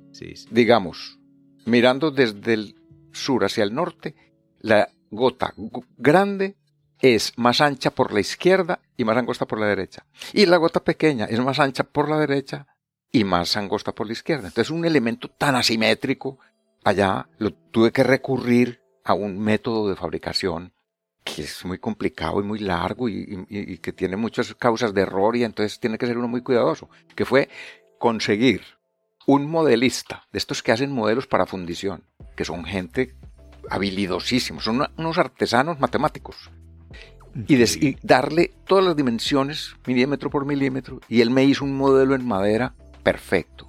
digamos, 0.51 1.19
mirando 1.65 2.11
desde 2.11 2.55
el 2.55 2.75
sur 3.13 3.45
hacia 3.45 3.65
el 3.65 3.75
norte, 3.75 4.15
la 4.61 4.89
gota 5.11 5.55
grande 5.97 6.57
es 7.01 7.37
más 7.37 7.61
ancha 7.61 7.91
por 7.91 8.13
la 8.13 8.21
izquierda 8.21 8.81
y 8.97 9.05
más 9.05 9.17
angosta 9.17 9.47
por 9.47 9.61
la 9.61 9.67
derecha. 9.67 10.07
Y 10.33 10.47
la 10.47 10.57
gota 10.57 10.85
pequeña 10.85 11.27
es 11.27 11.41
más 11.41 11.59
ancha 11.59 11.85
por 11.85 12.09
la 12.09 12.19
derecha 12.19 12.67
y 13.11 13.25
más 13.25 13.57
angosta 13.57 13.93
por 13.93 14.07
la 14.07 14.13
izquierda. 14.13 14.49
Entonces 14.49 14.71
un 14.71 14.85
elemento 14.85 15.29
tan 15.29 15.57
asimétrico, 15.57 16.39
allá 16.85 17.29
lo 17.39 17.53
tuve 17.53 17.93
que 17.93 18.05
recurrir 18.05 18.81
a 19.05 19.15
un 19.15 19.39
método 19.39 19.89
de 19.89 19.97
fabricación 19.97 20.73
que 21.25 21.43
es 21.43 21.65
muy 21.65 21.79
complicado 21.79 22.41
y 22.41 22.45
muy 22.45 22.59
largo 22.59 23.09
y, 23.09 23.79
que 23.79 23.93
tiene 23.93 24.17
muchas 24.17 24.55
causas 24.55 24.93
de 24.93 25.03
error 25.03 25.37
y 25.37 25.45
entonces 25.45 25.79
tiene 25.79 25.99
que 25.99 26.07
ser 26.07 26.19
uno 26.19 26.29
muy 26.29 26.43
cuidadoso, 26.43 26.89
que 27.15 27.25
fue 27.25 27.49
conseguir 27.99 28.63
un 29.27 29.51
modelista 29.51 30.27
de 30.33 30.39
estos 30.39 30.63
que 30.63 30.73
hacen 30.73 30.93
modelos 30.93 31.27
para 31.27 31.47
fundición, 31.47 32.05
que 32.37 32.45
son 32.45 32.65
gente 32.65 33.15
habilidosísimos, 33.71 34.65
son 34.65 34.87
unos 34.97 35.19
artesanos 35.19 35.81
matemáticos 35.81 36.51
y, 37.49 37.97
darle 38.03 38.53
todas 38.67 38.85
las 38.85 38.97
dimensiones, 38.97 39.75
milímetro 39.87 40.31
por 40.31 40.45
milímetro, 40.45 41.01
y 41.09 41.21
él 41.21 41.31
me 41.31 41.45
hizo 41.45 41.65
un 41.65 41.77
modelo 41.77 42.15
en 42.15 42.27
madera 42.27 42.75
perfecto 43.03 43.69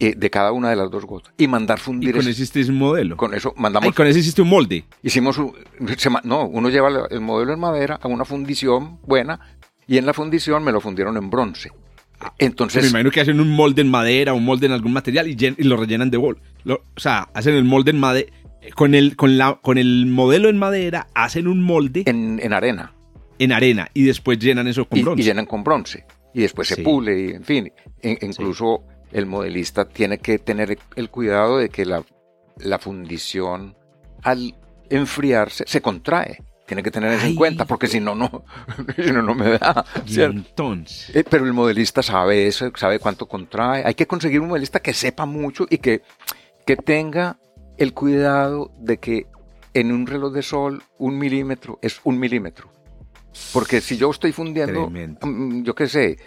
eh, 0.00 0.14
de 0.16 0.30
cada 0.30 0.52
una 0.52 0.70
de 0.70 0.76
las 0.76 0.90
dos 0.90 1.04
gotas 1.04 1.32
y 1.36 1.46
mandar 1.46 1.78
fundir. 1.78 2.10
¿Y 2.10 2.12
con 2.12 2.20
ese 2.22 2.30
hiciste 2.30 2.64
un 2.70 2.78
modelo? 2.78 3.16
Con 3.16 3.34
eso 3.34 3.54
mandamos. 3.56 3.88
¿Y 3.88 3.92
con 3.92 4.06
ese 4.06 4.20
hiciste 4.20 4.42
un 4.42 4.48
molde? 4.48 4.84
Hicimos 5.02 5.38
un, 5.38 5.54
no, 6.24 6.46
uno 6.46 6.68
lleva 6.68 6.88
el 7.10 7.20
modelo 7.20 7.52
en 7.52 7.60
madera 7.60 7.98
a 8.02 8.08
una 8.08 8.24
fundición 8.24 9.00
buena 9.02 9.40
y 9.86 9.98
en 9.98 10.06
la 10.06 10.12
fundición 10.12 10.62
me 10.64 10.72
lo 10.72 10.80
fundieron 10.80 11.16
en 11.16 11.30
bronce. 11.30 11.70
Entonces, 12.38 12.82
me 12.84 12.88
imagino 12.90 13.10
que 13.10 13.20
hacen 13.20 13.40
un 13.40 13.50
molde 13.50 13.82
en 13.82 13.90
madera, 13.90 14.32
un 14.32 14.44
molde 14.44 14.66
en 14.66 14.72
algún 14.72 14.92
material 14.92 15.28
y, 15.28 15.36
lo 15.64 15.76
rellenan 15.76 16.10
de 16.10 16.16
bol. 16.16 16.38
o 16.66 16.80
sea, 16.96 17.28
hacen 17.34 17.54
el 17.54 17.64
molde 17.64 17.90
en 17.92 18.00
madera 18.00 18.30
con 18.74 18.94
el, 18.94 19.16
con, 19.16 19.38
la, 19.38 19.58
con 19.62 19.78
el 19.78 20.06
modelo 20.06 20.48
en 20.48 20.58
madera 20.58 21.08
hacen 21.14 21.46
un 21.46 21.62
molde. 21.62 22.02
En, 22.06 22.52
arena. 22.52 22.92
En 23.38 23.52
arena 23.52 23.88
y 23.94 24.04
después 24.04 24.38
llenan 24.38 24.66
eso 24.66 24.84
con 24.86 25.02
bronce. 25.02 25.22
Y 25.22 25.24
llenan 25.24 25.46
con 25.46 25.64
bronce. 25.64 26.04
Y 26.34 26.42
después 26.42 26.68
se 26.68 26.82
pule, 26.82 27.20
y 27.20 27.30
en 27.30 27.44
fin. 27.44 27.72
incluso 28.02 28.84
el 29.12 29.26
modelista 29.26 29.88
tiene 29.88 30.18
que 30.18 30.38
tener 30.38 30.78
el 30.96 31.10
cuidado 31.10 31.58
de 31.58 31.70
que 31.70 31.84
la, 31.86 32.04
la 32.58 32.78
fundición 32.78 33.74
al 34.22 34.54
enfriarse 34.90 35.64
se 35.66 35.80
contrae. 35.80 36.42
Tiene 36.68 36.82
que 36.82 36.90
tener 36.90 37.14
eso 37.14 37.26
en 37.26 37.34
cuenta, 37.34 37.64
porque 37.64 37.86
si 37.86 37.98
no, 37.98 38.14
no, 38.14 38.44
no, 39.12 39.22
no 39.22 39.34
me 39.34 39.52
da. 39.58 39.86
entonces. 40.06 41.16
Eh, 41.16 41.24
pero 41.28 41.46
el 41.46 41.54
modelista 41.54 42.02
sabe 42.02 42.46
eso, 42.46 42.70
sabe 42.76 42.98
cuánto 42.98 43.26
contrae. 43.26 43.84
Hay 43.86 43.94
que 43.94 44.06
conseguir 44.06 44.40
un 44.40 44.48
modelista 44.48 44.80
que 44.80 44.92
sepa 44.92 45.24
mucho 45.24 45.66
y 45.70 45.78
que, 45.78 46.02
que 46.66 46.76
tenga 46.76 47.38
el 47.78 47.94
cuidado 47.94 48.70
de 48.78 48.98
que 48.98 49.28
en 49.72 49.92
un 49.92 50.06
reloj 50.06 50.34
de 50.34 50.42
sol 50.42 50.82
un 50.98 51.18
milímetro 51.18 51.78
es 51.80 52.00
un 52.04 52.18
milímetro. 52.18 52.68
Porque 53.54 53.80
si 53.80 53.96
yo 53.96 54.10
estoy 54.10 54.32
fundiendo, 54.32 54.90
mm, 54.90 55.62
yo 55.62 55.74
qué 55.74 55.88
sé, 55.88 56.18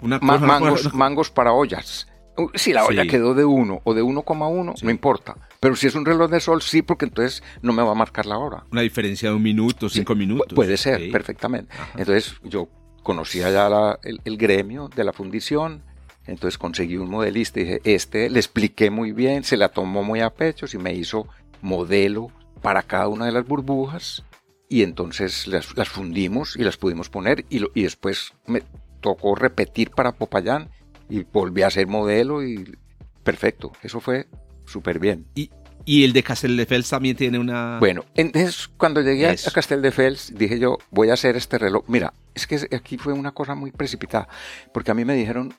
mangos, 0.00 0.92
mangos 0.92 1.30
para 1.30 1.52
ollas. 1.52 2.08
Uh, 2.36 2.48
si 2.54 2.72
la 2.72 2.84
olla 2.84 3.06
quedó 3.06 3.34
de 3.34 3.44
1 3.44 3.82
o 3.84 3.94
de 3.94 4.02
1,1, 4.02 4.82
no 4.82 4.90
importa. 4.90 5.36
Pero 5.60 5.76
si 5.76 5.86
es 5.86 5.94
un 5.94 6.04
reloj 6.04 6.30
de 6.30 6.40
sol, 6.40 6.62
sí, 6.62 6.82
porque 6.82 7.04
entonces 7.04 7.42
no 7.60 7.72
me 7.72 7.82
va 7.82 7.92
a 7.92 7.94
marcar 7.94 8.26
la 8.26 8.38
hora. 8.38 8.64
Una 8.70 8.80
diferencia 8.80 9.28
de 9.28 9.34
un 9.34 9.42
minuto, 9.42 9.88
cinco 9.88 10.14
minutos. 10.14 10.54
Puede 10.54 10.76
ser, 10.76 11.10
perfectamente. 11.10 11.74
Entonces 11.96 12.34
yo 12.42 12.68
conocía 13.02 13.50
ya 13.50 13.98
el, 14.02 14.36
gremio 14.36 14.88
de 14.88 15.04
la 15.04 15.12
fundición, 15.12 15.82
entonces 16.26 16.56
conseguí 16.56 16.96
un 16.96 17.10
modelista 17.10 17.60
y 17.60 17.64
dije, 17.64 17.80
este, 17.84 18.30
le 18.30 18.38
expliqué 18.38 18.90
muy 18.90 19.12
bien, 19.12 19.44
se 19.44 19.56
la 19.56 19.68
tomó 19.68 20.02
muy 20.02 20.20
a 20.20 20.30
pecho 20.30 20.66
y 20.72 20.78
me 20.78 20.94
hizo 20.94 21.26
modelo 21.60 22.30
para 22.62 22.82
cada 22.82 23.08
una 23.08 23.26
de 23.26 23.32
las 23.32 23.46
burbujas 23.46 24.24
y 24.68 24.82
entonces 24.82 25.46
las, 25.48 25.66
fundimos 25.88 26.56
y 26.56 26.62
las 26.62 26.76
pudimos 26.76 27.10
poner 27.10 27.44
y, 27.50 27.64
y 27.74 27.82
después 27.82 28.32
me 28.46 28.62
tocó 29.00 29.34
repetir 29.34 29.90
para 29.90 30.12
Popayán 30.12 30.70
y 31.08 31.24
volví 31.24 31.62
a 31.62 31.70
ser 31.70 31.86
modelo 31.86 32.42
y 32.44 32.76
perfecto, 33.22 33.72
eso 33.82 34.00
fue 34.00 34.26
súper 34.66 34.98
bien. 34.98 35.26
¿Y, 35.34 35.50
y 35.84 36.04
el 36.04 36.12
de 36.12 36.22
Castelldefels 36.22 36.88
también 36.88 37.16
tiene 37.16 37.38
una... 37.38 37.78
Bueno, 37.78 38.04
entonces 38.14 38.68
cuando 38.76 39.00
llegué 39.00 39.28
a 39.28 39.36
Castelldefels 39.52 40.34
dije 40.36 40.58
yo, 40.58 40.78
voy 40.90 41.10
a 41.10 41.14
hacer 41.14 41.36
este 41.36 41.58
reloj. 41.58 41.84
Mira, 41.88 42.14
es 42.34 42.46
que 42.46 42.68
aquí 42.74 42.98
fue 42.98 43.12
una 43.12 43.32
cosa 43.32 43.54
muy 43.54 43.72
precipitada, 43.72 44.28
porque 44.72 44.90
a 44.90 44.94
mí 44.94 45.04
me 45.04 45.14
dijeron 45.14 45.54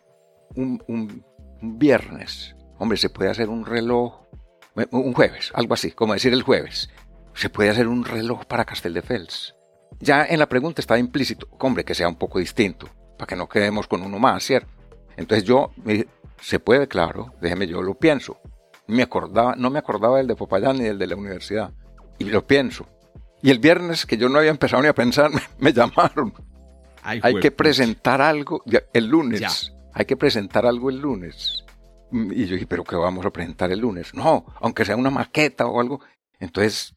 un, 0.56 0.84
un, 0.88 1.26
viernes, 1.62 2.56
hombre, 2.78 2.98
se 2.98 3.10
puede 3.10 3.30
hacer 3.30 3.48
un 3.50 3.66
reloj, 3.66 4.24
un 4.92 5.14
jueves, 5.14 5.52
algo 5.54 5.74
así, 5.74 5.92
como 5.92 6.14
decir 6.14 6.34
el 6.34 6.44
jueves, 6.44 6.90
se 7.34 7.50
puede 7.50 7.70
hacer 7.70 7.88
un 7.88 8.04
reloj 8.04 8.46
para 8.46 8.66
Castelldefels. 8.66 9.56
Ya 10.00 10.26
en 10.26 10.40
la 10.40 10.50
pregunta 10.50 10.82
estaba 10.82 11.00
implícito, 11.00 11.48
hombre, 11.60 11.86
que 11.86 11.96
sea 11.96 12.10
un 12.10 12.16
poco 12.16 12.40
distinto, 12.40 12.90
para 13.18 13.28
que 13.28 13.36
no 13.36 13.48
quedemos 13.48 13.88
con 13.88 14.02
uno 14.02 14.20
más, 14.20 14.44
¿cierto? 14.44 14.68
Entonces 15.18 15.48
yo 15.48 15.72
me 15.84 15.94
dije, 15.94 16.08
se 16.42 16.60
puede, 16.60 16.88
claro, 16.88 17.34
déjeme 17.42 17.68
yo 17.68 17.82
lo 17.82 17.96
pienso. 17.96 18.40
Me 18.88 19.04
acordaba, 19.04 19.56
no 19.56 19.70
me 19.70 19.80
acordaba 19.80 20.18
del 20.18 20.28
de 20.28 20.36
Popayán 20.36 20.78
ni 20.78 20.84
del 20.84 21.00
de 21.00 21.08
la 21.08 21.16
universidad. 21.16 21.72
Y 22.20 22.26
lo 22.26 22.46
pienso. 22.46 22.88
Y 23.42 23.50
el 23.52 23.60
viernes, 23.60 24.06
que 24.06 24.18
yo 24.18 24.30
no 24.30 24.40
había 24.40 24.52
empezado 24.52 24.82
ni 24.82 24.90
a 24.90 24.96
pensar, 24.96 25.32
me, 25.58 25.74
llamaron. 25.74 26.34
hay 27.02 27.40
que 27.40 27.52
presentar 27.52 28.22
algo 28.22 28.64
el 28.94 29.06
lunes. 29.06 29.74
Hay 29.94 30.06
que 30.06 30.18
presentar 30.18 30.66
algo 30.66 30.90
el 30.90 31.00
lunes. 31.00 31.64
Y 32.12 32.46
yo 32.46 32.54
dije, 32.54 32.68
¿pero 32.68 32.84
qué 32.84 32.96
vamos 32.96 33.26
a 33.26 33.32
presentar 33.32 33.72
el 33.72 33.80
lunes? 33.80 34.14
No, 34.14 34.46
aunque 34.62 34.86
sea 34.86 34.96
una 34.96 35.10
maqueta 35.10 35.66
o 35.66 35.80
algo. 35.80 36.02
Entonces, 36.40 36.96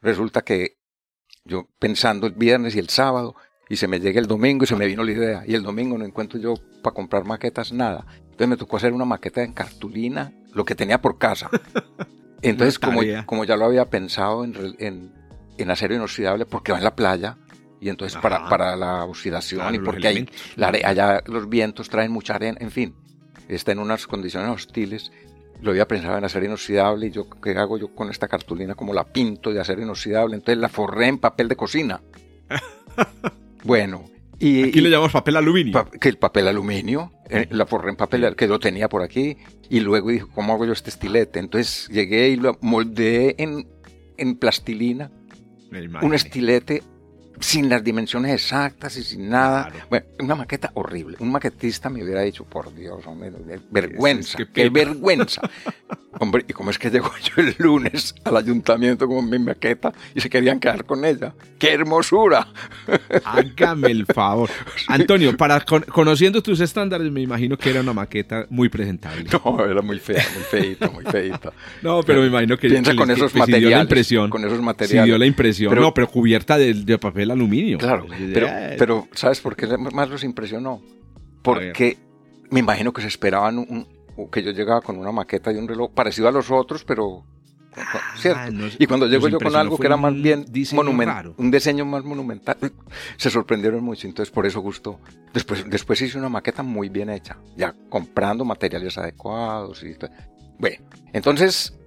resulta 0.00 0.42
que 0.42 0.78
yo 1.44 1.68
pensando 1.78 2.26
el 2.26 2.32
viernes 2.34 2.74
y 2.74 2.78
el 2.78 2.88
sábado, 2.88 3.36
y 3.68 3.76
se 3.76 3.86
me 3.86 4.00
llega 4.00 4.20
el 4.20 4.26
domingo 4.26 4.64
y 4.64 4.66
se 4.66 4.76
me 4.76 4.86
vino 4.86 5.04
la 5.04 5.12
idea. 5.12 5.44
Y 5.46 5.54
el 5.54 5.62
domingo 5.62 5.98
no 5.98 6.04
encuentro 6.04 6.38
yo 6.40 6.54
para 6.82 6.94
comprar 6.94 7.24
maquetas 7.24 7.72
nada. 7.72 8.06
Entonces 8.22 8.48
me 8.48 8.56
tocó 8.56 8.76
hacer 8.76 8.92
una 8.92 9.04
maqueta 9.04 9.42
en 9.42 9.52
cartulina, 9.52 10.32
lo 10.54 10.64
que 10.64 10.74
tenía 10.74 11.00
por 11.00 11.18
casa. 11.18 11.50
Entonces, 12.42 12.78
como, 12.78 13.00
como 13.26 13.44
ya 13.44 13.56
lo 13.56 13.64
había 13.64 13.90
pensado 13.90 14.44
en, 14.44 14.54
en, 14.78 15.12
en, 15.58 15.70
acero 15.70 15.94
inoxidable, 15.94 16.46
porque 16.46 16.70
va 16.70 16.78
en 16.78 16.84
la 16.84 16.94
playa, 16.94 17.36
y 17.80 17.88
entonces 17.88 18.20
para, 18.20 18.48
para, 18.48 18.76
la 18.76 19.04
oxidación 19.04 19.74
y 19.74 19.78
porque 19.80 20.06
hay, 20.06 20.28
la, 20.54 20.68
allá 20.68 21.22
los 21.26 21.48
vientos 21.48 21.88
traen 21.88 22.12
mucha 22.12 22.36
arena, 22.36 22.56
en 22.60 22.70
fin, 22.70 22.94
está 23.48 23.72
en 23.72 23.80
unas 23.80 24.06
condiciones 24.06 24.50
hostiles. 24.50 25.10
Lo 25.60 25.72
había 25.72 25.88
pensado 25.88 26.16
en 26.16 26.24
acero 26.24 26.46
inoxidable 26.46 27.08
y 27.08 27.10
yo, 27.10 27.28
¿qué 27.28 27.50
hago 27.58 27.76
yo 27.76 27.92
con 27.92 28.08
esta 28.08 28.28
cartulina? 28.28 28.76
Como 28.76 28.94
la 28.94 29.02
pinto 29.02 29.52
de 29.52 29.60
acero 29.60 29.82
inoxidable, 29.82 30.36
entonces 30.36 30.58
la 30.58 30.68
forré 30.68 31.08
en 31.08 31.18
papel 31.18 31.48
de 31.48 31.56
cocina. 31.56 32.00
Bueno, 33.64 34.04
y, 34.38 34.64
aquí 34.64 34.80
le 34.80 34.90
llamamos 34.90 35.12
papel 35.12 35.36
aluminio. 35.36 35.90
que 36.00 36.08
el 36.08 36.16
papel 36.16 36.48
aluminio, 36.48 37.12
eh, 37.28 37.48
la 37.50 37.66
forré 37.66 37.90
en 37.90 37.96
papel 37.96 38.36
que 38.36 38.46
lo 38.46 38.58
tenía 38.58 38.88
por 38.88 39.02
aquí, 39.02 39.36
y 39.68 39.80
luego 39.80 40.10
dije, 40.10 40.26
¿cómo 40.34 40.52
hago 40.52 40.64
yo 40.64 40.72
este 40.72 40.90
estilete? 40.90 41.40
Entonces 41.40 41.88
llegué 41.88 42.28
y 42.28 42.36
lo 42.36 42.56
moldeé 42.60 43.34
en, 43.38 43.66
en 44.16 44.36
plastilina, 44.36 45.10
un 46.02 46.14
estilete 46.14 46.82
sin 47.40 47.68
las 47.68 47.84
dimensiones 47.84 48.32
exactas 48.32 48.96
y 48.96 49.02
sin 49.02 49.28
nada. 49.28 49.70
Bueno, 49.88 50.06
una 50.20 50.34
maqueta 50.34 50.70
horrible. 50.74 51.16
Un 51.20 51.30
maquetista 51.30 51.88
me 51.88 52.02
hubiera 52.02 52.22
dicho, 52.22 52.44
por 52.44 52.74
Dios, 52.74 53.06
hombre, 53.06 53.30
vergüenza, 53.70 54.38
qué 54.52 54.68
vergüenza. 54.68 55.42
hombre, 56.20 56.44
¿y 56.48 56.52
cómo 56.52 56.70
es 56.70 56.78
que 56.78 56.90
llegó 56.90 57.10
yo 57.22 57.42
el 57.42 57.54
lunes 57.58 58.14
al 58.24 58.36
ayuntamiento 58.36 59.06
con 59.06 59.28
mi 59.28 59.38
maqueta 59.38 59.92
y 60.14 60.20
se 60.20 60.28
querían 60.28 60.58
quedar 60.58 60.84
con 60.84 61.04
ella? 61.04 61.34
¡Qué 61.58 61.72
hermosura! 61.72 62.48
Hágame 63.24 63.90
el 63.90 64.06
favor. 64.06 64.50
Antonio, 64.88 65.36
para 65.36 65.60
conociendo 65.60 66.42
tus 66.42 66.60
estándares, 66.60 67.10
me 67.12 67.20
imagino 67.20 67.56
que 67.56 67.70
era 67.70 67.80
una 67.80 67.92
maqueta 67.92 68.46
muy 68.50 68.68
presentable. 68.68 69.24
No, 69.32 69.64
era 69.64 69.82
muy 69.82 69.98
fea, 69.98 70.24
muy 70.34 70.44
feita, 70.44 70.90
muy 70.90 71.04
feita. 71.04 71.52
no, 71.82 72.02
pero, 72.02 72.20
me 72.22 72.26
imagino 72.26 72.56
que, 72.56 72.68
piensa 72.68 72.94
con 72.94 73.10
esos 73.10 73.34
materiales. 73.34 73.76
la 73.76 73.82
impresión, 73.82 74.30
con 74.30 74.44
esos 74.44 74.60
materiales. 74.60 75.06
dio 75.06 75.18
la 75.18 75.26
impresión. 75.26 75.74
no, 75.74 75.94
pero 75.94 76.08
cubierta 76.08 76.58
de 76.58 76.98
papel 76.98 77.27
aluminio. 77.30 77.78
Claro, 77.78 78.06
pero, 78.78 79.08
¿sabes 79.12 79.40
por 79.40 79.56
qué 79.56 79.66
más 79.78 80.08
los 80.08 80.24
impresionó? 80.24 80.82
Porque 81.42 81.96
me 82.50 82.60
imagino 82.60 82.92
que 82.92 83.02
se 83.02 83.08
esperaban 83.08 83.58
un, 83.58 83.86
que 84.26 84.42
yo 84.42 84.50
llegaba 84.50 84.80
con 84.80 84.98
una 84.98 85.12
maqueta 85.12 85.52
y 85.52 85.56
un 85.56 85.68
reloj 85.68 85.92
parecido 85.92 86.28
a 86.28 86.32
los 86.32 86.50
otros, 86.50 86.84
pero 86.84 87.24
ah, 87.76 88.14
¿cierto? 88.16 88.52
y 88.78 88.86
cuando 88.86 89.06
llego 89.06 89.28
yo 89.28 89.38
con 89.38 89.54
algo 89.54 89.78
que 89.78 89.86
era 89.86 89.96
más 89.96 90.14
bien 90.14 90.44
monumental, 90.72 91.34
un 91.36 91.50
diseño 91.50 91.84
más 91.84 92.04
monumental, 92.04 92.56
se 93.16 93.30
sorprendieron 93.30 93.82
mucho, 93.84 94.08
entonces 94.08 94.32
por 94.32 94.46
eso 94.46 94.60
gustó. 94.60 94.98
Después, 95.32 95.64
después 95.68 96.02
hice 96.02 96.18
una 96.18 96.28
maqueta 96.28 96.62
muy 96.62 96.88
bien 96.88 97.10
hecha, 97.10 97.38
ya 97.56 97.74
comprando 97.88 98.44
materiales 98.44 98.98
adecuados 98.98 99.84
y 99.84 99.96
Bueno, 100.58 100.84
entonces, 101.12 101.78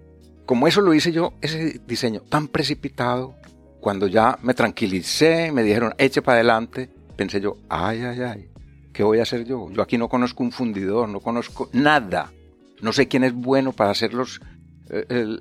como 0.45 0.67
eso 0.67 0.81
lo 0.81 0.93
hice 0.93 1.11
yo, 1.11 1.33
ese 1.41 1.81
diseño 1.85 2.21
tan 2.21 2.47
precipitado, 2.47 3.35
cuando 3.82 4.07
ya 4.07 4.38
me 4.43 4.53
tranquilicé, 4.53 5.51
me 5.51 5.63
dijeron, 5.63 5.93
eche 5.97 6.21
para 6.21 6.36
adelante, 6.36 6.89
pensé 7.17 7.41
yo, 7.41 7.57
ay, 7.67 8.01
ay, 8.01 8.21
ay, 8.21 8.49
¿qué 8.93 9.03
voy 9.03 9.19
a 9.19 9.23
hacer 9.23 9.43
yo? 9.43 9.69
Yo 9.71 9.82
aquí 9.82 9.97
no 9.97 10.07
conozco 10.07 10.43
un 10.43 10.51
fundidor, 10.51 11.09
no 11.09 11.19
conozco 11.19 11.69
nada. 11.73 12.32
No 12.82 12.93
sé 12.93 13.07
quién 13.07 13.23
es 13.23 13.34
bueno 13.34 13.73
para 13.73 13.89
hacer 13.89 14.11
eh, 14.89 15.05
el, 15.09 15.39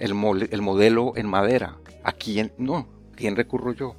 el, 0.00 0.62
modelo 0.62 1.12
en 1.16 1.26
madera. 1.26 1.76
¿A 2.02 2.12
quién? 2.12 2.52
No, 2.56 2.88
¿quién 3.14 3.36
recurro 3.36 3.72
yo? 3.72 3.96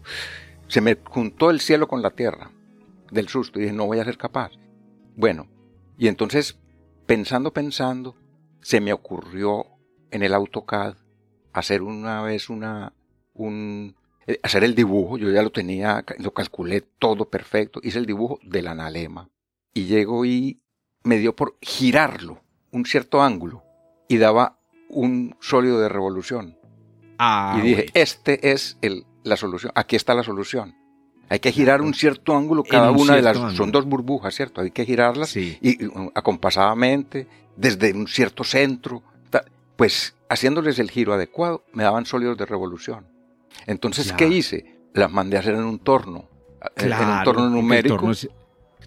Se 0.67 0.81
me 0.81 0.97
juntó 1.03 1.51
el 1.51 1.59
cielo 1.59 1.87
con 1.87 2.01
la 2.01 2.11
tierra 2.11 2.51
del 3.11 3.27
susto 3.27 3.59
y 3.59 3.63
dije, 3.63 3.75
no 3.75 3.85
voy 3.85 3.99
a 3.99 4.05
ser 4.05 4.17
capaz. 4.17 4.51
Bueno, 5.15 5.47
y 5.99 6.07
entonces, 6.07 6.57
pensando, 7.05 7.53
pensando, 7.53 8.15
se 8.61 8.81
me 8.81 8.91
ocurrió 8.91 9.65
en 10.09 10.23
el 10.23 10.33
AutoCAD 10.33 10.95
hacer 11.53 11.81
una 11.83 12.21
vez 12.21 12.49
una, 12.49 12.93
un, 13.33 13.95
eh, 14.27 14.39
hacer 14.43 14.63
el 14.63 14.75
dibujo, 14.75 15.17
yo 15.17 15.29
ya 15.31 15.41
lo 15.41 15.51
tenía, 15.51 16.03
lo 16.19 16.31
calculé 16.33 16.81
todo 16.99 17.25
perfecto, 17.25 17.79
hice 17.83 17.99
el 17.99 18.05
dibujo 18.05 18.39
del 18.43 18.67
analema 18.67 19.29
y 19.73 19.85
llego 19.85 20.25
y 20.25 20.59
me 21.03 21.17
dio 21.17 21.35
por 21.35 21.57
girarlo 21.61 22.41
un 22.71 22.85
cierto 22.85 23.21
ángulo 23.21 23.63
y 24.07 24.17
daba 24.17 24.57
un 24.89 25.35
sólido 25.39 25.79
de 25.79 25.89
revolución. 25.89 26.57
Ah, 27.17 27.57
y 27.59 27.61
dije, 27.61 27.85
este 27.93 28.51
es 28.51 28.77
el, 28.81 29.05
la 29.23 29.37
solución, 29.37 29.71
aquí 29.75 29.95
está 29.95 30.13
la 30.13 30.23
solución. 30.23 30.75
Hay 31.31 31.39
que 31.39 31.53
girar 31.53 31.81
un 31.81 31.93
cierto 31.93 32.35
ángulo 32.35 32.61
cada 32.61 32.91
una 32.91 33.15
de 33.15 33.21
las... 33.21 33.37
Son 33.55 33.71
dos 33.71 33.85
burbujas, 33.85 34.35
¿cierto? 34.35 34.59
Hay 34.59 34.71
que 34.71 34.83
girarlas 34.83 35.37
y, 35.37 35.57
uh, 35.85 36.11
acompasadamente, 36.13 37.25
desde 37.55 37.93
un 37.93 38.05
cierto 38.09 38.43
centro. 38.43 39.01
Pues 39.77 40.13
haciéndoles 40.27 40.77
el 40.79 40.91
giro 40.91 41.13
adecuado, 41.13 41.63
me 41.71 41.83
daban 41.83 42.05
sólidos 42.05 42.37
de 42.37 42.45
revolución. 42.45 43.07
Entonces, 43.67 44.13
¿qué 44.13 44.27
hice? 44.27 44.79
Las 44.93 45.11
mandé 45.11 45.37
a 45.37 45.39
hacer 45.39 45.55
en 45.55 45.63
un 45.63 45.79
torno, 45.79 46.29
en 46.75 46.93
un 46.93 47.23
torno 47.23 47.49
numérico. 47.49 48.11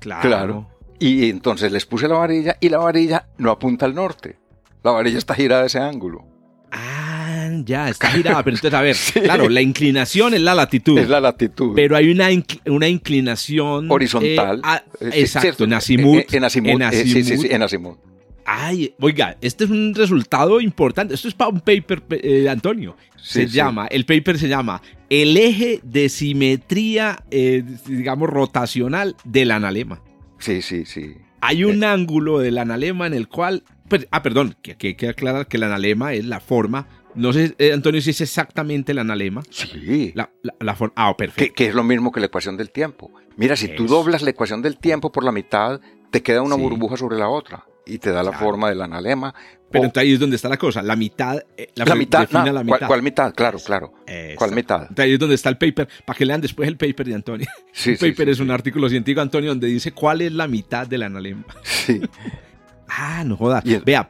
Claro. 0.01 0.69
Y 0.99 1.29
entonces 1.29 1.73
les 1.73 1.87
puse 1.87 2.09
la 2.09 2.17
varilla 2.17 2.57
y 2.61 2.69
la 2.69 2.79
varilla 2.79 3.29
no 3.39 3.51
apunta 3.51 3.87
al 3.87 3.95
norte. 3.95 4.39
La 4.83 4.93
varilla 4.93 5.19
está 5.19 5.35
girada 5.35 5.65
a 5.65 5.67
ese 5.67 5.79
ángulo. 5.79 6.25
Ah, 6.71 7.49
ya, 7.65 7.89
está 7.89 8.09
girada. 8.09 8.43
Pero 8.43 8.57
entonces, 8.57 8.79
a 8.79 8.83
ver, 8.83 8.97
claro, 9.25 9.49
la 9.49 9.61
inclinación 9.61 10.35
es 10.35 10.43
la 10.43 10.55
latitud. 10.55 10.99
Es 10.99 11.09
la 11.09 11.21
latitud. 11.21 11.73
Pero 11.75 11.97
hay 11.97 12.11
una, 12.11 12.29
una 12.67 12.89
inclinación... 12.89 13.91
Horizontal. 13.91 14.63
Eh, 15.01 15.11
exacto, 15.15 15.65
en 15.65 15.73
azimut. 15.73 16.33
En, 16.33 16.45
azimut. 16.45 16.83
sí, 16.93 17.25
sí, 17.25 17.37
sí, 17.37 17.49
en 17.51 17.63
azimut. 17.63 17.99
Ay, 18.45 18.95
oiga, 19.01 19.37
este 19.41 19.65
es 19.65 19.71
un 19.71 19.95
resultado 19.95 20.61
importante. 20.61 21.15
Esto 21.15 21.29
es 21.29 21.35
para 21.35 21.51
un 21.51 21.61
paper, 21.61 22.03
eh, 22.11 22.49
Antonio. 22.49 22.97
Se 23.17 23.47
llama, 23.47 23.87
el 23.87 24.05
paper 24.05 24.39
se 24.39 24.49
llama 24.49 24.83
El 25.09 25.37
eje 25.37 25.81
de 25.83 26.11
simetría, 26.11 27.25
eh, 27.31 27.65
digamos, 27.87 28.29
rotacional 28.29 29.17
del 29.25 29.51
analema. 29.51 30.03
Sí, 30.39 30.61
sí, 30.61 30.85
sí. 30.85 31.15
Hay 31.41 31.65
un 31.65 31.83
eh. 31.83 31.87
ángulo 31.87 32.39
del 32.39 32.59
analema 32.59 33.07
en 33.07 33.15
el 33.15 33.29
cual. 33.29 33.65
Pues, 33.89 34.07
ah, 34.11 34.23
perdón, 34.23 34.57
que, 34.61 34.77
hay 34.81 34.95
que 34.95 35.09
aclarar 35.09 35.47
que 35.47 35.57
el 35.57 35.63
analema 35.63 36.15
es 36.15 36.25
la 36.25 36.41
forma 36.41 36.89
No 37.15 37.33
sé, 37.33 37.55
eh, 37.59 37.73
Antonio, 37.73 38.01
si 38.01 38.11
es 38.11 38.21
exactamente 38.21 38.93
el 38.93 38.99
analema. 38.99 39.43
Sí. 39.51 40.13
La, 40.15 40.31
la, 40.43 40.77
ah, 40.97 41.17
perfecto. 41.17 41.55
Que, 41.55 41.67
es 41.67 41.75
lo 41.75 41.85
mismo 41.85 42.13
que 42.13 42.21
la 42.21 42.27
ecuación 42.27 42.59
del 42.59 42.71
tiempo. 42.71 43.11
Mira, 43.37 43.57
si 43.57 43.69
tú 43.69 43.87
doblas 43.87 44.23
la 44.23 44.31
ecuación 44.31 44.61
del 44.61 44.77
tiempo 44.79 45.11
por 45.13 45.25
la 45.25 45.33
mitad, 45.33 45.81
te 46.11 46.23
queda 46.23 46.43
una 46.43 46.57
burbuja 46.57 46.97
sobre 46.97 47.17
la 47.17 47.29
otra 47.29 47.65
y 47.87 47.99
te 47.99 48.11
da 48.11 48.23
la 48.23 48.33
forma 48.33 48.69
del 48.69 48.83
analema. 48.83 49.35
Pero 49.71 49.87
entonces 49.87 50.09
ahí 50.09 50.13
es 50.15 50.21
donde 50.21 50.37
está 50.37 50.49
la 50.49 50.57
cosa. 50.57 50.83
La 50.83 50.95
mitad. 50.95 51.43
Eh, 51.57 51.71
la, 51.75 51.95
mitad, 51.97 52.29
la 52.31 52.63
mitad. 52.63 52.87
¿cuál, 52.87 53.03
mitad? 53.03 53.35
Claro, 53.35 53.59
claro. 53.59 53.93
¿Cuál 54.37 54.53
mitad? 54.53 54.83
Entonces 54.83 55.05
ahí 55.05 55.13
es 55.15 55.19
donde 55.19 55.35
está 55.35 55.49
el 55.49 55.59
paper. 55.59 55.89
Para 56.05 56.17
que 56.17 56.25
lean 56.25 56.41
después 56.41 56.69
el 56.69 56.77
paper 56.77 57.07
de 57.07 57.15
Antonio. 57.15 57.47
Sí, 57.73 57.91
el 57.99 57.99
paper 57.99 58.29
es 58.29 58.41
un 58.41 58.51
artículo 58.51 58.89
científico, 58.89 59.21
Antonio, 59.21 59.51
donde 59.51 59.67
dice 59.67 59.93
cuál 59.93 60.21
es 60.21 60.33
la 60.33 60.47
mitad 60.47 60.87
del 60.87 61.03
analema. 61.03 61.45
Sí. 61.63 62.01
ah, 62.89 63.25
no 63.27 63.37
jodas. 63.37 63.65
Vea, 63.85 64.09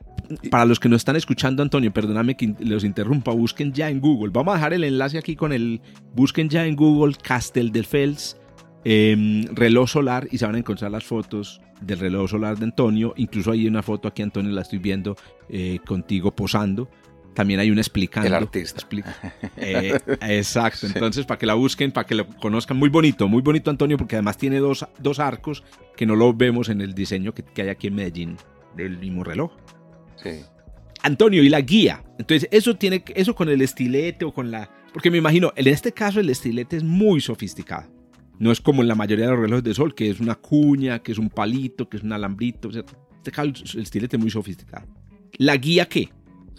para 0.51 0.65
los 0.67 0.79
que 0.79 0.89
no 0.89 0.97
están 0.97 1.17
escuchando, 1.17 1.63
Antonio, 1.63 1.93
perdóname 1.93 2.37
que 2.37 2.55
los 2.61 2.85
interrumpa, 2.85 3.33
busquen 3.33 3.73
ya 3.73 3.89
en 3.89 4.01
Google. 4.01 4.31
Vamos 4.33 4.53
a 4.53 4.57
dejar 4.57 4.75
el 4.75 4.85
enlace 4.85 5.19
aquí 5.19 5.35
con 5.35 5.53
el. 5.53 5.81
Busquen 6.15 6.49
ya 6.49 6.67
en 6.67 6.77
Google 6.77 7.15
Castel 7.23 7.73
del 7.73 7.87
Fels 7.87 8.37
em, 8.85 9.45
reloj 9.55 9.91
solar 9.91 10.29
y 10.31 10.39
se 10.39 10.47
van 10.47 10.55
a 10.55 10.59
encontrar 10.59 10.91
las 10.91 11.05
fotos 11.05 11.61
del 11.81 11.99
reloj 11.99 12.31
solar 12.31 12.59
de 12.59 12.65
Antonio. 12.65 13.15
Incluso 13.17 13.51
hay 13.51 13.67
una 13.67 13.83
foto 13.83 14.09
aquí, 14.09 14.23
Antonio, 14.23 14.53
la 14.53 14.63
estoy 14.63 14.79
viendo 14.79 15.17
eh, 15.49 15.79
contigo 15.87 16.35
posando. 16.35 16.89
También 17.35 17.59
hay 17.59 17.71
una 17.71 17.81
explicando. 17.81 18.29
El 18.29 18.35
artista. 18.35 18.87
Eh, 19.57 19.99
exacto. 20.21 20.87
Entonces, 20.87 21.27
para 21.27 21.39
que 21.39 21.47
la 21.47 21.55
busquen, 21.55 21.91
para 21.91 22.07
que 22.07 22.15
lo 22.15 22.27
conozcan. 22.29 22.77
Muy 22.77 22.89
bonito, 22.89 23.29
muy 23.29 23.43
bonito, 23.43 23.71
Antonio, 23.71 23.97
porque 23.97 24.17
además 24.17 24.37
tiene 24.37 24.59
dos, 24.59 24.87
dos 24.99 25.19
arcos 25.19 25.65
que 25.97 26.07
no 26.07 26.17
lo 26.17 26.33
vemos 26.33 26.69
en 26.69 26.81
el 26.81 26.95
diseño 26.95 27.35
que, 27.35 27.43
que 27.43 27.63
hay 27.63 27.69
aquí 27.69 27.89
en 27.89 27.95
Medellín 27.97 28.37
del 28.77 28.99
mismo 28.99 29.25
reloj. 29.25 29.53
Sí. 30.17 30.43
Antonio, 31.03 31.43
y 31.43 31.49
la 31.49 31.61
guía. 31.61 32.03
Entonces, 32.19 32.49
eso 32.51 32.77
tiene 32.77 33.05
eso 33.15 33.35
con 33.35 33.49
el 33.49 33.61
estilete 33.63 34.25
o 34.25 34.33
con 34.33 34.51
la. 34.51 34.71
Porque 34.93 35.11
me 35.11 35.19
imagino, 35.19 35.53
en 35.57 35.67
este 35.69 35.93
caso, 35.93 36.21
el 36.21 36.31
estilete 36.31 36.77
es 36.77 36.85
muy 36.85 37.21
sofisticado. 37.21 37.94
No 38.39 38.51
es 38.51 38.61
como 38.61 38.83
en 38.83 38.89
la 38.89 38.95
mayoría 38.95 39.27
de 39.27 39.33
los 39.33 39.41
relojes 39.41 39.65
de 39.65 39.75
sol, 39.75 39.95
que 39.95 40.11
es 40.11 40.21
una 40.21 40.35
cuña, 40.35 40.99
que 40.99 41.13
es 41.13 41.19
un 41.19 41.31
palito, 41.31 41.89
que 41.89 41.97
es 41.99 42.03
un 42.03 42.13
alambrito. 42.13 42.69
este 42.69 43.31
caso, 43.31 43.53
el 43.75 43.83
estilete 43.83 44.17
es 44.17 44.21
muy 44.21 44.31
sofisticado. 44.31 44.87
¿La 45.39 45.57
guía 45.57 45.87
qué? 45.87 46.11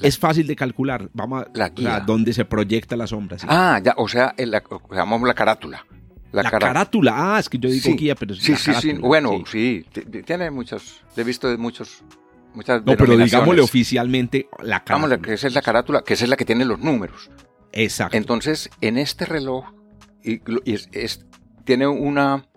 es 0.02 0.18
fácil 0.18 0.48
de 0.48 0.56
calcular. 0.56 1.10
Vamos 1.14 1.44
a 1.44 1.48
la 1.54 1.70
guía. 1.70 2.00
dónde 2.00 2.34
se 2.34 2.46
proyecta 2.46 2.96
la 2.96 3.08
sombra. 3.08 3.38
Ah, 3.48 3.80
ya, 3.84 3.94
o 3.98 4.08
sea, 4.08 4.34
la, 4.38 4.64
llamamos 4.92 5.28
la 5.28 5.34
carátula. 5.34 5.86
La, 6.32 6.44
carátula. 6.52 7.14
ah, 7.16 7.40
es 7.40 7.48
que 7.48 7.58
yo 7.58 7.70
digo 7.70 7.96
guía, 7.96 8.14
pero 8.14 8.36
sí, 8.36 8.56
sí, 8.58 8.74
sí, 8.74 8.94
bueno, 8.94 9.44
sí. 9.50 9.86
tiene 10.26 10.52
muchos, 10.52 11.02
he 11.16 11.24
visto 11.24 11.48
de 11.48 11.56
muchos, 11.56 12.04
muchas 12.54 12.86
No, 12.86 12.98
pero 12.98 13.16
digámosle 13.16 13.62
oficialmente 13.62 14.50
la 14.62 14.84
carátula. 14.84 15.18
que 15.20 15.34
esa 15.34 15.48
es 15.48 15.54
la 15.54 15.62
carátula, 15.62 16.04
que 16.04 16.14
esa 16.14 16.26
es 16.26 16.30
la 16.30 16.36
que 16.36 16.44
tiene 16.44 16.66
los 16.66 16.80
números. 16.80 17.30
Exacto. 17.72 18.18
Entonces, 18.18 18.70
en 18.82 18.98
este 18.98 19.26
reloj, 19.26 19.64
y, 20.26 20.42
es, 20.66 21.26
tiene 21.66 21.88
una, 21.88 22.48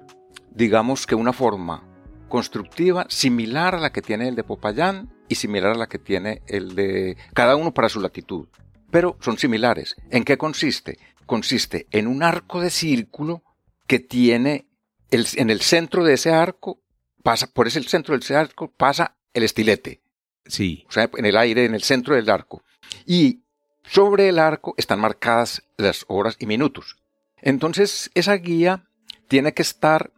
digamos 0.51 1.07
que 1.07 1.15
una 1.15 1.33
forma 1.33 1.83
constructiva 2.29 3.07
similar 3.09 3.75
a 3.75 3.81
la 3.81 3.91
que 3.91 4.03
tiene 4.03 4.29
el 4.29 4.37
de 4.37 4.45
Popayán 4.45 5.13
y 5.29 5.35
similar 5.35 5.73
a 5.73 5.79
la 5.79 5.89
que 5.89 5.99
tiene 5.99 6.43
el 6.47 6.75
de 6.75 7.17
cada 7.35 7.57
uno 7.57 7.73
para 7.73 7.89
su 7.89 8.01
latitud. 8.01 8.49
Pero 8.91 9.17
son 9.21 9.39
similares. 9.39 9.97
¿En 10.11 10.25
qué 10.25 10.39
consiste? 10.39 10.99
Consiste 11.27 11.87
en 11.91 12.07
un 12.07 12.23
arco 12.23 12.61
de 12.61 12.71
círculo 12.71 13.43
que 13.87 13.99
tiene 13.99 14.67
el, 15.11 15.27
en 15.37 15.51
el 15.51 15.61
centro 15.61 16.05
de 16.05 16.15
ese 16.15 16.33
arco, 16.33 16.81
pasa, 17.23 17.47
por 17.47 17.67
ese 17.67 17.83
centro 17.83 18.17
del 18.17 18.37
arco 18.37 18.71
pasa 18.71 19.17
el 19.33 19.43
estilete. 19.43 20.03
Sí. 20.47 20.85
O 20.89 20.93
sea, 20.93 21.11
en 21.17 21.27
el 21.27 21.37
aire, 21.37 21.65
en 21.65 21.75
el 21.75 21.83
centro 21.83 22.15
del 22.15 22.31
arco. 22.31 22.63
Y 23.07 23.43
sobre 23.83 24.29
el 24.29 24.39
arco 24.39 24.75
están 24.77 25.01
marcadas 25.01 25.63
las 25.77 26.05
horas 26.09 26.37
y 26.39 26.47
minutos. 26.47 26.97
Entonces, 27.41 28.11
esa 28.15 28.35
guía 28.35 28.88
tiene 29.29 29.53
que 29.53 29.63
estar 29.63 30.11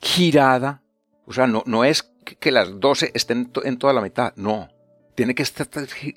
girada, 0.00 0.82
o 1.26 1.32
sea, 1.32 1.46
no, 1.46 1.62
no 1.66 1.84
es 1.84 2.10
que 2.24 2.50
las 2.50 2.80
12 2.80 3.12
estén 3.14 3.50
en 3.62 3.78
toda 3.78 3.92
la 3.92 4.00
mitad, 4.00 4.34
no, 4.36 4.68
tiene 5.14 5.34
que 5.34 5.42
estar, 5.42 5.68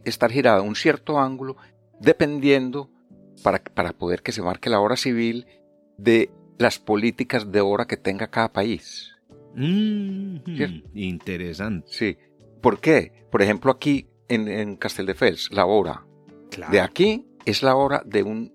estar 0.05 0.31
girada 0.31 0.59
a 0.59 0.63
un 0.63 0.75
cierto 0.75 1.19
ángulo 1.19 1.57
dependiendo 1.99 2.89
para, 3.43 3.59
para 3.59 3.93
poder 3.93 4.23
que 4.23 4.31
se 4.31 4.41
marque 4.41 4.69
la 4.69 4.79
hora 4.79 4.95
civil 4.95 5.45
de 5.97 6.31
las 6.57 6.79
políticas 6.79 7.51
de 7.51 7.61
hora 7.61 7.85
que 7.85 7.97
tenga 7.97 8.27
cada 8.27 8.51
país. 8.51 9.15
interesante. 10.93 11.87
Sí. 11.91 12.17
¿Por 12.61 12.79
qué? 12.79 13.25
Por 13.31 13.41
ejemplo, 13.41 13.71
aquí 13.71 14.07
en, 14.27 14.47
en 14.47 14.75
Casteldefels, 14.77 15.51
la 15.51 15.65
hora 15.65 16.05
de 16.71 16.81
aquí 16.81 17.27
es 17.45 17.61
la 17.61 17.75
hora 17.75 18.01
de 18.05 18.23
un, 18.23 18.53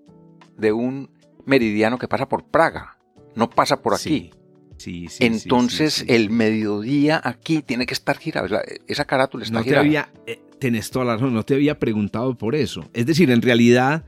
de 0.57 0.73
un 0.73 1.11
meridiano 1.45 1.97
que 1.97 2.07
pasa 2.07 2.27
por 2.27 2.45
Praga 2.45 2.92
no 3.35 3.49
pasa 3.49 3.81
por 3.81 3.93
aquí. 3.93 4.31
Sí. 4.31 4.31
Sí, 4.75 5.07
Entonces 5.19 6.03
el 6.09 6.29
mediodía 6.29 7.21
aquí 7.23 7.61
tiene 7.61 7.85
que 7.85 7.93
estar 7.93 8.17
girado. 8.17 8.47
Esa 8.87 9.05
carátula 9.05 9.45
está 9.45 9.59
no 9.59 9.63
girada. 9.63 9.81
Te 9.81 9.87
había, 9.87 10.09
eh, 10.25 10.41
tenés 10.59 10.89
toda 10.91 11.05
la 11.05 11.13
razón, 11.13 11.33
no 11.33 11.43
te 11.43 11.53
había 11.53 11.79
preguntado 11.79 12.37
por 12.37 12.53
eso. 12.53 12.89
Es 12.91 13.05
decir, 13.05 13.31
en 13.31 13.41
realidad, 13.41 14.03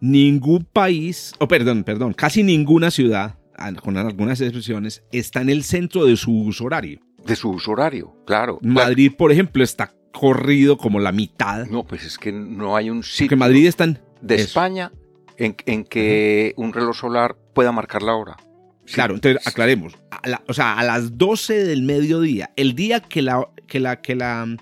ningún 0.00 0.64
país, 0.64 1.34
o 1.40 1.48
perdón, 1.48 1.84
perdón, 1.84 2.14
casi 2.14 2.42
ninguna 2.42 2.90
ciudad, 2.90 3.36
con 3.82 3.98
algunas 3.98 4.40
excepciones, 4.40 5.02
está 5.12 5.42
en 5.42 5.50
el 5.50 5.62
centro 5.62 6.06
de 6.06 6.16
su 6.16 6.32
uso 6.32 6.64
horario. 6.64 7.00
De 7.26 7.36
su 7.36 7.50
uso 7.50 7.72
horario, 7.72 8.16
claro. 8.24 8.58
Madrid, 8.62 9.12
por 9.16 9.30
ejemplo, 9.30 9.62
está 9.62 9.92
corrido 10.12 10.78
como 10.78 11.00
la 11.00 11.12
mitad. 11.12 11.66
No, 11.66 11.84
pues 11.84 12.04
es 12.04 12.18
que 12.18 12.32
no 12.32 12.76
hay 12.76 12.88
un 12.88 13.02
sitio. 13.02 13.28
Que 13.28 13.36
Madrid 13.36 13.66
están. 13.66 14.00
De 14.22 14.36
España 14.36 14.90
en, 15.36 15.84
que 15.84 16.54
un 16.56 16.72
reloj 16.72 16.96
solar 16.96 17.36
pueda 17.54 17.72
marcar 17.72 18.02
la 18.02 18.14
hora. 18.14 18.36
Claro, 18.92 19.14
entonces 19.14 19.46
aclaremos. 19.46 19.96
o 20.46 20.54
sea, 20.54 20.78
a 20.78 20.84
las 20.84 21.16
12 21.16 21.64
del 21.64 21.82
mediodía, 21.82 22.50
el 22.56 22.74
día 22.74 23.00
que 23.00 23.22
la, 23.22 23.48
que 23.66 23.80
la, 23.80 24.00
que 24.00 24.14
la, 24.14 24.56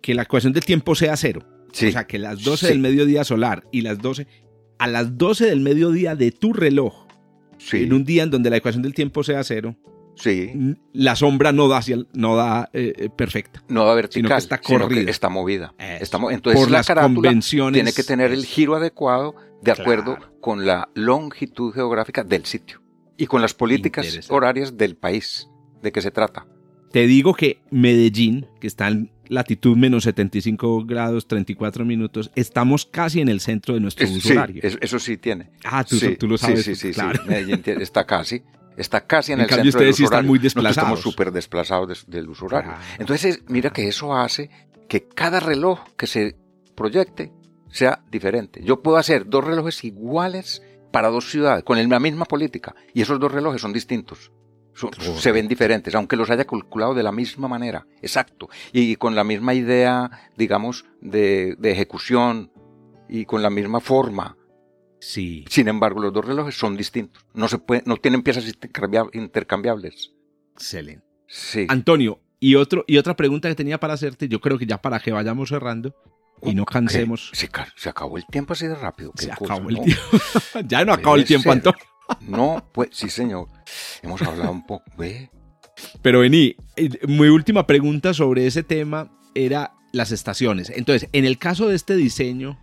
que 0.00 0.14
la 0.14 0.22
ecuación 0.22 0.52
del 0.52 0.64
tiempo 0.64 0.94
sea 0.94 1.16
cero. 1.16 1.42
O 1.70 1.74
sea, 1.74 2.06
que 2.06 2.18
las 2.18 2.42
12 2.42 2.68
del 2.68 2.80
mediodía 2.80 3.22
solar 3.22 3.64
y 3.70 3.82
las 3.82 3.98
12, 3.98 4.26
a 4.78 4.88
las 4.88 5.16
12 5.16 5.46
del 5.46 5.60
mediodía 5.60 6.16
de 6.16 6.32
tu 6.32 6.52
reloj, 6.52 7.06
en 7.72 7.92
un 7.92 8.04
día 8.04 8.24
en 8.24 8.30
donde 8.30 8.50
la 8.50 8.56
ecuación 8.56 8.82
del 8.82 8.94
tiempo 8.94 9.22
sea 9.22 9.44
cero, 9.44 9.76
Sí. 10.16 10.76
La 10.92 11.16
sombra 11.16 11.50
no 11.52 11.68
da, 11.68 11.80
no 12.12 12.36
da 12.36 12.68
eh, 12.74 12.92
eh, 12.94 13.08
perfecta. 13.08 13.62
No 13.68 13.86
da 13.86 13.94
vertical, 13.94 14.20
sino 14.20 14.28
que 14.28 14.38
está 14.38 14.58
corrida. 14.58 15.10
está 15.10 15.28
movida. 15.30 15.74
entonces 15.78 16.68
la 16.68 16.84
carátula 16.84 17.32
tiene 17.72 17.92
que 17.92 18.02
tener 18.02 18.30
el 18.32 18.44
giro 18.44 18.74
adecuado 18.74 19.34
de 19.62 19.70
acuerdo 19.72 20.18
con 20.40 20.66
la 20.66 20.90
longitud 20.94 21.72
geográfica 21.72 22.22
del 22.22 22.44
sitio 22.44 22.82
y 23.20 23.26
con 23.26 23.42
las 23.42 23.52
políticas 23.52 24.30
horarias 24.30 24.78
del 24.78 24.96
país 24.96 25.46
de 25.82 25.92
que 25.92 26.00
se 26.00 26.10
trata. 26.10 26.46
Te 26.90 27.06
digo 27.06 27.34
que 27.34 27.60
Medellín, 27.70 28.46
que 28.60 28.66
está 28.66 28.88
en 28.88 29.12
latitud 29.28 29.76
menos 29.76 30.04
75 30.04 30.86
grados 30.86 31.28
34 31.28 31.84
minutos, 31.84 32.30
estamos 32.34 32.86
casi 32.86 33.20
en 33.20 33.28
el 33.28 33.40
centro 33.40 33.74
de 33.74 33.80
nuestro 33.80 34.08
uso 34.08 34.32
horario. 34.32 34.62
eso 34.62 34.98
sí 34.98 35.18
tiene. 35.18 35.50
Ah, 35.64 35.84
tú, 35.84 36.26
lo 36.26 36.38
sabes. 36.38 36.64
Sí, 36.64 36.74
sí, 36.74 36.94
sí, 36.94 37.00
Medellín 37.28 37.62
está 37.66 38.06
casi. 38.06 38.42
Está 38.78 39.06
casi 39.06 39.32
en, 39.32 39.40
el 39.40 39.48
centro 39.50 39.68
ustedes 39.68 39.84
del 39.84 39.92
uso 39.92 40.04
están 40.04 40.26
muy 40.26 40.38
desplazados. 40.38 40.78
estamos 40.78 41.00
súper 41.00 41.30
desplazados 41.30 42.06
del 42.08 42.26
uso 42.26 42.46
horario. 42.46 42.72
Entonces, 42.98 43.42
mira 43.48 43.68
que 43.68 43.86
eso 43.86 44.16
hace 44.16 44.48
que 44.88 45.06
cada 45.06 45.40
reloj 45.40 45.80
que 45.94 46.06
se 46.06 46.36
proyecte 46.74 47.30
sea 47.68 48.02
diferente. 48.10 48.62
Yo 48.64 48.82
puedo 48.82 48.96
hacer 48.96 49.28
dos 49.28 49.44
relojes 49.44 49.84
iguales 49.84 50.62
para 50.90 51.08
dos 51.08 51.30
ciudades, 51.30 51.64
con 51.64 51.88
la 51.88 52.00
misma 52.00 52.24
política, 52.24 52.74
y 52.94 53.02
esos 53.02 53.18
dos 53.18 53.32
relojes 53.32 53.60
son 53.60 53.72
distintos. 53.72 54.32
se 55.18 55.32
ven 55.32 55.48
diferentes, 55.48 55.94
aunque 55.94 56.16
los 56.16 56.30
haya 56.30 56.44
calculado 56.44 56.94
de 56.94 57.02
la 57.02 57.12
misma 57.12 57.48
manera, 57.48 57.86
exacto, 58.02 58.48
y 58.72 58.96
con 58.96 59.14
la 59.14 59.24
misma 59.24 59.54
idea, 59.54 60.10
digamos, 60.36 60.84
de, 61.00 61.56
ejecución 61.62 62.50
y 63.08 63.24
con 63.24 63.42
la 63.42 63.50
misma 63.50 63.80
forma. 63.80 64.36
Sí. 65.00 65.44
Sin 65.48 65.68
embargo, 65.68 66.00
los 66.00 66.12
dos 66.12 66.24
relojes 66.24 66.58
son 66.58 66.76
distintos. 66.76 67.24
No 67.32 67.48
se 67.48 67.58
puede, 67.58 67.82
no 67.86 67.96
tienen 67.96 68.22
piezas 68.22 68.44
intercambiables. 68.46 70.12
Excelente. 70.52 71.06
Sí. 71.26 71.66
Antonio, 71.68 72.20
y 72.38 72.56
otro, 72.56 72.84
y 72.86 72.98
otra 72.98 73.16
pregunta 73.16 73.48
que 73.48 73.54
tenía 73.54 73.80
para 73.80 73.94
hacerte, 73.94 74.28
yo 74.28 74.40
creo 74.40 74.58
que 74.58 74.66
ya 74.66 74.80
para 74.80 75.00
que 75.00 75.12
vayamos 75.12 75.50
cerrando, 75.50 75.94
y 76.42 76.54
no 76.54 76.64
cansemos. 76.64 77.30
Se, 77.32 77.48
se, 77.76 77.88
acabó 77.88 78.16
el 78.16 78.26
tiempo 78.26 78.52
así 78.52 78.66
de 78.66 78.74
rápido. 78.74 79.12
Se 79.14 79.30
acabó 79.30 79.68
el 79.68 79.80
tiempo. 79.80 80.02
ya 80.66 80.84
no 80.84 80.92
acabó 80.92 81.16
el 81.16 81.24
tiempo, 81.24 81.52
Antonio. 81.52 81.80
no, 82.20 82.64
pues 82.72 82.90
sí, 82.92 83.08
señor. 83.08 83.48
Hemos 84.02 84.22
hablado 84.22 84.52
un 84.52 84.66
poco. 84.66 84.84
Pero 86.02 86.20
vení, 86.20 86.56
eh, 86.76 86.90
mi 87.06 87.28
última 87.28 87.66
pregunta 87.66 88.14
sobre 88.14 88.46
ese 88.46 88.62
tema 88.62 89.10
era 89.34 89.72
las 89.92 90.12
estaciones. 90.12 90.70
Entonces, 90.70 91.08
en 91.12 91.24
el 91.24 91.38
caso 91.38 91.68
de 91.68 91.76
este 91.76 91.96
diseño, 91.96 92.58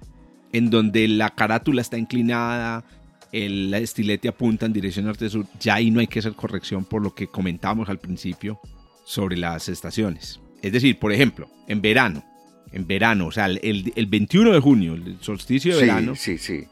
en 0.54 0.70
donde 0.70 1.08
la 1.08 1.30
carátula 1.32 1.82
está 1.82 1.98
inclinada, 1.98 2.84
el 3.32 3.74
estilete 3.74 4.30
apunta 4.30 4.66
en 4.66 4.74
dirección 4.74 5.06
norte-sur, 5.06 5.46
ya 5.60 5.76
ahí 5.76 5.92
no 5.92 6.00
hay 6.00 6.08
que 6.08 6.20
hacer 6.20 6.34
corrección 6.34 6.86
por 6.86 7.02
lo 7.02 7.14
que 7.14 7.28
comentábamos 7.28 7.90
al 7.90 8.00
principio 8.00 8.60
sobre 9.06 9.38
las 9.38 9.70
estaciones. 9.70 10.40
Es 10.62 10.72
decir, 10.72 10.98
por 10.98 11.12
ejemplo, 11.12 11.50
en 11.68 11.82
verano, 11.82 12.24
en 12.72 12.88
verano, 12.88 13.28
o 13.28 13.32
sea, 13.32 13.46
el, 13.46 13.94
el 13.96 14.06
21 14.08 14.54
de 14.54 14.60
junio, 14.60 14.94
el 14.94 15.18
solsticio 15.22 15.76
de 15.76 15.82
verano, 15.82 16.16
sí, 16.16 16.38
sí. 16.38 16.68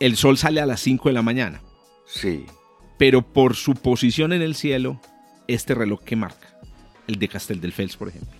el 0.00 0.16
sol 0.16 0.38
sale 0.38 0.60
a 0.60 0.66
las 0.66 0.80
5 0.80 1.08
de 1.08 1.12
la 1.12 1.22
mañana. 1.22 1.60
Sí. 2.06 2.46
Pero 2.98 3.22
por 3.22 3.56
su 3.56 3.74
posición 3.74 4.32
en 4.32 4.42
el 4.42 4.54
cielo, 4.54 5.00
este 5.48 5.74
reloj 5.74 6.02
que 6.02 6.16
marca, 6.16 6.58
el 7.06 7.18
de 7.18 7.28
Castel 7.28 7.60
del 7.60 7.72
Fels, 7.72 7.96
por 7.96 8.08
ejemplo, 8.08 8.30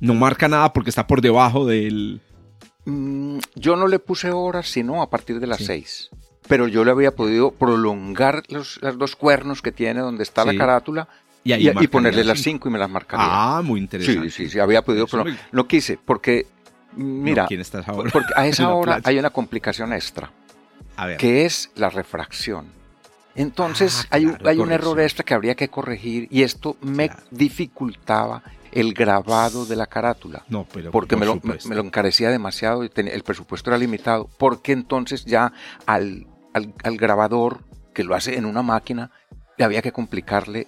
no 0.00 0.14
marca 0.14 0.48
nada 0.48 0.72
porque 0.72 0.90
está 0.90 1.06
por 1.06 1.20
debajo 1.20 1.66
del... 1.66 2.20
Mm, 2.84 3.38
yo 3.54 3.76
no 3.76 3.88
le 3.88 3.98
puse 3.98 4.30
horas, 4.30 4.68
sino 4.68 5.02
a 5.02 5.10
partir 5.10 5.40
de 5.40 5.46
las 5.46 5.64
6. 5.64 6.10
Pero 6.46 6.68
yo 6.68 6.84
le 6.84 6.90
había 6.90 7.14
podido 7.14 7.52
prolongar 7.52 8.42
los, 8.48 8.78
dos 8.98 9.16
cuernos 9.16 9.62
que 9.62 9.72
tiene 9.72 10.00
donde 10.00 10.22
está 10.22 10.44
la 10.44 10.54
carátula 10.54 11.08
y, 11.44 11.86
ponerle 11.88 12.24
las 12.24 12.40
5 12.40 12.68
y 12.68 12.72
me 12.72 12.78
las 12.78 12.90
marcaría. 12.90 13.26
Ah, 13.28 13.62
muy 13.62 13.80
interesante. 13.80 14.30
Sí, 14.30 14.44
sí, 14.44 14.50
sí, 14.50 14.58
había 14.58 14.82
podido. 14.82 15.06
Pero 15.06 15.24
no, 15.52 15.68
quise, 15.68 15.98
porque, 16.02 16.46
mira, 16.96 17.46
¿quién 17.46 17.60
estás 17.60 17.86
ahora? 17.86 18.10
porque 18.12 18.32
a 18.36 18.46
esa 18.46 18.72
hora 18.74 19.00
hay 19.04 19.18
una 19.18 19.30
complicación 19.30 19.92
extra, 19.92 20.30
a 20.96 21.06
ver. 21.06 21.16
que 21.18 21.44
es 21.44 21.70
la 21.76 21.90
refracción. 21.90 22.66
Entonces 23.36 24.04
ah, 24.04 24.16
hay, 24.16 24.32
hay 24.44 24.58
un 24.58 24.70
error 24.70 25.00
extra 25.00 25.24
que 25.24 25.34
habría 25.34 25.56
que 25.56 25.68
corregir 25.68 26.28
y 26.30 26.42
esto 26.42 26.76
me 26.80 27.10
dificultaba 27.30 28.42
el 28.70 28.92
grabado 28.94 29.66
de 29.66 29.76
la 29.76 29.86
carátula. 29.86 30.44
No, 30.48 30.66
pero 30.72 30.90
porque 30.90 31.16
me 31.16 31.26
lo, 31.26 31.40
me, 31.42 31.74
lo, 31.74 31.82
encarecía 31.82 32.30
demasiado 32.30 32.84
y 32.84 32.90
el 32.96 33.22
presupuesto 33.22 33.70
era 33.70 33.78
limitado. 33.78 34.28
Porque 34.38 34.72
entonces 34.72 35.24
ya 35.24 35.52
al, 35.86 36.26
al, 36.52 36.74
al, 36.82 36.96
grabador 36.96 37.64
que 37.92 38.02
lo 38.02 38.14
hace 38.16 38.36
en 38.36 38.46
una 38.46 38.62
máquina 38.62 39.10
le 39.56 39.64
había 39.64 39.82
que 39.82 39.92
complicarle 39.92 40.66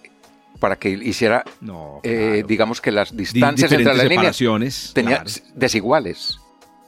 para 0.59 0.77
que 0.77 0.91
hiciera, 0.91 1.45
eh, 2.03 2.45
digamos 2.47 2.81
que 2.81 2.93
las 2.93 3.17
distancias 3.17 3.71
entre 3.73 3.95
las 3.95 4.09
líneas 4.09 4.93
tenía 4.95 5.25
desiguales. 5.55 6.41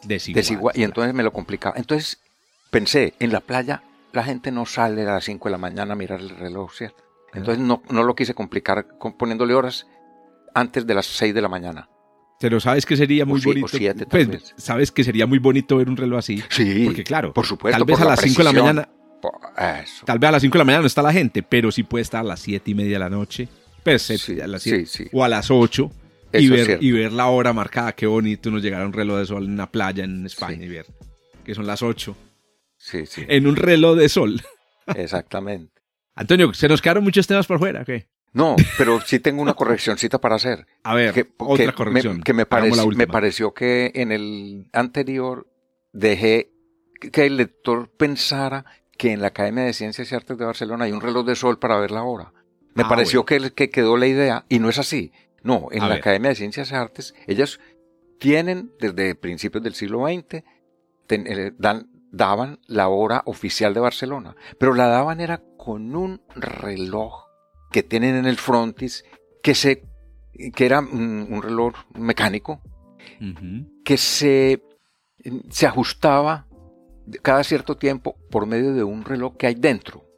Desiguales. 0.05 0.79
y 0.79 0.85
entonces 0.85 1.15
me 1.15 1.23
lo 1.23 1.33
complicaba. 1.33 1.77
Entonces 1.77 2.21
pensé, 2.71 3.15
en 3.19 3.33
la 3.33 3.41
playa 3.41 3.83
la 4.13 4.25
gente 4.25 4.51
no 4.51 4.67
sale 4.67 5.03
a 5.03 5.15
las 5.15 5.25
5 5.25 5.49
de 5.49 5.53
la 5.53 5.59
mañana 5.59 5.93
a 5.93 5.97
mirar 5.97 6.21
el 6.21 6.31
reloj, 6.31 6.73
¿cierto? 6.73 7.05
Entonces 7.35 7.63
no, 7.63 7.83
no 7.91 8.03
lo 8.03 8.15
quise 8.15 8.35
complicar 8.35 8.87
poniéndole 9.19 9.55
horas 9.55 9.87
antes 10.55 10.87
de 10.87 10.95
las 10.95 11.07
6 11.07 11.35
de 11.35 11.43
la 11.43 11.49
mañana. 11.49 11.89
Pero 12.41 12.61
sabes 12.61 12.87
que 12.87 12.97
sería 12.97 13.27
muy 13.27 13.41
bonito. 13.41 13.67
Pues, 14.09 14.55
sabes 14.57 14.93
que 14.93 15.03
sería 15.03 15.27
muy 15.27 15.39
bonito 15.39 15.77
ver 15.77 15.89
un 15.89 15.97
reloj 15.97 16.19
así. 16.21 16.43
Sí. 16.49 16.85
Porque 16.87 17.03
claro, 17.05 17.33
por 17.33 17.47
supuesto. 17.47 17.77
Tal 17.77 17.85
vez 17.85 18.01
a 18.01 18.05
las 18.05 18.21
5 18.21 18.39
de 18.39 18.45
la 18.45 18.53
mañana. 18.53 18.89
Eso. 19.57 20.05
Tal 20.07 20.19
vez 20.19 20.29
a 20.29 20.33
las 20.33 20.43
5 20.43 20.53
de 20.53 20.59
la 20.59 20.65
mañana 20.65 20.83
no 20.83 20.87
está 20.87 21.03
la 21.03 21.13
gente, 21.13 21.43
pero 21.43 21.71
sí 21.71 21.83
puede 21.83 22.03
estar 22.03 22.21
a 22.21 22.25
las 22.25 22.41
7 22.41 22.71
y 22.71 22.75
media 22.75 22.93
de 22.95 22.99
la 22.99 23.11
noche. 23.11 23.49
Pues, 23.83 24.11
a 24.11 24.47
las 24.47 24.63
7, 24.63 25.11
o 25.13 25.25
a 25.25 25.29
las 25.29 25.51
8 25.51 25.91
y 26.35 26.49
ver, 26.49 26.79
y 26.81 26.93
ver 26.93 27.13
la 27.13 27.27
hora 27.27 27.53
marcada. 27.53 27.93
Qué 27.93 28.07
bonito 28.07 28.51
nos 28.51 28.63
llegar 28.63 28.83
a 28.83 28.87
un 28.87 28.93
reloj 28.93 29.19
de 29.19 29.27
sol 29.27 29.45
en 29.45 29.53
una 29.53 29.71
playa 29.71 30.05
en 30.05 30.27
España 30.27 30.65
y 30.65 30.69
ver 30.69 30.87
que 31.49 31.55
son 31.55 31.67
las 31.67 31.83
8. 31.83 32.15
Sí, 32.77 33.07
sí. 33.07 33.25
En 33.27 33.47
un 33.47 33.57
reloj 33.57 33.97
de 33.97 34.11
sol. 34.11 34.43
Exactamente. 34.95 35.81
Antonio, 36.15 36.53
¿se 36.53 36.69
nos 36.69 36.83
quedaron 36.83 37.03
muchos 37.03 37.27
temas 37.27 37.47
por 37.47 37.59
fuera? 37.59 37.87
¿qué? 37.87 38.07
No, 38.35 38.55
pero 38.77 39.01
sí 39.01 39.19
tengo 39.19 39.41
una 39.41 39.55
correccióncita 39.55 40.21
para 40.21 40.35
hacer. 40.35 40.67
A 40.83 40.95
ver, 40.95 41.27
otra 41.39 41.73
corrección. 41.73 42.21
que 42.21 42.35
me, 42.35 42.45
me 42.45 43.07
pareció 43.07 43.55
que 43.55 43.93
en 43.95 44.13
el 44.13 44.67
anterior 44.75 45.47
dejé 45.95 46.53
que 47.01 47.25
el 47.25 47.39
lector 47.39 47.91
pensara 47.97 48.67
que 48.99 49.13
en 49.13 49.23
la 49.23 49.29
Academia 49.29 49.65
de 49.65 49.73
Ciencias 49.73 50.13
y 50.13 50.15
Artes 50.15 50.37
de 50.37 50.45
Barcelona 50.45 50.85
hay 50.85 50.93
un 50.93 51.01
reloj 51.01 51.25
de 51.25 51.37
sol 51.37 51.59
para 51.59 51.79
ver 51.79 51.93
la 51.93 52.03
hora. 52.03 52.33
Me 52.75 52.83
ah, 52.83 52.89
pareció 52.89 53.25
que, 53.25 53.53
que 53.53 53.71
quedó 53.71 53.97
la 53.97 54.07
idea 54.07 54.45
y 54.49 54.59
no 54.59 54.69
es 54.69 54.79
así. 54.79 55.13
No, 55.43 55.69
en 55.71 55.89
la 55.89 55.95
Academia 55.95 56.31
de 56.31 56.35
Ciencias 56.35 56.73
y 56.73 56.75
Artes, 56.75 57.15
ellas 57.27 57.61
tienen 58.19 58.73
desde 58.81 59.15
principios 59.15 59.63
del 59.63 59.75
siglo 59.75 60.07
XX, 60.07 60.43
eh, 61.11 61.53
dan, 61.57 61.89
daban 62.11 62.59
la 62.67 62.89
hora 62.89 63.23
oficial 63.25 63.73
de 63.73 63.81
Barcelona, 63.81 64.37
pero 64.59 64.75
la 64.75 64.89
daban 64.89 65.21
era 65.21 65.43
con 65.57 65.95
un 65.95 66.21
reloj 66.35 67.25
que 67.71 67.85
tienen 67.85 68.17
en 68.17 68.27
el 68.27 68.37
frontis 68.37 69.05
que 69.43 69.55
se 69.55 69.85
que 70.55 70.67
era 70.67 70.81
un, 70.81 71.41
reloj 71.43 71.75
mecánico 71.95 72.61
que 73.85 73.97
se, 73.97 74.63
se 75.51 75.67
ajustaba 75.67 76.48
cada 77.23 77.45
cierto 77.45 77.77
tiempo 77.77 78.17
por 78.31 78.47
medio 78.47 78.75
de 78.75 78.85
un 78.85 79.05
reloj 79.05 79.37
que 79.37 79.47
hay 79.47 79.55
dentro 79.55 80.09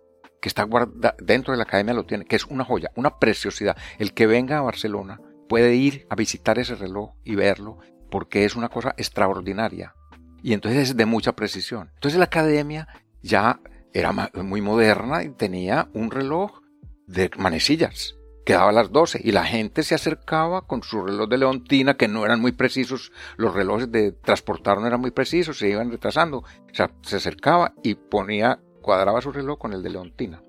que 0.40 0.48
está 0.48 0.62
guardado 0.64 1.14
dentro 1.22 1.52
de 1.52 1.58
la 1.58 1.64
academia 1.64 1.94
lo 1.94 2.06
tiene, 2.06 2.24
que 2.24 2.36
es 2.36 2.46
una 2.46 2.64
joya, 2.64 2.90
una 2.96 3.18
preciosidad. 3.18 3.76
El 3.98 4.14
que 4.14 4.26
venga 4.26 4.58
a 4.58 4.62
Barcelona 4.62 5.20
puede 5.48 5.74
ir 5.74 6.06
a 6.08 6.16
visitar 6.16 6.58
ese 6.58 6.74
reloj 6.74 7.12
y 7.24 7.34
verlo 7.34 7.78
porque 8.10 8.44
es 8.44 8.56
una 8.56 8.68
cosa 8.68 8.94
extraordinaria. 8.96 9.94
Y 10.42 10.54
entonces 10.54 10.90
es 10.90 10.96
de 10.96 11.06
mucha 11.06 11.32
precisión. 11.32 11.90
Entonces 11.94 12.18
la 12.18 12.24
academia 12.24 12.88
ya 13.22 13.60
era 13.92 14.12
muy 14.12 14.62
moderna 14.62 15.22
y 15.22 15.30
tenía 15.30 15.88
un 15.92 16.10
reloj 16.10 16.60
de 17.06 17.30
manecillas 17.36 18.16
que 18.44 18.54
daba 18.54 18.70
a 18.70 18.72
las 18.72 18.90
12 18.90 19.20
y 19.22 19.32
la 19.32 19.44
gente 19.44 19.82
se 19.82 19.94
acercaba 19.94 20.66
con 20.66 20.82
su 20.82 21.02
reloj 21.02 21.28
de 21.28 21.38
leontina 21.38 21.94
que 21.94 22.08
no 22.08 22.24
eran 22.24 22.40
muy 22.40 22.52
precisos, 22.52 23.12
los 23.36 23.54
relojes 23.54 23.90
de 23.92 24.12
transportar 24.12 24.78
no 24.78 24.86
eran 24.86 25.00
muy 25.00 25.10
precisos, 25.10 25.58
se 25.58 25.68
iban 25.68 25.90
retrasando. 25.90 26.38
O 26.38 26.74
sea, 26.74 26.90
se 27.02 27.16
acercaba 27.16 27.74
y 27.82 27.94
ponía 27.94 28.60
cuadraba 28.80 29.20
su 29.20 29.32
reloj 29.32 29.58
con 29.58 29.72
el 29.72 29.82
de 29.82 29.90
Leontina. 29.90 30.42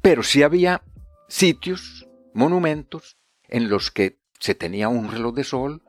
Pero 0.00 0.22
sí 0.22 0.42
había 0.42 0.82
sitios, 1.28 2.08
monumentos, 2.34 3.16
en 3.48 3.68
los 3.68 3.90
que 3.90 4.18
se 4.38 4.54
tenía 4.54 4.88
un 4.88 5.10
reloj 5.10 5.34
de 5.34 5.44
sol 5.44 5.82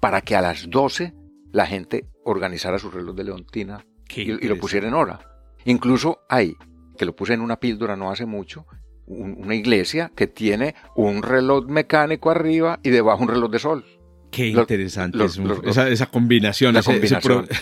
para 0.00 0.22
que 0.22 0.36
a 0.36 0.40
las 0.40 0.70
12 0.70 1.14
la 1.52 1.66
gente 1.66 2.08
organizara 2.24 2.78
su 2.78 2.90
reloj 2.90 3.16
de 3.16 3.24
Leontina 3.24 3.84
y, 4.14 4.46
lo 4.46 4.58
pusiera 4.58 4.88
en 4.88 4.94
hora. 4.94 5.20
Incluso 5.64 6.20
hay, 6.28 6.56
que 6.96 7.04
lo 7.04 7.14
puse 7.14 7.34
en 7.34 7.40
una 7.40 7.56
píldora 7.56 7.96
no 7.96 8.10
hace 8.10 8.26
mucho, 8.26 8.66
una 9.10 9.54
iglesia 9.54 10.12
que 10.14 10.26
tiene 10.26 10.74
un 10.94 11.22
reloj 11.22 11.66
mecánico 11.66 12.30
arriba 12.30 12.78
y 12.82 12.90
debajo 12.90 13.22
un 13.22 13.28
reloj 13.28 13.50
de 13.50 13.58
sol. 13.58 13.84
Qué 14.30 14.48
interesante 14.48 15.18
esa, 15.24 16.06
combinación. 16.06 16.76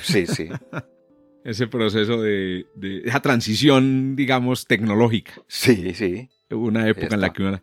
sí, 0.03 0.27
sí. 0.27 0.49
ese 1.45 1.67
proceso 1.67 2.21
de, 2.21 2.67
esa 3.05 3.21
transición, 3.21 4.17
digamos, 4.17 4.67
tecnológica. 4.67 5.33
Sí, 5.47 5.95
sí. 5.95 6.29
Una 6.51 6.87
época 6.89 7.15
en 7.15 7.21
la 7.21 7.33
que 7.33 7.43
uno... 7.43 7.63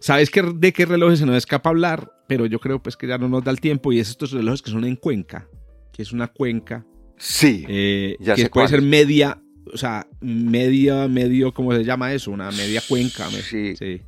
¿Sabes 0.00 0.30
que, 0.30 0.42
de 0.42 0.72
qué 0.72 0.84
relojes 0.84 1.20
se 1.20 1.26
nos 1.26 1.36
escapa 1.36 1.70
hablar? 1.70 2.12
Pero 2.28 2.46
yo 2.46 2.58
creo 2.58 2.82
pues 2.82 2.96
que 2.96 3.06
ya 3.06 3.18
no 3.18 3.28
nos 3.28 3.44
da 3.44 3.50
el 3.50 3.60
tiempo 3.60 3.92
y 3.92 4.00
es 4.00 4.10
estos 4.10 4.32
relojes 4.32 4.60
que 4.60 4.70
son 4.70 4.84
en 4.84 4.96
Cuenca, 4.96 5.48
que 5.92 6.02
es 6.02 6.12
una 6.12 6.26
cuenca. 6.26 6.84
Sí. 7.16 7.64
Eh, 7.68 8.16
ya 8.20 8.34
que 8.34 8.50
puede 8.50 8.68
ser 8.68 8.82
media, 8.82 9.41
o 9.72 9.76
sea, 9.76 10.06
media, 10.20 11.08
medio, 11.08 11.52
¿cómo 11.52 11.72
se 11.74 11.84
llama 11.84 12.12
eso? 12.12 12.30
Una 12.30 12.50
media 12.50 12.82
cuenca. 12.86 13.28
Sí. 13.30 13.76
sí. 13.76 14.02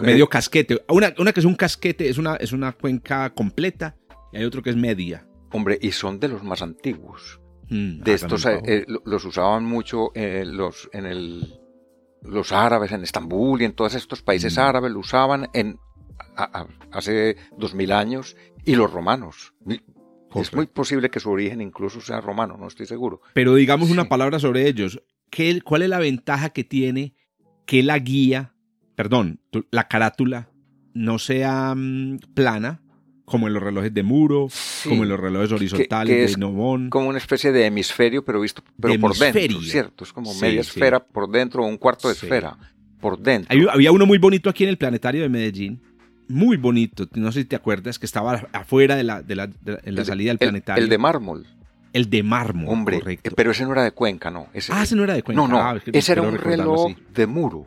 Medio 0.00 0.28
casquete. 0.28 0.82
Una, 0.88 1.14
una, 1.18 1.32
que 1.32 1.40
es 1.40 1.46
un 1.46 1.54
casquete, 1.54 2.08
es 2.08 2.18
una, 2.18 2.36
es 2.36 2.52
una 2.52 2.72
cuenca 2.72 3.30
completa 3.30 3.96
y 4.32 4.38
hay 4.38 4.44
otro 4.44 4.62
que 4.62 4.70
es 4.70 4.76
media. 4.76 5.26
Hombre, 5.52 5.78
y 5.80 5.92
son 5.92 6.20
de 6.20 6.28
los 6.28 6.42
más 6.42 6.62
antiguos. 6.62 7.40
Mm, 7.70 8.00
de 8.02 8.14
estos 8.14 8.46
eh, 8.46 8.60
eh, 8.64 8.86
los 9.04 9.24
usaban 9.24 9.64
mucho 9.64 10.10
eh, 10.14 10.44
los, 10.46 10.88
en 10.92 11.06
el, 11.06 11.60
los 12.22 12.52
árabes 12.52 12.92
en 12.92 13.02
Estambul 13.02 13.60
y 13.60 13.66
en 13.66 13.72
todos 13.72 13.94
estos 13.94 14.22
países 14.22 14.56
mm. 14.56 14.60
árabes 14.60 14.90
lo 14.92 15.00
usaban 15.00 15.48
en, 15.52 15.78
hace 16.92 17.36
dos 17.56 17.74
mil 17.74 17.92
años 17.92 18.36
y 18.64 18.74
los 18.74 18.90
romanos. 18.90 19.54
Es 20.40 20.52
muy 20.52 20.66
posible 20.66 21.10
que 21.10 21.20
su 21.20 21.30
origen 21.30 21.60
incluso 21.60 22.00
sea 22.00 22.20
romano, 22.20 22.56
no 22.58 22.68
estoy 22.68 22.86
seguro. 22.86 23.20
Pero 23.34 23.54
digamos 23.54 23.90
una 23.90 24.08
palabra 24.08 24.38
sobre 24.38 24.68
ellos. 24.68 25.02
¿Qué, 25.30 25.60
¿Cuál 25.62 25.82
es 25.82 25.88
la 25.88 25.98
ventaja 25.98 26.50
que 26.50 26.64
tiene 26.64 27.14
que 27.66 27.82
la 27.82 27.98
guía, 27.98 28.54
perdón, 28.94 29.40
la 29.70 29.88
carátula 29.88 30.50
no 30.94 31.18
sea 31.18 31.74
mm, 31.76 32.18
plana, 32.34 32.80
como 33.28 33.46
en 33.46 33.54
los 33.54 33.62
relojes 33.62 33.92
de 33.92 34.02
muro, 34.02 34.48
como 34.84 35.02
en 35.02 35.10
los 35.10 35.20
relojes 35.20 35.52
horizontales 35.52 36.36
de. 36.36 36.88
Como 36.88 37.08
una 37.08 37.18
especie 37.18 37.52
de 37.52 37.66
hemisferio, 37.66 38.24
pero 38.24 38.40
visto 38.40 38.62
pero 38.80 38.98
por 38.98 39.16
dentro, 39.16 39.60
¿cierto? 39.60 40.04
Es 40.04 40.12
como 40.12 40.34
media 40.34 40.62
esfera 40.62 41.04
por 41.04 41.30
dentro 41.30 41.62
o 41.62 41.66
un 41.66 41.76
cuarto 41.76 42.08
de 42.08 42.14
esfera 42.14 42.56
por 43.00 43.18
dentro. 43.18 43.70
había 43.70 43.92
uno 43.92 44.06
muy 44.06 44.18
bonito 44.18 44.50
aquí 44.50 44.64
en 44.64 44.70
el 44.70 44.78
planetario 44.78 45.22
de 45.22 45.28
Medellín, 45.28 45.80
muy 46.28 46.56
bonito, 46.56 47.06
no 47.14 47.32
sé 47.32 47.40
si 47.40 47.44
te 47.46 47.56
acuerdas, 47.56 47.98
que 47.98 48.06
estaba 48.06 48.48
afuera 48.52 48.96
de 48.96 49.04
la, 49.04 49.22
de 49.22 49.34
la, 49.34 49.50
en 49.64 49.94
la 49.94 50.04
salida 50.04 50.30
del 50.30 50.38
planetario. 50.38 50.84
El 50.84 50.90
de 50.90 50.98
mármol. 50.98 51.46
El 51.92 52.10
de 52.10 52.22
mármol, 52.22 52.68
Hombre, 52.68 52.98
correcto. 52.98 53.30
pero 53.34 53.50
ese 53.50 53.64
no 53.64 53.72
era 53.72 53.82
de 53.82 53.92
Cuenca, 53.92 54.30
¿no? 54.30 54.48
ah, 54.70 54.82
ese 54.82 54.94
no 54.94 55.04
era 55.04 55.14
de 55.14 55.22
Cuenca. 55.22 55.40
No, 55.40 55.48
no, 55.48 55.58
ah, 55.58 55.80
ese 55.86 56.12
era 56.12 56.22
un 56.22 56.36
reloj 56.36 56.92
de 57.14 57.26
muro. 57.26 57.66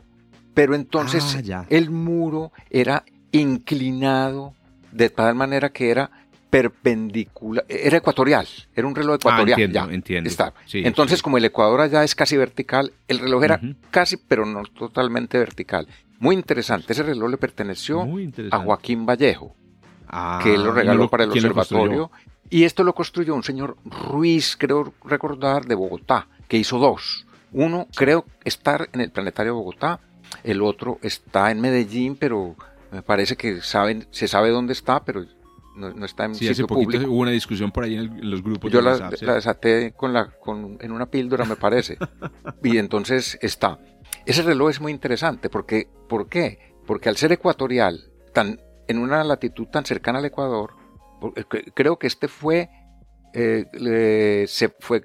Pero 0.54 0.74
entonces 0.74 1.36
ah, 1.52 1.66
el 1.70 1.90
muro 1.90 2.52
era 2.70 3.04
inclinado 3.32 4.54
de 4.92 5.10
tal 5.10 5.34
manera 5.34 5.70
que 5.70 5.90
era 5.90 6.10
perpendicular, 6.52 7.64
era 7.66 7.96
ecuatorial, 7.96 8.46
era 8.76 8.86
un 8.86 8.94
reloj 8.94 9.14
ecuatorial. 9.14 9.58
Ah, 9.58 9.62
entiendo, 9.62 9.90
entiendo. 9.90 10.28
Está. 10.28 10.52
Entonces, 10.74 11.22
como 11.22 11.38
el 11.38 11.46
Ecuador 11.46 11.80
allá 11.80 12.04
es 12.04 12.14
casi 12.14 12.36
vertical, 12.36 12.92
el 13.08 13.20
reloj 13.20 13.42
era 13.42 13.60
casi, 13.90 14.18
pero 14.18 14.44
no 14.44 14.62
totalmente 14.64 15.38
vertical. 15.38 15.88
Muy 16.18 16.34
interesante, 16.34 16.92
ese 16.92 17.04
reloj 17.04 17.30
le 17.30 17.38
perteneció 17.38 18.06
a 18.50 18.58
Joaquín 18.58 19.06
Vallejo, 19.06 19.56
que 20.42 20.54
él 20.54 20.62
lo 20.62 20.72
ah, 20.72 20.74
regaló 20.74 21.08
para 21.08 21.24
el 21.24 21.30
observatorio 21.30 22.10
Y 22.50 22.64
esto 22.64 22.84
lo 22.84 22.94
construyó 22.94 23.34
un 23.34 23.42
señor 23.42 23.78
Ruiz, 23.86 24.54
creo 24.58 24.92
recordar, 25.04 25.64
de 25.64 25.74
Bogotá, 25.74 26.28
que 26.48 26.58
hizo 26.58 26.78
dos. 26.78 27.24
Uno 27.52 27.88
creo 27.96 28.26
estar 28.44 28.90
en 28.92 29.00
el 29.00 29.10
Planetario 29.10 29.54
Bogotá, 29.54 30.00
el 30.44 30.60
otro 30.60 30.98
está 31.00 31.50
en 31.50 31.62
Medellín, 31.62 32.14
pero 32.14 32.56
me 32.90 33.00
parece 33.00 33.36
que 33.36 33.62
saben, 33.62 34.06
se 34.10 34.28
sabe 34.28 34.50
dónde 34.50 34.74
está, 34.74 35.02
pero 35.02 35.24
no, 35.74 36.04
está 36.04 36.24
en 36.26 36.34
sí, 36.34 36.48
hace 36.48 36.64
poquito 36.64 36.98
hubo 37.08 37.20
una 37.20 37.30
discusión 37.30 37.70
por 37.72 37.84
ahí 37.84 37.96
en, 37.96 38.30
los 38.30 38.42
grupos. 38.42 38.70
Yo 38.70 38.80
la, 38.80 39.10
desaté 39.10 39.92
con 39.92 40.12
la, 40.12 40.30
con, 40.30 40.78
en 40.80 40.92
una 40.92 41.06
píldora, 41.06 41.44
me 41.44 41.56
parece. 41.56 41.98
y 42.62 42.78
entonces 42.78 43.38
está. 43.40 43.78
Ese 44.26 44.42
reloj 44.42 44.70
es 44.70 44.80
muy 44.80 44.92
interesante 44.92 45.48
porque, 45.48 45.88
¿por 46.08 46.28
qué? 46.28 46.74
Porque 46.86 47.08
al 47.08 47.16
ser 47.16 47.32
ecuatorial, 47.32 48.10
tan, 48.32 48.60
en 48.88 48.98
una 48.98 49.24
latitud 49.24 49.66
tan 49.66 49.84
cercana 49.84 50.18
al 50.18 50.24
Ecuador, 50.24 50.74
creo 51.74 51.98
que 51.98 52.06
este 52.06 52.28
fue, 52.28 52.68
eh, 53.32 54.44
se 54.48 54.68
fue 54.80 55.04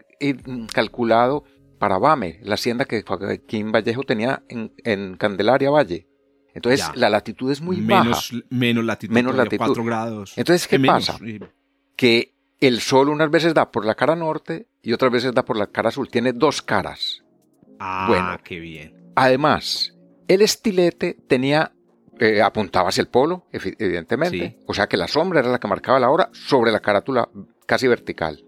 calculado 0.74 1.44
para 1.80 1.98
Bame, 2.00 2.40
la 2.44 2.56
hacienda 2.56 2.86
que 2.86 3.04
Joaquín 3.04 3.72
Vallejo 3.72 4.04
tenía 4.04 4.44
en, 4.50 5.18
Candelaria 5.18 5.70
Valle. 5.70 6.07
Entonces 6.58 6.90
la 6.96 7.08
latitud 7.10 7.52
es 7.52 7.62
muy 7.62 7.78
menos, 7.78 8.32
baja. 8.32 8.46
Menos 8.50 8.84
latitud, 8.84 9.14
menos 9.14 9.36
latitud. 9.36 9.66
4 9.68 9.84
grados. 9.84 10.34
Entonces, 10.38 10.68
¿qué 10.68 10.80
pasa? 10.80 11.20
Que 11.96 12.34
el 12.60 12.82
sol 12.82 13.10
unas 13.10 13.30
veces 13.30 13.54
da 13.54 13.72
por 13.72 13.86
la 13.86 13.94
cara 13.94 14.16
norte 14.16 14.68
y 14.82 14.92
otras 14.92 15.12
veces 15.12 15.36
da 15.36 15.46
por 15.46 15.56
la 15.56 15.68
cara 15.68 15.92
sur. 15.92 16.08
Tiene 16.08 16.34
dos 16.34 16.64
caras. 16.64 17.24
Ah, 17.80 18.06
bueno, 18.10 18.40
qué 18.44 18.60
bien. 18.60 19.12
Además, 19.16 19.94
el 20.28 20.42
estilete 20.42 21.16
tenía 21.28 21.74
eh, 22.20 22.42
apuntaba 22.42 22.90
hacia 22.90 23.02
el 23.02 23.08
polo, 23.08 23.46
evidentemente. 23.52 24.58
O 24.66 24.74
sea 24.74 24.88
que 24.88 24.98
la 24.98 25.08
sombra 25.08 25.42
era 25.42 25.50
la 25.50 25.60
que 25.60 25.68
marcaba 25.68 26.00
la 26.00 26.10
hora 26.10 26.32
sobre 26.34 26.72
la 26.72 26.80
carátula 26.80 27.30
casi 27.68 27.88
vertical. 27.88 28.44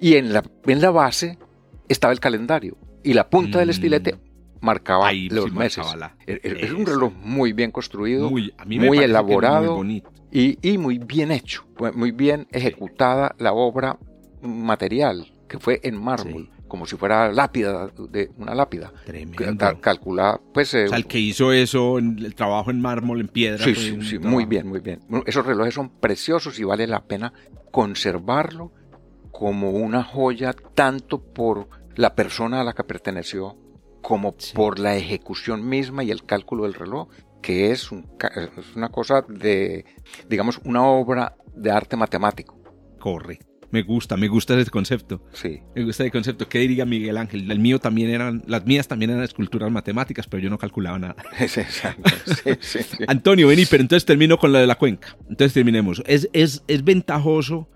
Y 0.00 0.16
en 0.16 0.32
la, 0.32 0.42
en 0.66 0.80
la 0.80 0.90
base 0.90 1.38
estaba 1.86 2.12
el 2.12 2.18
calendario. 2.18 2.76
Y 3.04 3.12
la 3.12 3.30
punta 3.30 3.60
del 3.60 3.70
estilete 3.70 4.16
marcaba 4.62 5.12
los 5.12 5.52
meses. 5.52 5.86
E, 6.26 6.40
e, 6.42 6.64
es 6.64 6.72
un 6.72 6.86
reloj 6.86 7.12
muy 7.12 7.52
bien 7.52 7.70
construido, 7.70 8.30
muy, 8.30 8.98
elaborado 8.98 9.84
y, 10.30 10.58
y, 10.62 10.78
muy 10.78 10.98
bien 10.98 11.30
hecho, 11.30 11.66
muy 11.94 12.12
bien 12.12 12.46
ejecutada 12.50 13.34
la 13.38 13.52
obra 13.52 13.98
material, 14.40 15.30
que 15.48 15.58
fue 15.58 15.80
en 15.82 16.02
mármol 16.02 16.48
como 16.72 16.86
si 16.86 16.96
fuera 16.96 17.30
lápida, 17.30 17.90
de 18.08 18.30
una 18.38 18.54
lápida. 18.54 18.90
Tremendo. 19.04 19.78
calculada, 19.78 20.40
pues... 20.54 20.72
Eh, 20.72 20.86
o 20.86 20.88
sea, 20.88 20.96
el 20.96 21.06
que 21.06 21.18
hizo 21.18 21.52
eso, 21.52 21.98
el 21.98 22.34
trabajo 22.34 22.70
en 22.70 22.80
mármol, 22.80 23.20
en 23.20 23.28
piedra. 23.28 23.62
Sí, 23.62 23.74
sí, 23.74 24.00
sí 24.00 24.18
muy 24.18 24.46
bien, 24.46 24.68
muy 24.68 24.80
bien. 24.80 25.00
Esos 25.26 25.44
relojes 25.44 25.74
son 25.74 25.90
preciosos 25.90 26.58
y 26.58 26.64
vale 26.64 26.86
la 26.86 27.04
pena 27.04 27.34
conservarlo 27.70 28.72
como 29.30 29.72
una 29.72 30.02
joya, 30.02 30.54
tanto 30.74 31.20
por 31.20 31.68
la 31.94 32.14
persona 32.14 32.62
a 32.62 32.64
la 32.64 32.72
que 32.72 32.84
perteneció, 32.84 33.54
como 34.02 34.36
por 34.54 34.78
la 34.78 34.96
ejecución 34.96 35.66
misma 35.66 36.04
y 36.04 36.10
el 36.10 36.24
cálculo 36.24 36.64
del 36.64 36.74
reloj, 36.74 37.08
que 37.40 37.70
es, 37.70 37.90
un, 37.90 38.06
es 38.58 38.76
una 38.76 38.90
cosa 38.90 39.24
de, 39.28 39.84
digamos, 40.28 40.60
una 40.64 40.84
obra 40.84 41.36
de 41.54 41.70
arte 41.70 41.96
matemático. 41.96 42.60
Correcto. 42.98 43.46
Me 43.70 43.82
gusta, 43.82 44.18
me 44.18 44.28
gusta 44.28 44.58
ese 44.58 44.70
concepto. 44.70 45.24
Sí. 45.32 45.60
Me 45.74 45.82
gusta 45.82 46.02
ese 46.02 46.10
concepto. 46.10 46.46
¿Qué 46.46 46.58
diría 46.58 46.84
Miguel 46.84 47.16
Ángel? 47.16 47.50
El 47.50 47.58
mío 47.58 47.78
también 47.78 48.10
eran, 48.10 48.42
las 48.46 48.66
mías 48.66 48.86
también 48.86 49.12
eran 49.12 49.22
esculturas 49.22 49.70
matemáticas, 49.70 50.26
pero 50.26 50.42
yo 50.42 50.50
no 50.50 50.58
calculaba 50.58 50.98
nada. 50.98 51.16
Antonio, 53.08 53.48
vení, 53.48 53.64
pero 53.64 53.80
entonces 53.80 54.04
termino 54.04 54.36
con 54.36 54.52
la 54.52 54.60
de 54.60 54.66
la 54.66 54.74
cuenca. 54.74 55.16
Entonces 55.22 55.54
terminemos. 55.54 56.02
Es, 56.06 56.28
es, 56.34 56.62
es 56.68 56.84
ventajoso 56.84 57.70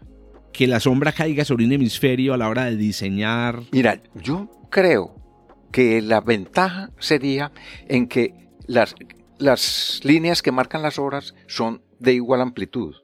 que 0.53 0.67
la 0.67 0.81
sombra 0.81 1.13
caiga 1.13 1.47
sobre 1.47 1.65
un 1.65 1.73
hemisferio 1.73 2.35
a 2.35 2.37
la 2.37 2.51
hora 2.51 2.67
de 2.67 2.77
diseñar. 2.77 3.63
Mira, 3.73 4.03
yo 4.23 4.51
creo 4.71 5.26
que 5.71 6.01
la 6.03 6.21
ventaja 6.21 6.91
sería 6.99 7.53
en 7.89 8.09
que 8.09 8.35
las, 8.67 8.95
las 9.39 10.01
líneas 10.05 10.43
que 10.43 10.53
marcan 10.53 10.83
las 10.83 10.99
horas 10.99 11.35
son 11.47 11.83
de 11.99 12.15
igual 12.15 12.41
amplitud. 12.41 12.95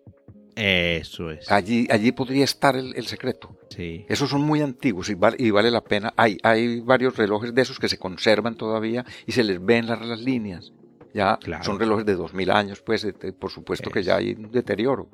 Eso 0.55 1.31
es. 1.31 1.51
Allí, 1.51 1.89
allí 1.91 2.13
podría 2.13 2.45
estar 2.45 2.77
el, 2.77 3.07
secreto. 3.07 3.57
Sí. 3.71 4.05
Esos 4.09 4.29
son 4.29 4.43
muy 4.43 4.61
antiguos 4.61 5.09
y 5.09 5.15
vale, 5.15 5.37
y 5.39 5.51
vale 5.51 5.71
la 5.71 5.83
pena. 5.83 6.13
Hay, 6.17 6.37
hay 6.43 6.81
varios 6.81 7.17
relojes 7.17 7.55
de 7.55 7.63
esos 7.63 7.79
que 7.79 7.89
se 7.89 7.99
conservan 7.99 8.57
todavía 8.57 9.05
y 9.27 9.33
se 9.33 9.45
les 9.45 9.65
ven 9.65 9.87
las, 9.87 10.05
las 10.07 10.21
líneas. 10.21 10.73
Ya 11.15 11.39
son 11.63 11.79
relojes 11.79 12.07
de 12.07 12.15
2000 12.15 12.51
años, 12.51 12.83
pues 12.85 13.07
por 13.39 13.51
supuesto 13.51 13.91
que 13.91 14.03
ya 14.03 14.17
hay 14.17 14.35
deterioro. 14.35 15.11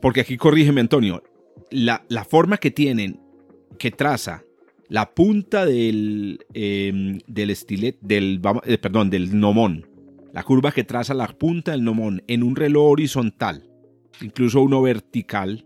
Porque 0.00 0.20
aquí 0.20 0.36
corrígeme, 0.36 0.80
Antonio, 0.80 1.22
la, 1.70 2.04
la 2.08 2.24
forma 2.24 2.58
que 2.58 2.72
tienen, 2.72 3.20
que 3.78 3.92
traza 3.92 4.45
la 4.88 5.14
punta 5.14 5.66
del, 5.66 6.44
em, 6.54 7.18
del 7.26 7.50
estilet, 7.50 7.98
del, 8.00 8.40
eh, 8.64 8.78
perdón, 8.78 9.10
del 9.10 9.38
nomón, 9.38 9.86
la 10.32 10.42
curva 10.42 10.72
que 10.72 10.84
traza 10.84 11.14
la 11.14 11.26
punta 11.28 11.72
del 11.72 11.84
nomón 11.84 12.22
en 12.28 12.42
un 12.42 12.56
reloj 12.56 12.92
horizontal 12.92 13.64
incluso 14.20 14.60
uno 14.60 14.82
vertical, 14.82 15.64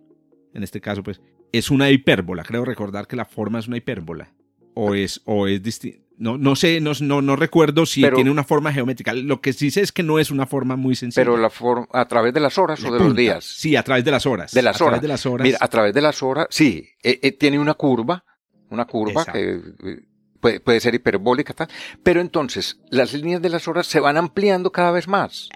en 0.55 0.63
este 0.63 0.81
caso, 0.81 1.03
pues, 1.03 1.21
es 1.53 1.71
una 1.71 1.91
hipérbola. 1.91 2.45
Creo 2.45 2.65
recordar 2.65 3.07
que 3.07 3.17
la 3.17 3.25
forma 3.25 3.59
es 3.59 3.69
una 3.69 3.77
hipérbola. 3.77 4.33
O 4.75 4.95
es, 4.95 5.21
o 5.25 5.47
es 5.47 5.63
distinto. 5.63 5.99
No, 6.17 6.37
no 6.37 6.55
sé, 6.55 6.83
no, 6.83 6.93
no, 7.01 7.35
recuerdo 7.35 7.87
si 7.87 8.03
tiene 8.11 8.31
una 8.31 8.45
forma 8.45 8.73
geométrica. 8.73 9.15
Lo 9.15 9.41
que 9.41 9.55
sí 9.55 9.71
sé 9.71 9.81
es 9.81 9.91
que 9.91 10.03
no 10.03 10.19
es 10.19 10.31
una 10.31 10.45
forma 10.47 10.77
muy 10.77 10.95
sencilla. 10.95 11.25
Pero 11.25 11.39
la 11.39 11.49
forma, 11.49 11.89
a 11.93 12.07
través 12.07 12.35
de 12.35 12.41
las 12.41 12.59
horas 12.59 12.85
o 12.85 12.93
de 12.93 12.99
los 12.99 13.17
días. 13.17 13.43
Sí, 13.43 13.75
a 13.75 13.83
través 13.83 14.05
de 14.05 14.11
las 14.11 14.27
horas. 14.27 14.53
De 14.53 14.61
las 14.61 14.79
a 14.81 14.85
horas. 14.85 15.01
Través 15.01 15.03
de 15.03 15.09
las 15.09 15.27
horas. 15.27 15.45
Mira, 15.47 15.59
a 15.63 15.69
través 15.69 15.95
de 15.95 16.03
las 16.03 16.23
horas, 16.23 16.47
sí, 16.51 16.91
eh, 17.03 17.21
eh, 17.23 17.33
tiene 17.33 17.59
una 17.59 17.73
curva, 17.73 18.23
una 18.71 18.87
curva 18.87 19.25
que 19.25 19.61
eh, 19.85 20.03
puede, 20.41 20.81
ser 20.81 20.95
hiperbólica, 20.95 21.53
tal. 21.53 21.69
Pero 22.03 22.21
entonces, 22.21 22.81
las 22.91 23.13
líneas 23.13 23.43
de 23.43 23.51
las 23.51 23.69
horas 23.69 23.87
se 23.87 24.01
van 24.01 24.17
ampliando 24.17 24.73
cada 24.73 24.91
vez 24.91 25.09
más. 25.09 25.49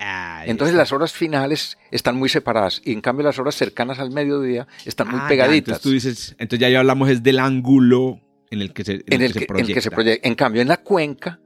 entonces, 0.45 0.77
las 0.77 0.93
horas 0.93 1.13
finales 1.13 1.79
están 1.91 2.17
muy 2.17 2.29
separadas. 2.29 2.83
Y 2.85 2.93
en 2.93 3.01
cambio, 3.01 3.25
las 3.25 3.39
horas 3.39 3.55
cercanas 3.55 3.99
al 3.99 4.11
mediodía 4.11 4.67
están 4.85 5.09
muy 5.09 5.21
ah, 5.23 5.29
pegaditas. 5.29 5.79
entonces, 5.79 5.83
tú 5.83 5.91
dices, 5.91 6.37
entonces 6.39 6.61
ya, 6.61 6.69
ya 6.69 6.81
hablamos 6.81 7.09
es 7.09 7.23
del 7.23 7.39
ángulo 7.39 8.21
en 8.51 8.61
el 8.61 8.73
que 8.73 8.85
se, 8.85 8.93
en, 9.07 9.23
el, 9.23 9.33
que, 9.33 9.81
se 9.81 9.91
proyecta. 9.91 10.29
En 10.29 10.35
cambio, 10.35 10.63
en 10.63 10.69
la 10.69 10.79
cuenca, 10.79 11.41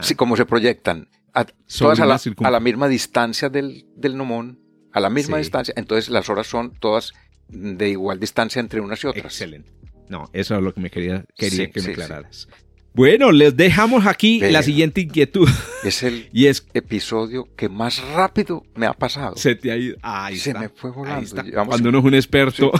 sí, 0.00 0.14
como 0.14 0.36
se 0.36 0.46
proyectan, 0.46 1.08
a, 1.34 1.44
todas 1.44 2.00
a 2.00 2.50
la, 2.50 2.60
misma 2.60 2.88
distancia 2.88 3.48
del, 3.48 3.86
del 3.96 4.16
nomón, 4.16 4.60
a 4.92 5.00
la 5.00 5.08
misma 5.08 5.38
distancia, 5.38 5.72
entonces 5.76 6.10
las 6.10 6.28
horas 6.28 6.46
son 6.46 6.74
todas 6.78 7.14
de 7.48 7.88
igual 7.88 8.20
distancia 8.20 8.60
entre 8.60 8.80
unas 8.80 9.02
y 9.02 9.06
otras. 9.06 9.26
Excelente. 9.26 9.70
No, 10.08 10.28
eso 10.32 10.56
es 10.56 10.62
lo 10.62 10.74
que 10.74 10.80
me 10.80 10.90
quería, 10.90 11.24
quería 11.36 11.70
que 11.70 11.80
me 11.80 11.92
aclararas. 11.92 12.48
Bueno, 12.94 13.32
les 13.32 13.56
dejamos 13.56 14.06
aquí 14.06 14.40
la 14.40 14.62
siguiente 14.62 15.00
inquietud. 15.00 15.48
Es 15.82 16.04
el 16.04 16.28
y 16.32 16.46
es, 16.46 16.64
episodio 16.74 17.48
que 17.56 17.68
más 17.68 18.00
rápido 18.14 18.62
me 18.76 18.86
ha 18.86 18.92
pasado. 18.92 19.34
Se 19.36 19.56
te 19.56 19.72
ha 19.72 19.76
ido. 19.76 19.96
se 20.36 20.54
me 20.54 20.68
fue 20.68 20.92
volando. 20.92 21.42
Cuando 21.66 21.88
uno 21.88 21.98
es 21.98 22.04
un 22.04 22.14
experto. 22.14 22.70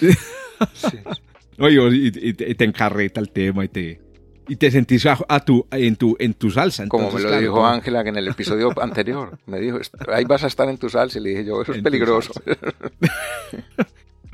Oye, 1.60 1.78
y, 1.92 2.32
te 2.32 2.64
encarreta 2.64 3.20
el 3.20 3.30
tema 3.30 3.64
y 3.64 3.68
te, 3.68 4.00
y 4.48 4.56
te 4.56 4.70
sentís 4.72 5.06
a, 5.06 5.40
tu, 5.44 5.64
en, 5.70 5.94
tu, 5.94 6.16
en 6.18 6.34
tu 6.34 6.50
salsa. 6.50 6.88
Como 6.88 7.12
me 7.12 7.20
lo 7.20 7.38
dijo 7.38 7.64
Ángela 7.64 8.00
en 8.00 8.16
el 8.16 8.26
episodio 8.26 8.72
anterior. 8.82 9.38
Me 9.46 9.60
dijo, 9.60 9.78
ahí 10.12 10.24
vas 10.24 10.42
a 10.42 10.48
estar 10.48 10.68
en 10.68 10.78
tu 10.78 10.88
salsa. 10.88 11.18
Y 11.18 11.22
le 11.22 11.30
dije 11.30 11.44
yo, 11.44 11.62
eso 11.62 11.72
es 11.72 11.82
peligroso. 11.82 12.32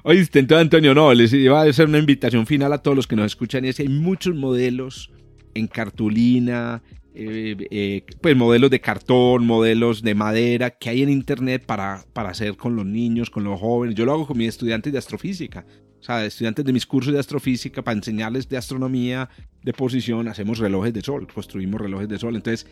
Oye, 0.06 0.20
entonces 0.20 0.58
Antonio, 0.58 0.94
no, 0.94 1.14
les 1.14 1.32
iba 1.32 1.62
a 1.62 1.64
hacer 1.64 1.88
una 1.88 1.96
invitación 1.96 2.46
final 2.46 2.74
a 2.74 2.78
todos 2.82 2.94
los 2.94 3.06
que 3.06 3.16
nos 3.16 3.24
escuchan 3.24 3.64
y 3.64 3.68
es 3.68 3.76
que 3.76 3.84
hay 3.84 3.88
muchos 3.88 4.34
modelos 4.34 5.10
en 5.54 5.66
cartulina, 5.66 6.82
eh, 7.14 7.56
eh, 7.70 8.04
pues 8.20 8.36
modelos 8.36 8.70
de 8.70 8.82
cartón, 8.82 9.46
modelos 9.46 10.02
de 10.02 10.14
madera 10.14 10.72
que 10.72 10.90
hay 10.90 11.02
en 11.02 11.08
internet 11.08 11.64
para, 11.64 12.04
para 12.12 12.28
hacer 12.28 12.54
con 12.58 12.76
los 12.76 12.84
niños, 12.84 13.30
con 13.30 13.44
los 13.44 13.58
jóvenes. 13.58 13.94
Yo 13.94 14.04
lo 14.04 14.12
hago 14.12 14.26
con 14.26 14.36
mis 14.36 14.50
estudiantes 14.50 14.92
de 14.92 14.98
astrofísica, 14.98 15.64
o 15.98 16.02
sea, 16.02 16.22
estudiantes 16.26 16.66
de 16.66 16.74
mis 16.74 16.84
cursos 16.84 17.14
de 17.14 17.18
astrofísica 17.18 17.80
para 17.80 17.96
enseñarles 17.96 18.46
de 18.46 18.58
astronomía, 18.58 19.30
de 19.62 19.72
posición, 19.72 20.28
hacemos 20.28 20.58
relojes 20.58 20.92
de 20.92 21.00
sol, 21.00 21.26
construimos 21.32 21.80
relojes 21.80 22.10
de 22.10 22.18
sol. 22.18 22.36
Entonces, 22.36 22.66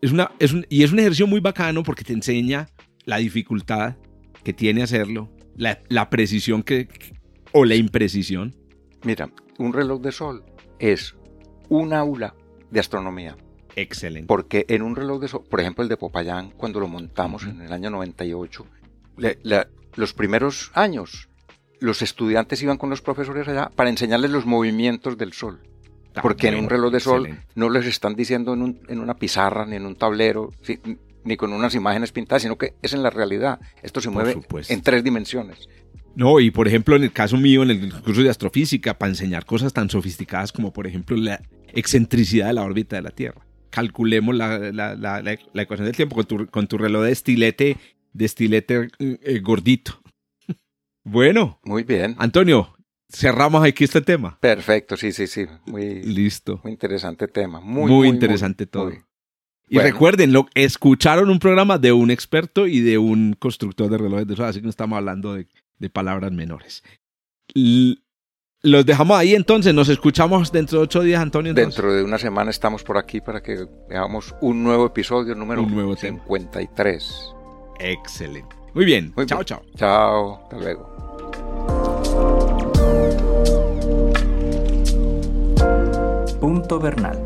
es 0.00 0.12
una, 0.12 0.30
es 0.38 0.52
un, 0.52 0.64
y 0.70 0.84
es 0.84 0.92
un 0.92 1.00
ejercicio 1.00 1.26
muy 1.26 1.40
bacano 1.40 1.82
porque 1.82 2.04
te 2.04 2.12
enseña 2.12 2.68
la 3.06 3.16
dificultad 3.16 3.96
que 4.44 4.52
tiene 4.52 4.84
hacerlo 4.84 5.35
la, 5.56 6.10
precisión 6.10 6.62
que, 6.62 6.88
o 7.52 7.64
la 7.64 7.74
imprecisión? 7.74 8.54
Mira, 9.04 9.30
un 9.58 9.72
reloj 9.72 10.00
de 10.00 10.12
sol 10.12 10.44
es 10.78 11.14
un 11.68 11.92
aula 11.92 12.34
de 12.70 12.80
astronomía. 12.80 13.36
Excelente. 13.74 14.26
Porque 14.26 14.64
en 14.68 14.82
un 14.82 14.96
reloj 14.96 15.20
de 15.20 15.28
sol, 15.28 15.44
por 15.48 15.60
ejemplo 15.60 15.82
el 15.82 15.88
de 15.88 15.96
Popayán, 15.96 16.50
cuando 16.50 16.80
lo 16.80 16.88
montamos 16.88 17.44
en 17.44 17.60
el 17.62 17.72
año 17.72 17.90
98, 17.90 18.66
los 19.94 20.12
primeros 20.12 20.70
años, 20.74 21.28
los 21.80 22.02
estudiantes 22.02 22.62
iban 22.62 22.78
con 22.78 22.90
los 22.90 23.02
profesores 23.02 23.46
allá 23.48 23.70
para 23.74 23.90
enseñarles 23.90 24.30
los 24.30 24.46
movimientos 24.46 25.18
del 25.18 25.32
sol. 25.32 25.60
Ah, 26.14 26.22
porque 26.22 26.48
en 26.48 26.56
un 26.56 26.70
reloj 26.70 26.90
de 26.92 27.00
sol 27.00 27.38
no 27.54 27.68
les 27.68 27.84
están 27.84 28.14
diciendo 28.14 28.54
en, 28.54 28.80
en, 28.88 29.00
una 29.00 29.14
pizarra 29.14 29.66
ni 29.66 29.76
en 29.76 29.84
un 29.84 29.96
tablero, 29.96 30.50
ni 31.26 31.36
con 31.36 31.52
unas 31.52 31.74
imágenes 31.74 32.12
pintadas, 32.12 32.42
sino 32.42 32.56
que 32.56 32.74
es 32.80 32.92
en 32.92 33.02
la 33.02 33.10
realidad. 33.10 33.60
Esto 33.82 34.00
se 34.00 34.10
mueve 34.10 34.40
en 34.68 34.82
tres 34.82 35.04
dimensiones. 35.04 35.68
No, 36.14 36.40
y 36.40 36.50
por 36.50 36.66
ejemplo, 36.66 36.96
en 36.96 37.02
el 37.04 37.12
caso 37.12 37.36
mío, 37.36 37.62
en 37.62 37.70
el 37.70 37.92
curso 38.02 38.22
de 38.22 38.30
astrofísica, 38.30 38.98
para 38.98 39.10
enseñar 39.10 39.44
cosas 39.44 39.74
tan 39.74 39.90
sofisticadas 39.90 40.50
como, 40.50 40.72
por 40.72 40.86
ejemplo, 40.86 41.16
la 41.16 41.42
excentricidad 41.74 42.46
de 42.46 42.54
la 42.54 42.62
órbita 42.62 42.96
de 42.96 43.02
la 43.02 43.10
Tierra. 43.10 43.46
Calculemos 43.68 44.34
la, 44.34 44.56
ecuación 45.54 45.84
del 45.84 45.94
tiempo 45.94 46.16
con 46.50 46.66
tu, 46.66 46.78
reloj 46.78 47.04
de 47.04 47.12
estilete, 47.12 47.76
de 48.14 48.24
estilete 48.24 48.88
eh, 48.98 49.40
gordito. 49.40 50.00
bueno. 51.04 51.60
Muy 51.64 51.82
bien. 51.82 52.14
Antonio, 52.18 52.74
cerramos 53.10 53.62
aquí 53.62 53.84
este 53.84 54.00
tema. 54.00 54.38
Perfecto, 54.40 54.96
sí, 54.96 55.12
sí, 55.12 55.26
sí. 55.26 55.44
Muy, 55.66 56.02
Listo. 56.02 56.60
Muy 56.62 56.72
interesante 56.72 57.28
tema. 57.28 57.60
Muy, 57.60 57.90
muy, 57.90 58.08
interesante 58.08 58.66
todo. 58.66 58.90
Y 59.68 59.78
recuerden, 59.78 60.32
lo, 60.32 60.46
escucharon 60.54 61.30
un 61.30 61.38
programa 61.38 61.78
de 61.78 61.92
un 61.92 62.10
experto 62.10 62.66
y 62.66 62.80
de 62.80 62.98
un 62.98 63.34
constructor 63.38 63.90
de 63.90 63.98
relojes 63.98 64.26
de 64.26 64.36
sol, 64.36 64.46
así 64.46 64.60
que 64.60 64.64
no 64.64 64.70
estamos 64.70 64.96
hablando 64.96 65.34
de, 65.34 65.46
palabras 65.90 66.32
menores. 66.32 66.82
los 67.54 68.86
dejamos 68.86 69.18
ahí 69.18 69.34
entonces, 69.34 69.74
nos 69.74 69.88
escuchamos 69.88 70.52
dentro 70.52 70.78
de 70.78 70.84
ocho 70.84 71.02
días, 71.02 71.20
Antonio. 71.20 71.52
Dentro 71.52 71.92
de 71.92 72.02
una 72.02 72.18
semana 72.18 72.50
estamos 72.50 72.84
por 72.84 72.96
aquí 72.96 73.20
para 73.20 73.42
que 73.42 73.66
veamos 73.88 74.34
un 74.40 74.62
nuevo 74.62 74.86
episodio, 74.86 75.34
número 75.34 75.62
un 75.62 75.74
nuevo 75.74 75.96
53. 75.96 77.34
Excelente. 77.80 78.56
Muy 78.74 78.84
bien. 78.84 79.12
chao, 79.26 79.42
chao. 79.42 79.62
Chao. 79.74 80.42
Hasta 80.42 80.58
luego. 80.58 80.96
Punto 86.40 86.78
Bernal, 86.78 87.25